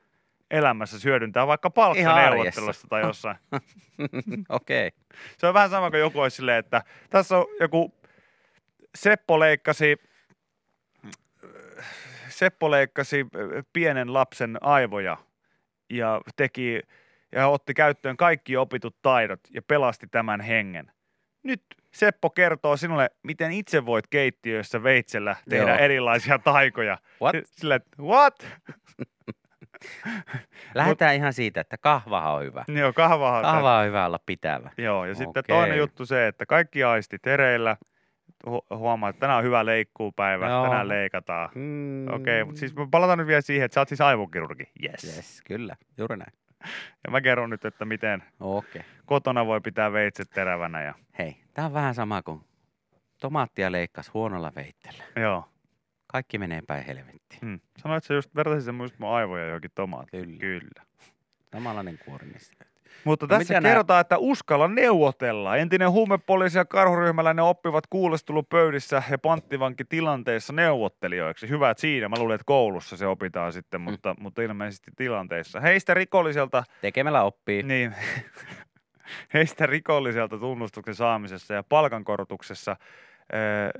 elämässä 0.52 0.96
hyödyntää 1.04 1.46
vaikka 1.46 1.70
palkkaneuvottelussa 1.70 2.88
tai 2.88 3.02
jossain. 3.02 3.36
Okei. 4.48 4.86
Okay. 4.86 5.00
Se 5.38 5.46
on 5.46 5.54
vähän 5.54 5.70
sama 5.70 5.90
kuin 5.90 6.00
joku 6.00 6.20
olisi 6.20 6.36
silleen, 6.36 6.58
että 6.58 6.82
tässä 7.10 7.36
on 7.36 7.46
joku 7.60 7.94
Seppo 8.94 9.40
leikkasi, 9.40 9.96
Seppo 12.28 12.70
leikkasi 12.70 13.26
pienen 13.72 14.12
lapsen 14.12 14.58
aivoja 14.60 15.16
ja 15.90 16.20
teki 16.36 16.80
ja 17.32 17.48
otti 17.48 17.74
käyttöön 17.74 18.16
kaikki 18.16 18.56
opitut 18.56 18.96
taidot 19.02 19.40
ja 19.54 19.62
pelasti 19.62 20.06
tämän 20.06 20.40
hengen. 20.40 20.92
Nyt 21.42 21.62
Seppo 21.92 22.30
kertoo 22.30 22.76
sinulle, 22.76 23.10
miten 23.22 23.52
itse 23.52 23.86
voit 23.86 24.06
keittiössä 24.06 24.82
veitsellä 24.82 25.36
tehdä 25.48 25.70
Joo. 25.70 25.78
erilaisia 25.78 26.38
taikoja. 26.38 26.98
What? 27.22 27.36
Sillä, 27.44 27.80
what? 28.00 28.46
Lähdetään 30.74 31.14
ihan 31.14 31.32
siitä, 31.32 31.60
että 31.60 31.78
kahvahan 31.78 32.32
on 32.34 32.42
hyvä. 32.42 32.64
Joo, 32.68 32.92
kahvahan. 32.92 33.42
Kahva 33.42 33.78
on 33.78 33.86
hyvä 33.86 34.06
olla 34.06 34.20
pitävä. 34.26 34.70
Joo, 34.78 35.04
ja 35.04 35.14
sitten 35.14 35.40
Okei. 35.40 35.56
toinen 35.56 35.78
juttu 35.78 36.06
se, 36.06 36.26
että 36.28 36.46
kaikki 36.46 36.84
aistit 36.84 37.26
hereillä. 37.26 37.76
Hu- 38.46 38.76
huomaa, 38.76 39.08
että 39.10 39.20
tänään 39.20 39.38
on 39.38 39.44
hyvä 39.44 39.66
leikkuupäivä, 39.66 40.48
Joo. 40.48 40.64
tänään 40.64 40.88
leikataan. 40.88 41.50
Mm. 41.54 42.08
Okei, 42.08 42.44
mutta 42.44 42.58
siis 42.58 42.74
me 42.76 42.88
palataan 42.90 43.18
nyt 43.18 43.26
vielä 43.26 43.40
siihen, 43.40 43.64
että 43.64 43.74
sä 43.74 43.80
oot 43.80 43.88
siis 43.88 44.00
aivokirurgi. 44.00 44.64
Yes. 44.84 45.16
yes. 45.16 45.42
Kyllä, 45.46 45.76
juuri 45.98 46.16
näin. 46.16 46.32
Ja 47.04 47.10
mä 47.10 47.20
kerron 47.20 47.50
nyt, 47.50 47.64
että 47.64 47.84
miten. 47.84 48.22
Okay. 48.40 48.82
kotona 49.06 49.46
voi 49.46 49.60
pitää 49.60 49.92
veitset 49.92 50.30
terävänä. 50.30 50.82
Ja, 50.82 50.94
Hei, 51.18 51.36
tää 51.54 51.66
on 51.66 51.72
vähän 51.72 51.94
sama 51.94 52.22
kuin 52.22 52.40
tomaattia 53.20 53.72
leikkas 53.72 54.14
huonolla 54.14 54.52
veitteellä. 54.56 55.04
joo. 55.16 55.44
Kaikki 56.12 56.38
menee 56.38 56.60
päin 56.66 56.84
helvettiin. 56.84 57.40
Hmm. 57.40 57.60
Sanoit 57.78 58.04
sä 58.04 58.14
just, 58.14 58.34
vertaisin 58.36 58.64
sen 58.64 58.74
muist 58.74 58.98
mun 58.98 59.10
aivoja 59.14 59.46
johonkin 59.46 59.70
tomaattiin. 59.74 60.38
Kyllä. 60.38 60.60
Kyllä. 60.60 60.82
Samanlainen 61.52 61.98
kuori 62.04 62.26
niistä. 62.26 62.64
Mutta 63.04 63.26
No 63.26 63.28
tässä 63.28 63.54
mitä 63.54 63.60
nää- 63.60 63.70
kerrotaan, 63.70 64.00
että 64.00 64.18
uskalla 64.18 64.68
neuvotella. 64.68 65.56
Entinen 65.56 65.90
huumepoliisi 65.90 66.58
ja 66.58 66.64
karhuryhmäläinen 66.64 67.44
oppivat 67.44 67.86
kuulestelupöydissä 67.90 69.02
ja 69.10 69.18
panttivankitilanteissa 69.18 70.52
neuvottelijoiksi. 70.52 71.48
Hyvä, 71.48 71.70
että 71.70 71.80
siinä. 71.80 72.08
Mä 72.08 72.16
luulen, 72.18 72.34
että 72.34 72.44
koulussa 72.44 72.96
se 72.96 73.06
opitaan 73.06 73.52
sitten, 73.52 73.80
Mm. 73.80 73.84
mutta, 73.90 74.14
mutta 74.20 74.42
ilmeisesti 74.42 74.90
tilanteissa. 74.96 75.60
Heistä 75.60 75.94
rikolliselta, 75.94 76.64
Tekemällä 76.80 77.22
oppii. 77.22 77.62
niin, 77.62 77.94
heistä 79.34 79.66
rikolliselta 79.66 80.38
tunnustuksen 80.38 80.94
saamisessa 80.94 81.54
ja 81.54 81.62
palkankorotuksessa 81.62 82.76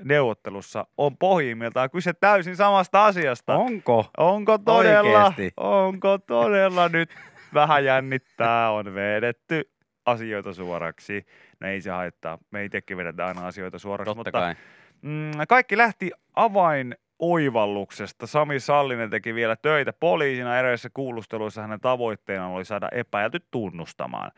neuvottelussa 0.03 0.85
on 0.97 1.17
pohjimmiltaan 1.17 1.89
kyse 1.89 2.13
täysin 2.13 2.55
samasta 2.55 3.05
asiasta. 3.05 3.55
Onko? 3.55 4.05
Onko 4.17 4.57
todella, 4.57 5.23
Oikeesti? 5.25 5.53
onko 5.57 6.17
todella 6.17 6.89
nyt 6.89 7.09
vähän 7.53 7.85
jännittää, 7.85 8.71
on 8.71 8.93
vedetty 8.95 9.69
asioita 10.05 10.53
suoraksi. 10.53 11.25
No 11.59 11.67
ei 11.67 11.81
se 11.81 11.89
haittaa, 11.91 12.37
me 12.51 12.63
itsekin 12.65 12.97
vedetään 12.97 13.27
aina 13.29 13.47
asioita 13.47 13.79
suoraksi, 13.79 14.09
Totta 14.09 14.17
mutta 14.19 14.31
kai. 14.31 14.55
mm, 15.01 15.31
kaikki 15.47 15.77
lähti 15.77 16.11
avain 16.35 16.95
oivalluksesta. 17.31 18.27
Sami 18.27 18.59
Sallinen 18.59 19.09
teki 19.09 19.35
vielä 19.35 19.55
töitä 19.55 19.93
poliisina. 19.99 20.57
Eräissä 20.57 20.89
kuulusteluissa 20.93 21.61
hänen 21.61 21.79
tavoitteena 21.79 22.47
oli 22.47 22.65
saada 22.65 22.89
epäilty 22.91 23.39
tunnustamaan. 23.51 24.31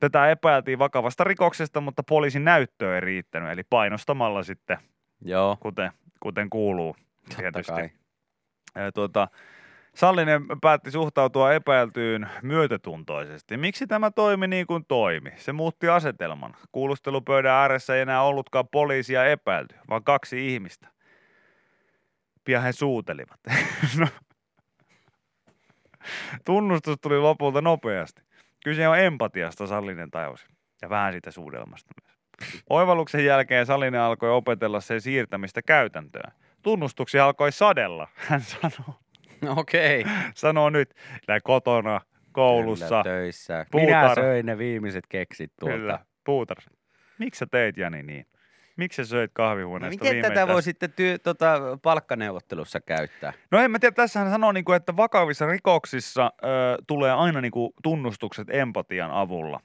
Tätä 0.00 0.30
epäiltiin 0.30 0.78
vakavasta 0.78 1.24
rikoksesta, 1.24 1.80
mutta 1.80 2.02
poliisin 2.02 2.44
näyttö 2.44 2.94
ei 2.94 3.00
riittänyt, 3.00 3.50
eli 3.52 3.62
painostamalla 3.70 4.42
sitten, 4.42 4.78
Joo, 5.24 5.56
kuten, 5.60 5.92
kuten 6.20 6.50
kuuluu 6.50 6.96
totta 7.28 7.36
tietysti. 7.42 7.72
kai. 7.72 7.90
Tuota, 8.94 9.28
Sallinen 9.94 10.42
päätti 10.62 10.90
suhtautua 10.90 11.52
epäiltyyn 11.52 12.28
myötätuntoisesti. 12.42 13.56
Miksi 13.56 13.86
tämä 13.86 14.10
toimi 14.10 14.46
niin 14.46 14.66
kuin 14.66 14.84
toimi? 14.88 15.30
Se 15.36 15.52
muutti 15.52 15.88
asetelman. 15.88 16.54
Kuulustelupöydän 16.72 17.52
ääressä 17.52 17.94
ei 17.94 18.00
enää 18.00 18.22
ollutkaan 18.22 18.68
poliisia 18.68 19.26
epäilty, 19.26 19.74
vaan 19.88 20.04
kaksi 20.04 20.54
ihmistä. 20.54 20.91
Pian 22.44 22.62
he 22.62 22.72
suutelivat. 22.72 23.40
no. 24.00 24.06
Tunnustus 26.44 26.96
tuli 27.00 27.18
lopulta 27.18 27.60
nopeasti. 27.60 28.22
Kyse 28.64 28.88
on 28.88 28.98
empatiasta, 28.98 29.66
Sallinen 29.66 30.10
tajusi. 30.10 30.46
Ja 30.82 30.90
vähän 30.90 31.12
siitä 31.12 31.30
suudelmasta 31.30 31.94
myös. 32.02 32.18
Oivalluksen 32.70 33.24
jälkeen 33.24 33.66
Sallinen 33.66 34.00
alkoi 34.00 34.30
opetella 34.30 34.80
sen 34.80 35.00
siirtämistä 35.00 35.62
käytäntöön. 35.62 36.32
Tunnustuksia 36.62 37.24
alkoi 37.24 37.52
sadella, 37.52 38.08
hän 38.14 38.40
sanoo. 38.40 39.00
Okei. 39.56 40.04
Sanoo 40.34 40.70
nyt, 40.70 40.94
näin 41.28 41.40
kotona, 41.44 42.00
koulussa, 42.32 42.86
Kyllä, 42.88 43.02
töissä. 43.02 43.66
Puutarha. 43.70 44.02
Minä 44.02 44.14
söin 44.14 44.46
ne 44.46 44.58
viimeiset 44.58 45.04
keksit 45.08 45.52
tuolta. 45.60 45.76
kyllä, 45.76 45.98
puutarhassa. 46.24 46.70
Miksi 47.18 47.38
sä 47.38 47.46
teit 47.50 47.76
Jani 47.76 48.02
niin? 48.02 48.26
Miksi 48.82 49.04
sä 49.04 49.10
söit 49.10 49.30
No, 49.30 49.32
kahvihuoneesta 49.34 50.04
miten 50.04 50.22
tätä 50.22 50.48
voi 50.48 50.62
sitten 50.62 50.92
työ, 50.92 51.18
tota, 51.18 51.78
palkkaneuvottelussa 51.82 52.80
käyttää? 52.80 53.32
No 53.50 53.58
en 53.58 53.70
mä 53.70 53.78
tiedä, 53.78 53.94
tässä 53.94 54.20
hän 54.20 54.30
sanoo, 54.30 54.52
niin 54.52 54.64
kuin, 54.64 54.76
että 54.76 54.96
vakavissa 54.96 55.46
rikoksissa 55.46 56.32
ö, 56.42 56.46
tulee 56.86 57.12
aina 57.12 57.40
niin 57.40 57.52
kuin, 57.52 57.72
tunnustukset 57.82 58.50
empatian 58.50 59.10
avulla. 59.10 59.60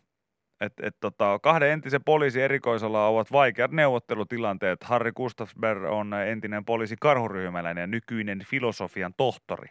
Et, 0.62 0.74
et, 0.82 0.96
tota, 1.00 1.40
kahden 1.44 1.70
entisen 1.70 2.04
poliisin 2.04 2.44
erikoisalla 2.44 3.08
ovat 3.08 3.32
vaikeat 3.32 3.72
neuvottelutilanteet. 3.72 4.84
Harri 4.84 5.12
Gustafsberg 5.12 5.84
on 5.84 6.14
entinen 6.14 6.66
poliisi 6.66 6.96
karhuryhmäläinen 7.02 7.82
ja 7.82 7.88
nykyinen 7.88 8.40
filosofian 8.46 9.14
tohtori. 9.18 9.68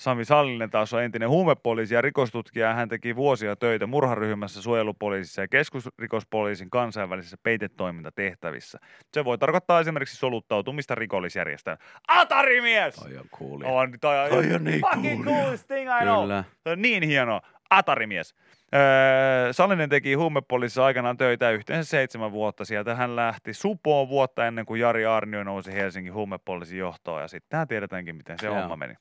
Sami 0.00 0.24
Sallinen 0.24 0.70
taas 0.70 0.94
on 0.94 1.02
entinen 1.02 1.28
huumepoliisi 1.28 1.94
ja 1.94 2.00
rikostutkija. 2.00 2.74
Hän 2.74 2.88
teki 2.88 3.16
vuosia 3.16 3.56
töitä 3.56 3.86
murharyhmässä, 3.86 4.62
suojelupoliisissa 4.62 5.40
ja 5.42 5.48
keskusrikospoliisin 5.48 6.70
kansainvälisissä 6.70 7.36
peitetoimintatehtävissä. 7.42 8.78
Se 9.12 9.24
voi 9.24 9.38
tarkoittaa 9.38 9.80
esimerkiksi 9.80 10.16
soluttautumista 10.16 10.94
rikollisjärjestöön. 10.94 11.78
Atarimies! 12.08 12.94
Toi 12.94 13.16
on 13.16 13.28
cool. 13.38 13.60
On, 13.64 13.92
toi 14.00 14.18
on, 14.24 14.28
Toi 14.30 14.54
on 14.54 14.64
niin 14.64 14.80
fucking 14.80 15.24
coolia. 15.24 15.42
coolest 15.42 15.66
thing 15.68 15.90
I 16.00 16.02
know. 16.04 16.22
Kyllä. 16.22 16.44
Se 16.62 16.70
on 16.70 16.82
niin 16.82 17.02
hieno. 17.02 17.40
Atarimies. 17.70 18.34
Öö, 18.74 19.52
Sallinen 19.52 19.88
teki 19.88 20.14
huumepoliisissa 20.14 20.84
aikanaan 20.84 21.16
töitä 21.16 21.50
yhteensä 21.50 21.90
seitsemän 21.90 22.32
vuotta. 22.32 22.64
Sieltä 22.64 22.94
hän 22.94 23.16
lähti 23.16 23.54
supoon 23.54 24.08
vuotta 24.08 24.46
ennen 24.46 24.66
kuin 24.66 24.80
Jari 24.80 25.06
Arnio 25.06 25.44
nousi 25.44 25.72
Helsingin 25.72 26.14
huumepoliisin 26.14 26.78
johtoon. 26.78 27.22
Ja 27.22 27.28
sitten 27.28 27.68
tiedetäänkin, 27.68 28.16
miten 28.16 28.38
se 28.40 28.46
Joo. 28.46 28.54
homma 28.60 28.76
meni. 28.76 28.94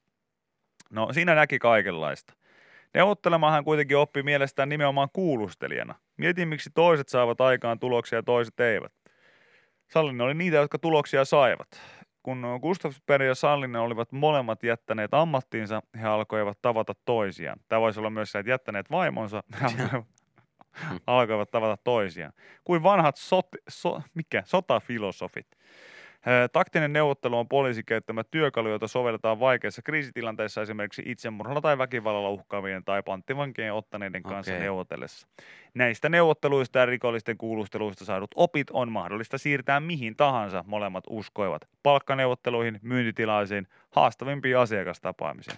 No 0.89 1.13
siinä 1.13 1.35
näki 1.35 1.59
kaikenlaista. 1.59 2.33
Neuvottelemahan 2.93 3.53
hän 3.53 3.63
kuitenkin 3.63 3.97
oppi 3.97 4.23
mielestään 4.23 4.69
nimenomaan 4.69 5.09
kuulustelijana. 5.13 5.95
Mietin, 6.17 6.47
miksi 6.47 6.69
toiset 6.75 7.09
saavat 7.09 7.41
aikaan 7.41 7.79
tuloksia 7.79 8.19
ja 8.19 8.23
toiset 8.23 8.59
eivät. 8.59 8.93
Sallinen 9.91 10.21
oli 10.21 10.33
niitä, 10.33 10.57
jotka 10.57 10.79
tuloksia 10.79 11.25
saivat. 11.25 11.67
Kun 12.23 12.45
Gustafsberg 12.61 13.25
ja 13.25 13.35
Sallinen 13.35 13.81
olivat 13.81 14.11
molemmat 14.11 14.63
jättäneet 14.63 15.13
ammattiinsa, 15.13 15.81
he 16.01 16.07
alkoivat 16.07 16.57
tavata 16.61 16.93
toisiaan. 17.05 17.59
Tämä 17.67 17.81
voisi 17.81 17.99
olla 17.99 18.09
myös 18.09 18.31
se, 18.31 18.39
että 18.39 18.49
jättäneet 18.49 18.91
vaimonsa, 18.91 19.43
alkoivat 21.07 21.51
tavata 21.51 21.81
toisiaan. 21.83 22.33
Kuin 22.63 22.83
vanhat 22.83 23.15
sot, 23.15 23.47
so, 23.69 24.01
mikä, 24.13 24.43
sotafilosofit. 24.45 25.47
Taktinen 26.51 26.93
neuvottelu 26.93 27.37
on 27.37 27.47
poliisin 27.47 27.85
käyttämä 27.85 28.23
työkalu, 28.23 28.69
jota 28.69 28.87
sovelletaan 28.87 29.39
vaikeissa 29.39 29.81
kriisitilanteissa 29.81 30.61
esimerkiksi 30.61 31.03
itsemurhalla 31.05 31.61
tai 31.61 31.77
väkivallalla 31.77 32.29
uhkaavien 32.29 32.83
tai 32.83 33.03
panttivankien 33.03 33.73
ottaneiden 33.73 34.23
kanssa 34.23 34.51
Okei. 34.51 34.61
neuvotellessa. 34.61 35.27
Näistä 35.73 36.09
neuvotteluista 36.09 36.79
ja 36.79 36.85
rikollisten 36.85 37.37
kuulusteluista 37.37 38.05
saadut 38.05 38.31
opit 38.35 38.69
on 38.69 38.91
mahdollista 38.91 39.37
siirtää 39.37 39.79
mihin 39.79 40.15
tahansa, 40.15 40.63
molemmat 40.67 41.03
uskoivat. 41.09 41.67
Palkkaneuvotteluihin, 41.83 42.79
myyntitilaisiin, 42.81 43.67
haastavimpiin 43.91 44.57
asiakastapaamisiin. 44.57 45.57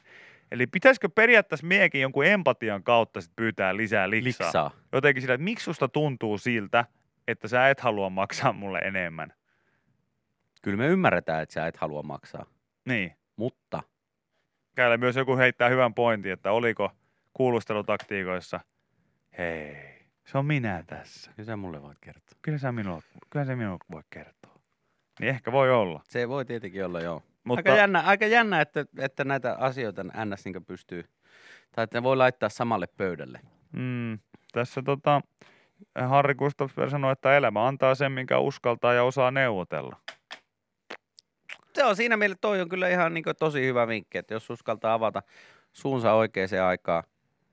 Eli 0.51 0.67
pitäisikö 0.67 1.09
periaatteessa 1.09 1.67
miekin 1.67 2.01
jonkun 2.01 2.25
empatian 2.25 2.83
kautta 2.83 3.21
sit 3.21 3.31
pyytää 3.35 3.77
lisää 3.77 4.09
liksaa? 4.09 4.47
Liksaa. 4.47 4.71
Jotenkin 4.91 5.21
sillä, 5.21 5.33
että 5.33 5.43
miksi 5.43 5.63
susta 5.63 5.87
tuntuu 5.87 6.37
siltä, 6.37 6.85
että 7.27 7.47
sä 7.47 7.69
et 7.69 7.79
halua 7.79 8.09
maksaa 8.09 8.53
mulle 8.53 8.79
enemmän? 8.79 9.33
Kyllä 10.61 10.77
me 10.77 10.87
ymmärretään, 10.87 11.43
että 11.43 11.53
sä 11.53 11.67
et 11.67 11.77
halua 11.77 12.03
maksaa. 12.03 12.45
Niin. 12.85 13.15
Mutta 13.35 13.83
Täällä 14.75 14.97
myös 14.97 15.15
joku 15.15 15.37
heittää 15.37 15.69
hyvän 15.69 15.93
pointin, 15.93 16.31
että 16.31 16.51
oliko 16.51 16.91
kuulustelutaktiikoissa, 17.33 18.59
hei, 19.37 19.75
se 20.25 20.37
on 20.37 20.45
minä 20.45 20.83
tässä. 20.87 21.31
kyllä 21.35 21.45
sä 21.45 21.57
mulle 21.57 21.81
voit 21.81 21.97
kertoa. 22.01 22.39
Kyllä, 22.41 22.57
sä 22.57 22.71
minua, 22.71 23.01
kyllä 23.29 23.45
se 23.45 23.55
minua 23.55 23.77
voi 23.91 24.01
kertoa. 24.09 24.55
Niin 25.19 25.29
ehkä 25.29 25.51
voi 25.51 25.71
olla. 25.71 26.01
Se 26.03 26.29
voi 26.29 26.45
tietenkin 26.45 26.85
olla, 26.85 27.01
joo. 27.01 27.23
Mutta 27.43 27.59
Aika 27.71 27.81
jännä, 27.81 27.99
aika 27.99 28.25
jännä 28.25 28.61
että, 28.61 28.85
että 28.97 29.23
näitä 29.23 29.55
asioita 29.55 30.03
NS 30.03 30.45
niin 30.45 30.65
pystyy, 30.65 31.03
tai 31.71 31.83
että 31.83 31.97
ne 31.97 32.03
voi 32.03 32.17
laittaa 32.17 32.49
samalle 32.49 32.87
pöydälle. 32.97 33.39
mm, 33.71 34.19
tässä 34.51 34.81
tota, 34.81 35.21
Harri 36.07 36.35
Gustafsberg 36.35 36.91
sanoi, 36.91 37.11
että 37.11 37.37
elämä 37.37 37.67
antaa 37.67 37.95
sen, 37.95 38.11
minkä 38.11 38.39
uskaltaa 38.39 38.93
ja 38.93 39.03
osaa 39.03 39.31
neuvotella. 39.31 39.97
Se 41.79 41.85
on 41.85 41.95
siinä 41.95 42.17
mielessä, 42.17 42.41
toi 42.41 42.61
on 42.61 42.69
kyllä 42.69 42.89
ihan 42.89 43.13
niin 43.13 43.23
tosi 43.39 43.65
hyvä 43.65 43.87
vinkki, 43.87 44.17
että 44.17 44.33
jos 44.33 44.49
uskaltaa 44.49 44.93
avata 44.93 45.23
suunsa 45.73 46.13
oikeaan 46.13 46.67
aikaan, 46.67 47.03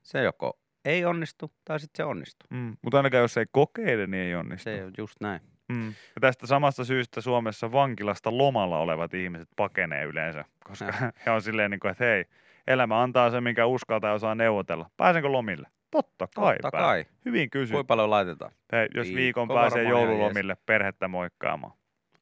se 0.03 0.23
joko 0.23 0.59
ei 0.85 1.05
onnistu 1.05 1.51
tai 1.65 1.79
sitten 1.79 1.97
se 1.97 2.03
onnistuu. 2.03 2.47
Mm. 2.49 2.77
Mutta 2.81 2.97
ainakaan 2.97 3.21
jos 3.21 3.37
ei 3.37 3.45
kokeile, 3.51 4.07
niin 4.07 4.23
ei 4.23 4.35
onnistu. 4.35 4.63
Se 4.63 4.83
on 4.85 4.91
just 4.97 5.15
näin. 5.21 5.41
Mm. 5.69 5.87
Ja 5.87 6.21
tästä 6.21 6.47
samasta 6.47 6.85
syystä 6.85 7.21
Suomessa 7.21 7.71
vankilasta 7.71 8.37
lomalla 8.37 8.79
olevat 8.79 9.13
ihmiset 9.13 9.49
pakenee 9.55 10.05
yleensä, 10.05 10.45
koska 10.63 10.85
Ja. 10.85 10.93
he 11.25 11.31
on 11.31 11.41
silleen, 11.41 11.71
niin 11.71 11.79
kuin, 11.79 11.91
että 11.91 12.03
hei, 12.03 12.25
elämä 12.67 13.01
antaa 13.01 13.31
sen, 13.31 13.43
minkä 13.43 13.65
uskaltaa 13.65 14.09
ja 14.09 14.13
osaa 14.13 14.35
neuvotella. 14.35 14.89
Pääsenkö 14.97 15.31
lomille? 15.31 15.67
Totta 15.91 16.27
kai. 16.35 16.57
Totta 16.61 16.77
kai. 16.77 17.05
Hyvin 17.25 17.49
kysy. 17.49 17.73
Kuinka 17.73 17.87
paljon 17.87 18.09
laitetaan? 18.09 18.51
Hei, 18.71 18.87
jos 18.95 19.07
Viikko 19.07 19.17
viikon 19.17 19.47
pääsee 19.47 19.83
joululomille 19.83 20.57
perhettä 20.65 21.07
moikkaamaan. 21.07 21.73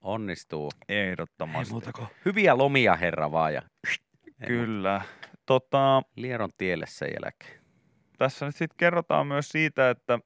Onnistuu. 0.05 0.71
Ehdottomasti. 0.89 1.73
Hyviä 2.25 2.57
lomia, 2.57 2.95
herra 2.95 3.31
vaan. 3.31 3.53
Ja 3.53 3.61
Kyllä. 4.47 5.01
Tota, 5.45 6.01
Lieron 6.15 6.49
tielle 6.57 6.85
sen 6.87 7.09
jälkeen. 7.21 7.61
tässä 8.17 8.45
nyt 8.45 8.55
sitten 8.55 8.77
kerrotaan 8.77 9.27
myös 9.27 9.49
siitä, 9.49 9.89
että, 9.89 10.19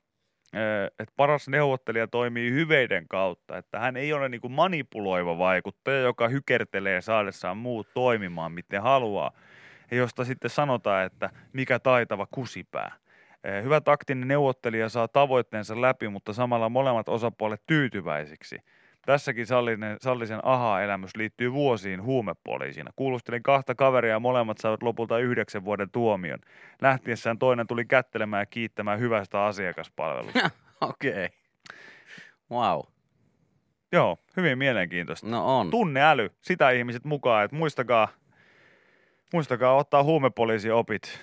että 0.99 1.13
paras 1.15 1.47
neuvottelija 1.47 2.07
toimii 2.07 2.51
hyveiden 2.51 3.07
kautta, 3.07 3.57
että 3.57 3.79
hän 3.79 3.97
ei 3.97 4.13
ole 4.13 4.29
niin 4.29 4.51
manipuloiva 4.51 5.37
vaikuttaja, 5.37 5.99
joka 5.99 6.27
hykertelee 6.27 7.01
saadessaan 7.01 7.57
muut 7.57 7.87
toimimaan 7.93 8.51
miten 8.51 8.81
haluaa, 8.81 9.31
ja 9.91 9.97
josta 9.97 10.25
sitten 10.25 10.49
sanotaan, 10.49 11.05
että 11.05 11.29
mikä 11.53 11.79
taitava 11.79 12.27
kusipää. 12.31 12.91
Hyvä 13.63 13.81
taktinen 13.81 14.27
neuvottelija 14.27 14.89
saa 14.89 15.07
tavoitteensa 15.07 15.81
läpi, 15.81 16.07
mutta 16.07 16.33
samalla 16.33 16.69
molemmat 16.69 17.09
osapuolet 17.09 17.61
tyytyväisiksi. 17.67 18.57
Tässäkin 19.05 19.45
sallinen, 19.45 19.97
sallisen 20.01 20.39
aha-elämys 20.43 21.15
liittyy 21.15 21.53
vuosiin 21.53 22.03
huumepoliisina. 22.03 22.91
Kuulustelin 22.95 23.43
kahta 23.43 23.75
kaveria 23.75 24.11
ja 24.11 24.19
molemmat 24.19 24.57
saivat 24.57 24.83
lopulta 24.83 25.19
yhdeksän 25.19 25.65
vuoden 25.65 25.89
tuomion. 25.91 26.39
Lähtiessään 26.81 27.39
toinen 27.39 27.67
tuli 27.67 27.85
kättelemään 27.85 28.41
ja 28.41 28.45
kiittämään 28.45 28.99
hyvästä 28.99 29.45
asiakaspalvelusta. 29.45 30.49
Okei. 30.81 31.11
Okay. 31.11 31.29
Wow. 32.51 32.79
Joo, 33.91 34.17
hyvin 34.37 34.57
mielenkiintoista. 34.57 35.27
No 35.27 35.59
on. 35.59 35.69
Tunneäly, 35.69 36.29
sitä 36.41 36.69
ihmiset 36.71 37.05
mukaan, 37.05 37.45
että 37.45 37.57
muistakaa, 37.57 38.07
muistakaa 39.33 39.75
ottaa 39.75 40.03
huumepoliisi 40.03 40.71
opit 40.71 41.21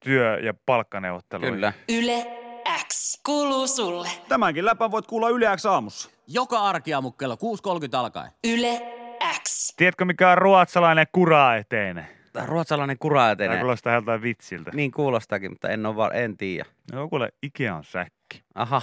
työ- 0.00 0.38
ja 0.38 0.54
palkkaneuvotteluihin. 0.66 1.54
Kyllä. 1.54 1.72
Yle 1.88 2.43
kuuluu 3.26 3.66
sulle. 3.66 4.08
Tämänkin 4.28 4.64
läpän 4.64 4.90
voit 4.90 5.06
kuulla 5.06 5.28
Yle 5.28 5.46
X 5.56 5.66
aamussa. 5.66 6.10
Joka 6.26 6.58
arkiaamu 6.58 7.10
kello 7.10 7.34
6.30 7.34 7.40
alkaen. 7.96 8.30
Yle 8.44 8.82
X. 9.42 9.74
Tiedätkö 9.76 10.04
mikä 10.04 10.30
on 10.30 10.38
ruotsalainen 10.38 11.06
kuraeteinen? 11.12 12.06
Tämä 12.32 12.46
ruotsalainen 12.46 12.98
kuraeteinen. 12.98 13.54
Tämä 13.54 13.60
kuulostaa 13.62 13.94
joltain 13.94 14.22
vitsiltä. 14.22 14.70
Niin 14.74 14.90
kuulostaakin, 14.90 15.50
mutta 15.52 15.68
en, 15.68 15.86
ole, 15.86 15.96
var- 15.96 16.16
en 16.16 16.36
tiedä. 16.36 16.64
No 16.92 17.08
kuule 17.08 17.28
Ikean 17.42 17.84
säkki. 17.84 18.42
Aha, 18.54 18.82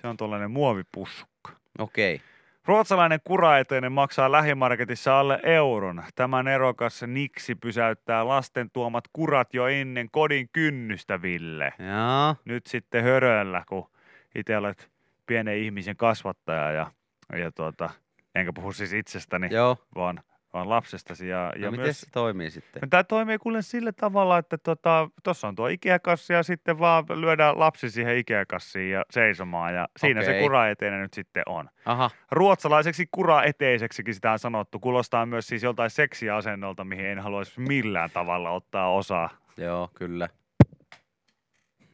Se 0.00 0.06
on 0.08 0.16
tuollainen 0.16 0.50
muovipussukka. 0.50 1.52
okei. 1.78 2.14
Okay. 2.14 2.26
Ruotsalainen 2.70 3.20
kuraeteinen 3.24 3.92
maksaa 3.92 4.32
lähimarketissa 4.32 5.20
alle 5.20 5.40
euron. 5.42 6.02
Tämä 6.14 6.42
nerokas 6.42 7.02
niksi 7.06 7.54
pysäyttää 7.54 8.28
lasten 8.28 8.70
tuomat 8.70 9.04
kurat 9.12 9.54
jo 9.54 9.66
ennen 9.66 10.10
kodin 10.10 10.48
kynnystä, 10.52 11.22
Ville. 11.22 11.72
Joo. 11.78 12.36
Nyt 12.44 12.66
sitten 12.66 13.04
höröllä, 13.04 13.62
kun 13.68 13.90
itse 14.34 14.56
olet 14.56 14.90
pienen 15.26 15.56
ihmisen 15.58 15.96
kasvattaja 15.96 16.70
ja, 16.70 16.90
ja 17.38 17.52
tuota, 17.52 17.90
enkä 18.34 18.52
puhu 18.52 18.72
siis 18.72 18.92
itsestäni, 18.92 19.48
Joo. 19.50 19.76
vaan, 19.94 20.20
vaan 20.52 20.68
lapsestasi. 20.68 21.28
Ja, 21.28 21.52
No 21.56 21.62
ja 21.64 21.70
miten 21.70 21.86
myös, 21.86 22.00
se 22.00 22.06
toimii 22.12 22.50
sitten? 22.50 22.82
no, 22.82 22.88
tämä 22.90 23.04
toimii 23.04 23.38
kuule 23.38 23.62
sillä 23.62 23.92
tavalla, 23.92 24.38
että 24.38 24.58
tuossa 24.58 25.12
tota, 25.24 25.48
on 25.48 25.54
tuo 25.54 25.66
Ikea-kassi 25.66 26.32
ja 26.32 26.42
sitten 26.42 26.78
vaan 26.78 27.04
lyödään 27.14 27.58
lapsi 27.58 27.90
siihen 27.90 28.16
Ikea-kassiin 28.18 28.90
ja 28.90 29.04
seisomaan 29.10 29.74
ja 29.74 29.88
siinä 29.98 30.22
se 30.22 30.30
Okei. 30.30 30.42
kuraeteinen 30.42 31.00
nyt 31.00 31.14
sitten 31.14 31.42
on. 31.46 31.68
Aha, 31.84 32.10
Ruotsalaiseksi 32.30 33.08
kuraeteiseksikin 33.12 34.14
sitä 34.14 34.32
on 34.32 34.38
sanottu. 34.38 34.78
Kuulostaa 34.80 35.26
myös 35.26 35.46
siis 35.46 35.62
joltain 35.62 35.90
seksiasennolta, 35.90 36.84
mihin 36.84 37.06
en 37.06 37.18
haluaisi 37.18 37.60
millään 37.60 38.10
tavalla 38.10 38.50
ottaa 38.50 38.92
osaa. 38.94 39.30
joo, 39.56 39.90
kyllä. 39.94 40.28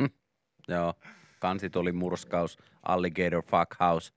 Hm. 0.03 0.07
Joo. 0.69 0.95
Kansituli 1.39 1.93
murskaus, 1.93 2.59
alligator 2.89 3.43
fuck 3.43 3.81
house 3.81 4.13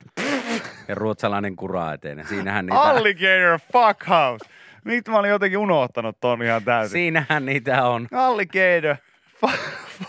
ja 0.89 0.95
ruotsalainen 0.95 1.55
kuraeteinen. 1.55 2.27
Siinähän 2.27 2.65
niitä, 2.65 2.81
Alligator 2.81 3.59
fuck 3.73 4.07
house. 4.09 4.45
Miksi 4.85 5.11
mä 5.11 5.19
olin 5.19 5.29
jotenkin 5.29 5.57
unohtanut 5.59 6.19
ton 6.19 6.43
ihan 6.43 6.63
täysin? 6.63 6.91
siinähän 6.91 7.45
niitä 7.45 7.83
on. 7.85 8.07
Alligator 8.13 8.95
fuck, 9.41 9.59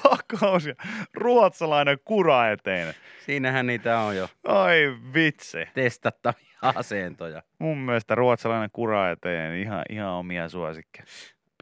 fuck 0.03 0.41
house 0.41 0.68
ja 0.68 0.74
ruotsalainen 1.14 1.99
kuraeteinen. 2.05 2.95
Siinähän 3.26 3.66
niitä 3.66 3.99
on 3.99 4.16
jo 4.16 4.28
Ai 4.47 4.97
vitsi. 5.14 5.59
testattavia 5.74 6.57
asentoja. 6.62 7.43
Mun 7.59 7.78
mielestä 7.78 8.14
ruotsalainen 8.14 8.70
kuraeteinen 8.72 9.59
ihan, 9.59 9.83
ihan 9.91 10.11
omia 10.11 10.49
suosikkeja. 10.49 11.07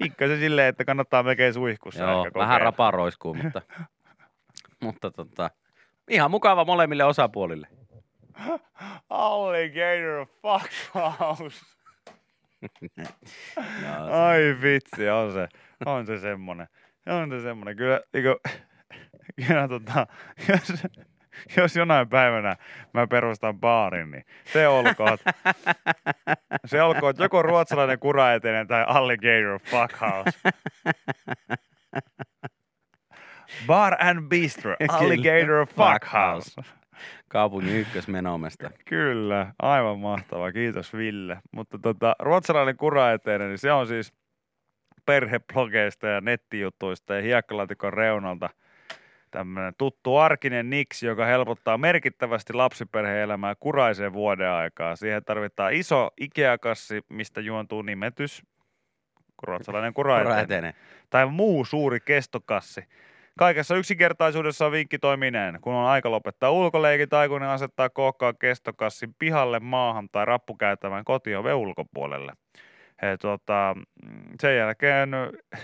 Pikkasen 0.00 0.38
silleen, 0.38 0.68
että 0.68 0.84
kannattaa 0.84 1.22
melkein 1.22 1.54
suihkussa 1.54 2.02
Joo, 2.04 2.26
ehkä 2.26 2.38
vähän 2.38 2.60
raparoiskuu, 2.60 3.34
mutta, 3.34 3.62
mutta 4.80 5.10
tota, 5.10 5.50
ihan 6.08 6.30
mukava 6.30 6.64
molemmille 6.64 7.04
osapuolille. 7.04 7.68
Alligator 9.10 10.26
fuck 10.42 10.72
house. 10.94 11.66
Joo, 13.82 14.26
Ai 14.26 14.56
vitsi, 14.62 15.08
on 15.08 15.32
se, 15.32 15.48
on 15.86 16.06
se 16.06 16.18
semmonen. 16.18 16.68
On 17.06 17.30
se 17.30 17.40
semmonen. 17.40 17.76
Kyllä, 17.76 18.00
niinku, 18.12 18.40
kyllä 19.46 19.68
tota, 19.68 20.06
jos, 20.48 20.82
jos 21.56 21.76
jonain 21.76 22.08
päivänä 22.08 22.56
mä 22.94 23.06
perustan 23.06 23.60
baarin, 23.60 24.10
niin 24.10 24.24
se 24.52 24.68
olkoon, 24.68 25.18
se 26.66 26.82
olkoon 26.82 27.14
joko 27.18 27.42
ruotsalainen 27.42 27.98
kuraeteinen 27.98 28.66
tai 28.66 28.84
alligator 28.88 29.58
fuck 29.58 30.00
house. 30.00 30.38
Bar 33.66 33.96
and 34.00 34.28
bistro, 34.28 34.76
alligator 34.88 35.66
fuck 35.66 36.12
house. 36.12 36.77
Kaupungin 37.28 37.76
ykkösmenomesta. 37.76 38.70
Kyllä, 38.84 39.52
aivan 39.62 39.98
mahtava. 39.98 40.52
Kiitos 40.52 40.94
Ville. 40.94 41.38
Mutta 41.52 41.78
tota, 41.78 42.16
ruotsalainen 42.18 42.76
kuraeteinen, 42.76 43.48
niin 43.48 43.58
se 43.58 43.72
on 43.72 43.86
siis 43.86 44.12
perheblogeista 45.06 46.06
ja 46.06 46.20
nettijutuista 46.20 47.14
ja 47.14 47.22
hiekkalaatikon 47.22 47.92
reunalta 47.92 48.50
tämmöinen 49.30 49.74
tuttu 49.78 50.16
arkinen 50.16 50.70
niksi, 50.70 51.06
joka 51.06 51.24
helpottaa 51.24 51.78
merkittävästi 51.78 52.52
lapsiperhe-elämää 52.52 53.54
kuraiseen 53.54 54.12
vuoden 54.12 54.50
aikaa. 54.50 54.96
Siihen 54.96 55.24
tarvitaan 55.24 55.72
iso 55.72 56.10
Ikea-kassi, 56.20 57.00
mistä 57.08 57.40
juontuu 57.40 57.82
nimetys, 57.82 58.42
ruotsalainen 59.42 59.94
Kuraeteinen. 59.94 60.74
tai 61.10 61.26
muu 61.26 61.64
suuri 61.64 62.00
kestokassi. 62.00 62.84
Kaikessa 63.38 63.76
yksinkertaisuudessa 63.76 64.70
vinkki 64.70 64.98
toimii 64.98 65.30
näin. 65.30 65.60
Kun 65.60 65.74
on 65.74 65.86
aika 65.86 66.10
lopettaa 66.10 66.50
ulkoleikit, 66.50 67.12
aikuinen 67.12 67.48
asettaa 67.48 67.90
kookkaan 67.90 68.34
kestokassin 68.38 69.14
pihalle, 69.18 69.60
maahan 69.60 70.08
tai 70.12 70.24
rappukäytävän 70.24 71.04
kotioven 71.04 71.54
ulkopuolelle. 71.54 72.32
He, 73.02 73.16
tuota, 73.16 73.76
sen 74.40 74.56
jälkeen 74.56 75.10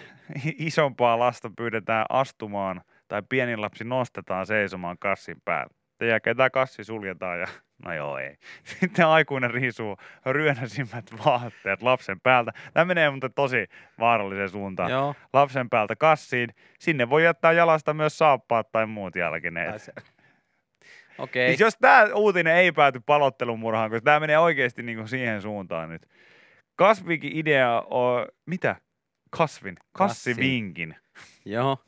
isompaa 0.68 1.18
lasta 1.18 1.50
pyydetään 1.56 2.06
astumaan 2.08 2.82
tai 3.08 3.22
pieni 3.28 3.56
lapsi 3.56 3.84
nostetaan 3.84 4.46
seisomaan 4.46 4.96
kassin 5.00 5.36
päälle. 5.44 5.74
Sen 5.98 6.08
jälkeen 6.08 6.36
tämä 6.36 6.50
kassi 6.50 6.84
suljetaan 6.84 7.40
ja 7.40 7.46
no 7.84 7.94
joo 7.94 8.18
ei. 8.18 8.36
Sitten 8.80 9.06
aikuinen 9.06 9.50
riisuu 9.50 9.96
ryönäisimmät 10.26 11.04
vaatteet 11.24 11.82
lapsen 11.82 12.20
päältä. 12.20 12.52
Tämä 12.74 12.84
menee 12.84 13.10
muuten 13.10 13.34
tosi 13.34 13.66
vaaralliseen 13.98 14.48
suuntaan 14.48 14.90
Joo. 14.90 15.14
lapsen 15.32 15.70
päältä 15.70 15.96
kassiin. 15.96 16.50
Sinne 16.78 17.10
voi 17.10 17.24
jättää 17.24 17.52
jalasta 17.52 17.94
myös 17.94 18.18
saappaat 18.18 18.72
tai 18.72 18.86
muut 18.86 19.16
jalkineet. 19.16 19.90
Okei. 21.18 21.48
Siis 21.48 21.60
jos 21.60 21.76
tämä 21.80 22.04
uutinen 22.14 22.56
ei 22.56 22.72
pääty 22.72 23.00
palottelumurhaan, 23.06 23.90
koska 23.90 24.04
tämä 24.04 24.20
menee 24.20 24.38
oikeasti 24.38 24.82
niinku 24.82 25.06
siihen 25.06 25.42
suuntaan 25.42 25.88
nyt. 25.88 26.06
Kasvikin 26.76 27.36
idea 27.36 27.82
on, 27.90 28.26
mitä? 28.46 28.76
Kasvin, 29.30 29.76
kassivinkin. 29.92 30.96
Joo. 31.44 31.78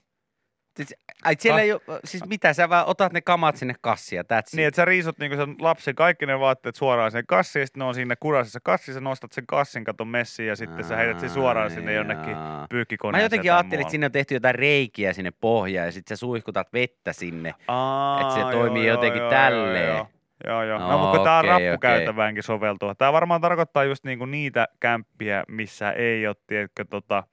Siis, 0.76 0.94
ai 1.24 1.34
siellä 1.38 1.56
Ah. 1.58 1.62
ei 1.62 1.72
ole, 1.72 1.80
siis 2.04 2.26
mitä, 2.26 2.52
sä 2.52 2.68
vaan 2.68 2.86
otat 2.86 3.12
ne 3.12 3.20
kamat 3.20 3.56
sinne 3.56 3.74
kassia, 3.80 4.22
that's 4.22 4.56
Niin, 4.56 4.68
että 4.68 4.76
sä 4.76 4.84
riisut 4.84 5.18
niinku 5.18 5.36
sen 5.36 5.56
lapsen 5.60 5.94
kaikki 5.94 6.26
ne 6.26 6.40
vaatteet 6.40 6.76
suoraan 6.76 7.10
sen 7.10 7.26
kassiin, 7.26 7.60
ja 7.60 7.66
sitten 7.66 7.78
ne 7.80 7.84
on 7.84 7.94
siinä 7.94 8.16
kuraisessa 8.16 8.60
kassissa, 8.62 9.00
nostat 9.00 9.32
sen 9.32 9.44
kassin 9.46 9.84
katon 9.84 10.08
messiin, 10.08 10.48
ja 10.48 10.56
sitten 10.56 10.84
sä 10.84 10.96
heität 10.96 11.20
sen 11.20 11.30
suoraan 11.30 11.70
sinne 11.70 11.92
jonnekin 11.92 12.30
Jaa. 12.30 12.60
Mä 12.60 12.66
pyykkikoneeseen. 12.70 13.24
jotenkin 13.24 13.52
ajattelin, 13.52 13.80
että 13.80 13.90
sinne 13.90 14.06
on 14.06 14.12
tehty 14.12 14.34
jotain 14.34 14.54
reikiä 14.54 15.12
sinne 15.12 15.30
pohjaan 15.40 15.86
ja 15.86 15.92
sitten 15.92 16.16
sä 16.16 16.20
suihkutat 16.20 16.72
vettä 16.72 17.12
sinne. 17.12 17.54
Aa, 17.68 18.20
että 18.20 18.34
se 18.34 18.40
joo, 18.40 18.50
toimii 18.52 18.86
joo, 18.86 18.94
jotenkin 18.96 19.20
joo, 19.20 19.30
tälleen. 19.30 19.86
Joo, 19.86 20.06
joo. 20.46 20.62
joo. 20.62 20.78
No, 20.78 20.88
No, 20.90 20.98
mutta 20.98 21.24
tämä 21.24 21.38
on 21.38 21.44
okei, 21.54 21.68
rappukäytäväänkin 21.68 22.42
soveltuva. 22.42 22.94
Tämä 22.94 23.12
varmaan 23.12 23.40
tarkoittaa 23.40 23.84
just 23.84 24.04
niinku 24.04 24.26
niitä 24.26 24.68
kämppiä, 24.80 25.44
missä 25.48 25.92
ei 25.92 26.26
ole, 26.26 26.36
tiedätkö, 26.46 26.84
tota, 26.90 27.24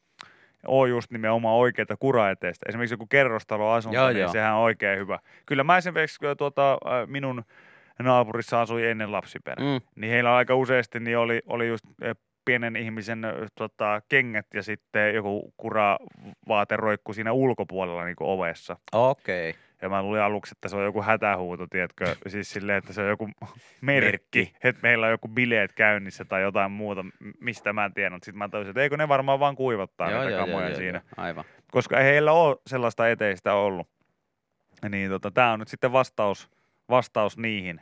ole 0.68 0.90
just 0.90 1.12
nimenomaan 1.12 1.56
oikeita 1.56 1.98
kuraeteistä. 1.98 2.66
Esimerkiksi 2.70 2.94
joku 2.94 3.08
kerrostaloasunto, 3.08 3.98
Joo, 4.00 4.08
niin 4.10 4.20
joo. 4.20 4.32
sehän 4.32 4.54
on 4.54 4.62
oikein 4.62 5.00
hyvä. 5.00 5.20
Kyllä 5.46 5.64
mä 5.64 5.78
esimerkiksi 5.78 6.20
tuota, 6.38 6.78
minun 7.08 7.44
naapurissa 8.00 8.62
asui 8.62 8.86
ennen 8.88 9.12
lapsiperhe, 9.12 9.66
Mm. 9.66 9.82
niin 9.96 10.12
heillä 10.12 10.36
aika 10.36 10.56
useasti 10.56 11.00
niin 11.00 11.18
oli, 11.18 11.42
oli 11.48 11.68
just 11.68 11.86
pienen 12.46 12.76
ihmisen 12.76 13.22
tota, 13.56 14.02
kengät 14.10 14.46
ja 14.54 14.64
sitten 14.64 15.16
joku 15.16 15.54
kuravaate 15.58 16.76
roikku 16.78 17.14
siinä 17.14 17.32
ulkopuolella 17.32 18.06
niin 18.06 18.16
ovessa. 18.20 18.78
Okei. 18.92 19.50
Okay. 19.50 19.62
Ja 19.84 19.90
mä 19.90 20.02
luulin 20.04 20.22
aluksi, 20.22 20.54
että 20.56 20.68
se 20.68 20.76
on 20.76 20.84
joku 20.84 21.02
hätähuuto, 21.02 21.68
tiedätkö, 21.68 22.16
siis 22.28 22.50
silleen, 22.52 22.78
että 22.78 22.94
se 22.94 23.02
on 23.02 23.08
joku 23.08 23.26
merkki, 23.82 24.40
Merkki. 24.40 24.54
että 24.64 24.82
meillä 24.84 25.06
on 25.06 25.12
joku 25.12 25.28
bileet 25.28 25.74
käynnissä 25.74 26.26
tai 26.26 26.42
jotain 26.42 26.72
muuta, 26.72 27.06
mistä 27.40 27.74
mä 27.74 27.86
en 27.86 27.94
tiedä. 27.94 28.16
Sitten 28.16 28.38
mä 28.38 28.50
tajusin, 28.50 28.70
että 28.70 28.82
eikö 28.82 28.98
ne 28.98 29.08
varmaan 29.08 29.40
vaan 29.40 29.56
kuivattaa 29.56 30.12
Joo, 30.12 30.22
niitä 30.22 30.36
joo, 30.36 30.46
kamoja 30.46 30.68
joo, 30.70 30.78
siinä. 30.78 31.02
joo, 31.18 31.24
aivan. 31.26 31.44
Koska 31.72 32.00
ei 32.00 32.06
heillä 32.06 32.32
ole 32.32 32.58
sellaista 32.68 33.10
eteistä 33.10 33.54
ollut. 33.54 33.88
Niin 34.90 35.10
tota, 35.10 35.32
tää 35.32 35.52
on 35.54 35.60
nyt 35.60 35.68
sitten 35.68 35.92
vastaus, 35.92 36.50
vastaus 36.90 37.38
niihin, 37.38 37.82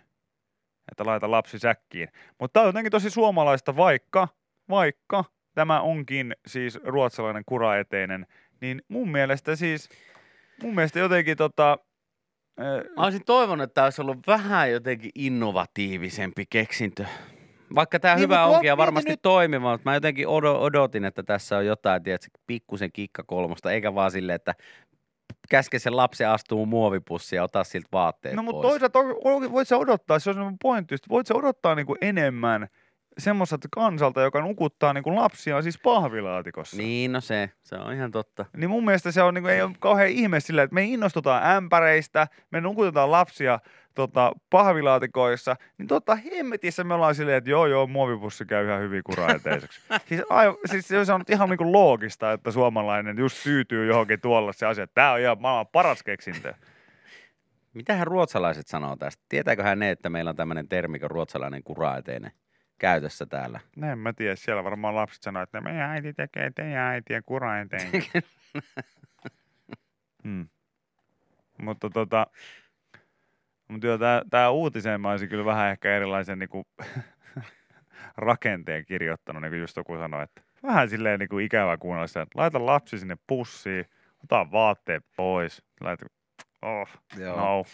että 0.91 1.06
laita 1.06 1.32
lapsi 1.32 1.60
säkkiin. 1.60 2.10
Mutta 2.39 2.54
tää 2.54 2.64
on 2.64 2.68
jotenkin 2.70 2.91
tosi 2.91 3.10
suomalaista, 3.10 3.76
vaikka, 3.76 4.28
vaikka 4.70 5.24
tämä 5.56 5.82
onkin 5.82 6.36
siis 6.47 6.80
ruotsalainen 6.84 7.43
kuraeteinen, 7.45 8.28
niin 8.62 8.82
mun 8.88 9.12
mielestä 9.12 9.56
siis, 9.56 9.89
mun 10.64 10.76
mielestä 10.76 10.99
jotenkin 10.99 11.38
tota, 11.38 11.78
Mä 12.97 13.03
olisin 13.03 13.26
toivonut, 13.26 13.64
että 13.64 13.74
tämä 13.74 13.86
olisi 13.86 14.01
ollut 14.01 14.18
vähän 14.28 14.72
jotenkin 14.72 15.12
innovatiivisempi 15.16 16.45
keksintö. 16.49 17.05
Vaikka 17.76 17.99
tämä 17.99 18.16
Niin, 18.16 18.24
hyvä 18.24 18.45
onkin 18.45 18.68
ja 18.68 18.78
varmasti 18.78 19.09
nyt- 19.09 19.22
toimiva, 19.22 19.72
mutta 19.72 19.89
mä 19.89 19.93
jotenkin 19.93 20.28
odo- 20.28 20.59
odotin, 20.59 21.05
että 21.05 21.24
tässä 21.24 21.57
on 21.57 21.66
jotain, 21.66 22.03
tiedätkö, 22.03 22.28
pikkusen 22.47 22.91
kikka 22.93 23.24
kolmosta, 23.24 23.72
eikä 23.72 23.95
vaan 23.95 24.12
silleen, 24.12 24.36
että 24.36 24.53
käske 25.49 25.80
sen 25.80 25.97
lapsen 25.97 26.30
astuu 26.30 26.66
muovipussiin 26.66 27.38
ja 27.38 27.43
ota 27.43 27.64
siltä 27.64 27.88
vaatteet 27.91 28.36
No 28.36 28.43
mutta 28.43 28.62
toisaalta 28.68 28.99
voit 29.51 29.68
sä 29.68 29.78
odottaa, 29.78 30.20
se 30.20 30.30
on 30.30 30.34
semmoinen 30.34 30.57
pointti, 30.62 30.95
voit 31.09 31.28
sä 31.28 31.36
odottaa 31.36 31.76
niinku 31.76 31.95
enemmän 32.01 32.68
semmoiselta 33.18 33.68
kansalta, 33.72 34.22
joka 34.22 34.41
nukuttaa 34.41 34.93
niinku 34.93 35.16
lapsia 35.16 35.62
siis 35.62 35.80
pahvilaatikossa. 35.84 36.78
Niin, 36.78 37.12
no 37.12 37.22
se, 37.22 37.49
se 37.64 37.76
on 37.76 37.93
ihan 37.93 38.12
totta. 38.12 38.45
Niin 38.57 38.70
mun 38.70 38.86
mielestä 38.86 39.12
se 39.12 39.22
on, 39.22 39.34
niinku, 39.34 39.47
ei 39.47 39.62
ole 39.62 39.72
kauhean 39.80 40.09
ihme 40.09 40.39
sillä, 40.39 40.64
että 40.64 40.74
me 40.74 40.84
innostutaan 40.84 41.43
ämpäreistä, 41.43 42.28
me 42.51 42.62
nukutetaan 42.62 43.12
lapsia 43.12 43.59
tota, 43.95 44.32
pahvilaatikoissa, 44.49 45.55
niin 45.78 45.88
totta 45.88 46.16
hemmetissä 46.16 46.84
me 46.84 46.93
ollaan 46.93 47.16
silleen, 47.16 47.38
että 47.38 47.49
joo 47.49 47.68
joo, 47.68 47.88
muovipussi 47.88 48.45
käy 48.45 48.66
ihan 48.66 48.82
hyvin 48.82 49.03
kuraeteiseksi. 49.03 49.82
siis, 50.09 50.22
aiv- 50.22 50.72
siis 50.72 50.88
se 50.88 51.14
on 51.14 51.24
ihan 51.30 51.49
niinku 51.49 51.72
loogista, 51.72 52.32
että 52.32 52.51
suomalainen 52.51 53.18
just 53.18 53.43
tyytyy 53.43 53.88
johonkin 53.88 54.22
tuolla 54.22 54.53
se 54.53 54.66
asia, 54.66 54.84
että 54.84 54.93
tämä 54.93 55.12
on 55.12 55.20
ihan 55.20 55.41
maailman 55.41 55.68
paras 55.68 56.03
keksintö. 56.03 56.53
Mitähän 57.74 58.07
ruotsalaiset 58.07 58.68
sanoo 58.68 58.95
tästä? 58.95 59.24
Tietääköhän 59.30 59.80
ne, 59.80 59.91
että 59.91 60.09
meillä 60.09 60.30
on 60.30 60.36
tämmöinen 60.36 60.68
termi 60.68 60.99
kuin 60.99 61.12
ruotsalainen 61.12 61.64
kuraeteinen 61.64 62.32
käytössä 62.82 63.25
täällä? 63.25 63.59
No 63.75 63.91
en 63.91 63.99
mä 63.99 64.13
tiedä, 64.13 64.36
siellä 64.36 64.63
varmaan 64.63 64.95
lapset 64.95 65.23
sanoo, 65.23 65.43
että 65.43 65.61
meidän 65.61 65.89
äiti 65.89 66.13
tekee 66.13 66.51
teidän 66.55 66.84
äitien 66.84 67.23
kura 67.25 67.59
eteen. 67.59 67.91
hmm. 70.23 70.47
Mutta 71.61 71.89
tota, 71.89 72.27
mutta 73.67 73.88
joo, 73.88 73.97
tää, 73.97 74.21
tää 74.29 74.49
uutiseen 74.49 75.01
mä 75.01 75.11
olisin 75.11 75.29
kyllä 75.29 75.45
vähän 75.45 75.71
ehkä 75.71 75.95
erilaisen 75.95 76.39
niinku, 76.39 76.67
rakenteen 78.17 78.86
kirjoittanut, 78.86 79.41
niin 79.41 79.51
kuin 79.51 79.61
just 79.61 79.77
joku 79.77 79.97
sanoi, 79.97 80.23
että 80.23 80.41
vähän 80.63 80.89
silleen 80.89 81.19
niinku 81.19 81.39
ikävä 81.39 81.77
kuunnella 81.77 82.07
sitä, 82.07 82.21
että 82.21 82.39
laita 82.39 82.65
lapsi 82.65 82.99
sinne 82.99 83.17
pussiin, 83.27 83.86
ota 84.23 84.51
vaatteet 84.51 85.05
pois, 85.15 85.63
laita, 85.82 86.05
oh, 86.61 86.89
no. 87.36 87.65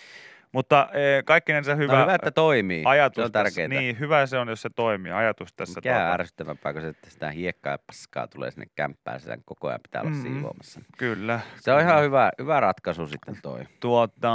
Mutta 0.52 0.90
e, 0.94 1.24
kaikkinensa 1.24 1.76
hyvä, 1.76 1.94
no 1.94 2.02
hyvä, 2.02 2.16
että 2.16 2.32
toimii. 2.32 2.84
ajatus 2.86 3.16
se 3.22 3.26
on 3.26 3.32
tärkeää. 3.32 3.68
niin 3.68 4.00
hyvä 4.00 4.26
se 4.26 4.38
on, 4.38 4.48
jos 4.48 4.62
se 4.62 4.70
toimii, 4.70 5.12
ajatus 5.12 5.54
tässä. 5.54 5.78
Mikä 5.80 5.90
tuota- 5.94 6.14
ärsyttävämpää 6.14 6.74
kuin 6.74 6.82
se, 6.84 6.88
että 6.90 7.10
sitä 7.10 7.30
hiekkaa 7.30 7.74
ja 7.74 7.78
paskaa 7.88 8.28
tulee 8.28 8.52
sinne 8.52 8.66
kämppään, 8.76 9.20
sitä 9.20 9.38
koko 9.46 9.68
ajan 9.68 9.80
pitää 9.84 10.02
olla 10.02 10.12
Mm. 10.12 10.22
siivoamassa. 10.22 10.82
Kyllä. 10.98 11.40
Se 11.60 11.74
on 11.74 11.82
ihan 11.82 12.04
hyvä, 12.04 12.32
hyvä 12.40 12.60
ratkaisu 12.60 13.08
sitten 13.08 13.38
toi. 13.42 13.60
Tuota, 13.80 14.30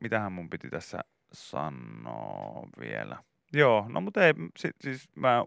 mitähän 0.00 0.32
mun 0.32 0.50
piti 0.50 0.68
tässä 0.70 0.98
sanoa 1.32 2.68
vielä? 2.80 3.16
Joo, 3.52 3.86
no 3.88 4.00
mutta 4.00 4.26
ei, 4.26 4.34
si, 4.58 4.70
siis 4.80 5.08
mä 5.14 5.44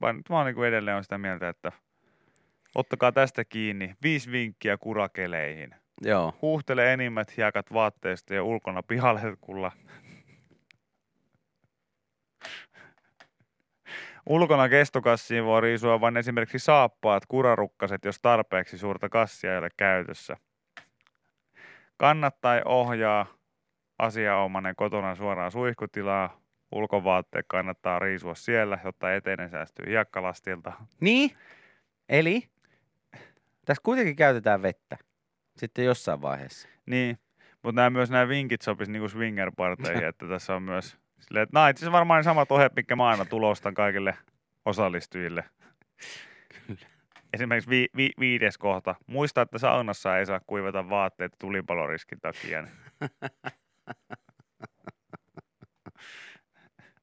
vaan, 0.00 0.22
vaan 0.30 0.46
niin 0.46 0.64
edelleen 0.64 0.96
on 0.96 1.02
sitä 1.02 1.18
mieltä, 1.18 1.48
että 1.48 1.72
ottakaa 2.74 3.12
tästä 3.12 3.44
kiinni. 3.44 3.94
Viisi 4.02 4.30
vinkkiä 4.32 4.76
kurakeleihin. 4.76 5.74
Joo. 6.02 6.34
Huuhtele 6.42 6.92
enimmät 6.92 7.36
hiekat 7.36 7.72
vaatteista 7.72 8.34
ja 8.34 8.44
ulkona 8.44 8.82
pihalle, 8.82 9.36
kulla. 9.40 9.72
Ulkona 14.26 14.68
kestokassiin 14.68 15.44
voi 15.44 15.60
riisua 15.60 16.00
vain 16.00 16.16
esimerkiksi 16.16 16.58
saappaat, 16.58 17.26
kurarukkaset, 17.26 18.04
jos 18.04 18.20
tarpeeksi 18.20 18.78
suurta 18.78 19.08
kassia 19.08 19.52
ei 19.52 19.58
ole 19.58 19.68
käytössä. 19.76 20.36
Kannattaa 21.96 22.62
ohjaa 22.64 23.26
asiaomainen 23.98 24.76
kotona 24.76 25.14
suoraan 25.14 25.52
suihkutilaa. 25.52 26.40
Ulkovaatteet 26.72 27.46
kannattaa 27.48 27.98
riisua 27.98 28.34
siellä, 28.34 28.78
jotta 28.84 29.14
eteinen 29.14 29.50
säästyy 29.50 29.86
hiekkalastilta. 29.86 30.72
Niin? 31.00 31.30
Eli? 32.08 32.48
Tässä 33.64 33.82
kuitenkin 33.82 34.16
käytetään 34.16 34.62
vettä. 34.62 34.96
Sitten 35.56 35.84
jossain 35.84 36.22
vaiheessa. 36.22 36.68
Niin, 36.86 37.18
mutta 37.62 37.80
nämä 37.80 37.90
myös 37.90 38.10
nämä 38.10 38.28
vinkit 38.28 38.62
sopisi 38.62 38.92
niinku 38.92 39.08
swinger-parteihin, 39.08 40.04
että 40.08 40.28
tässä 40.28 40.54
on 40.54 40.62
myös 40.62 40.98
silleen, 41.20 41.42
että 41.42 41.54
nämä 41.54 41.68
itse 41.68 41.78
asiassa 41.78 41.92
varmaan 41.92 42.18
ne 42.18 42.22
samat 42.22 42.52
ohjeet, 42.52 42.76
mitkä 42.76 42.96
mä 42.96 43.08
aina 43.08 43.24
tulostan 43.24 43.74
kaikille 43.74 44.14
osallistujille. 44.64 45.44
Esimerkiksi 47.32 47.70
vi, 47.70 47.86
vi, 47.96 48.10
viides 48.20 48.58
kohta. 48.58 48.94
Muista, 49.06 49.42
että 49.42 49.58
saunassa 49.58 50.18
ei 50.18 50.26
saa 50.26 50.40
kuivata 50.46 50.88
vaatteet 50.88 51.32
tulipaloriskin 51.38 52.20
takia. 52.20 52.66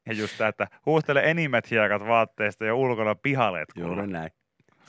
Ja 0.05 0.13
just 0.13 0.37
tämä, 0.37 0.47
että 0.47 0.67
huuhtele 0.85 1.21
enimmät 1.25 1.71
hiekat 1.71 2.07
vaatteista 2.07 2.65
ja 2.65 2.75
ulkona 2.75 3.15
pihaleet 3.15 3.73
kuule. 3.73 3.87
Juuri 3.87 4.07
näin. 4.07 4.31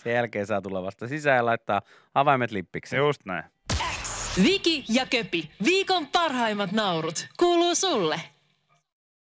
Sen 0.02 0.14
jälkeen 0.14 0.46
saa 0.46 0.62
tulla 0.62 0.82
vasta 0.82 1.08
sisään 1.08 1.36
ja 1.36 1.46
laittaa 1.46 1.82
avaimet 2.14 2.50
lippiksi. 2.50 2.96
Just 2.96 3.24
näin. 3.24 3.44
Viki 4.42 4.84
ja 4.88 5.06
Köpi, 5.06 5.50
viikon 5.64 6.06
parhaimmat 6.06 6.72
naurut, 6.72 7.28
kuuluu 7.36 7.74
sulle. 7.74 8.20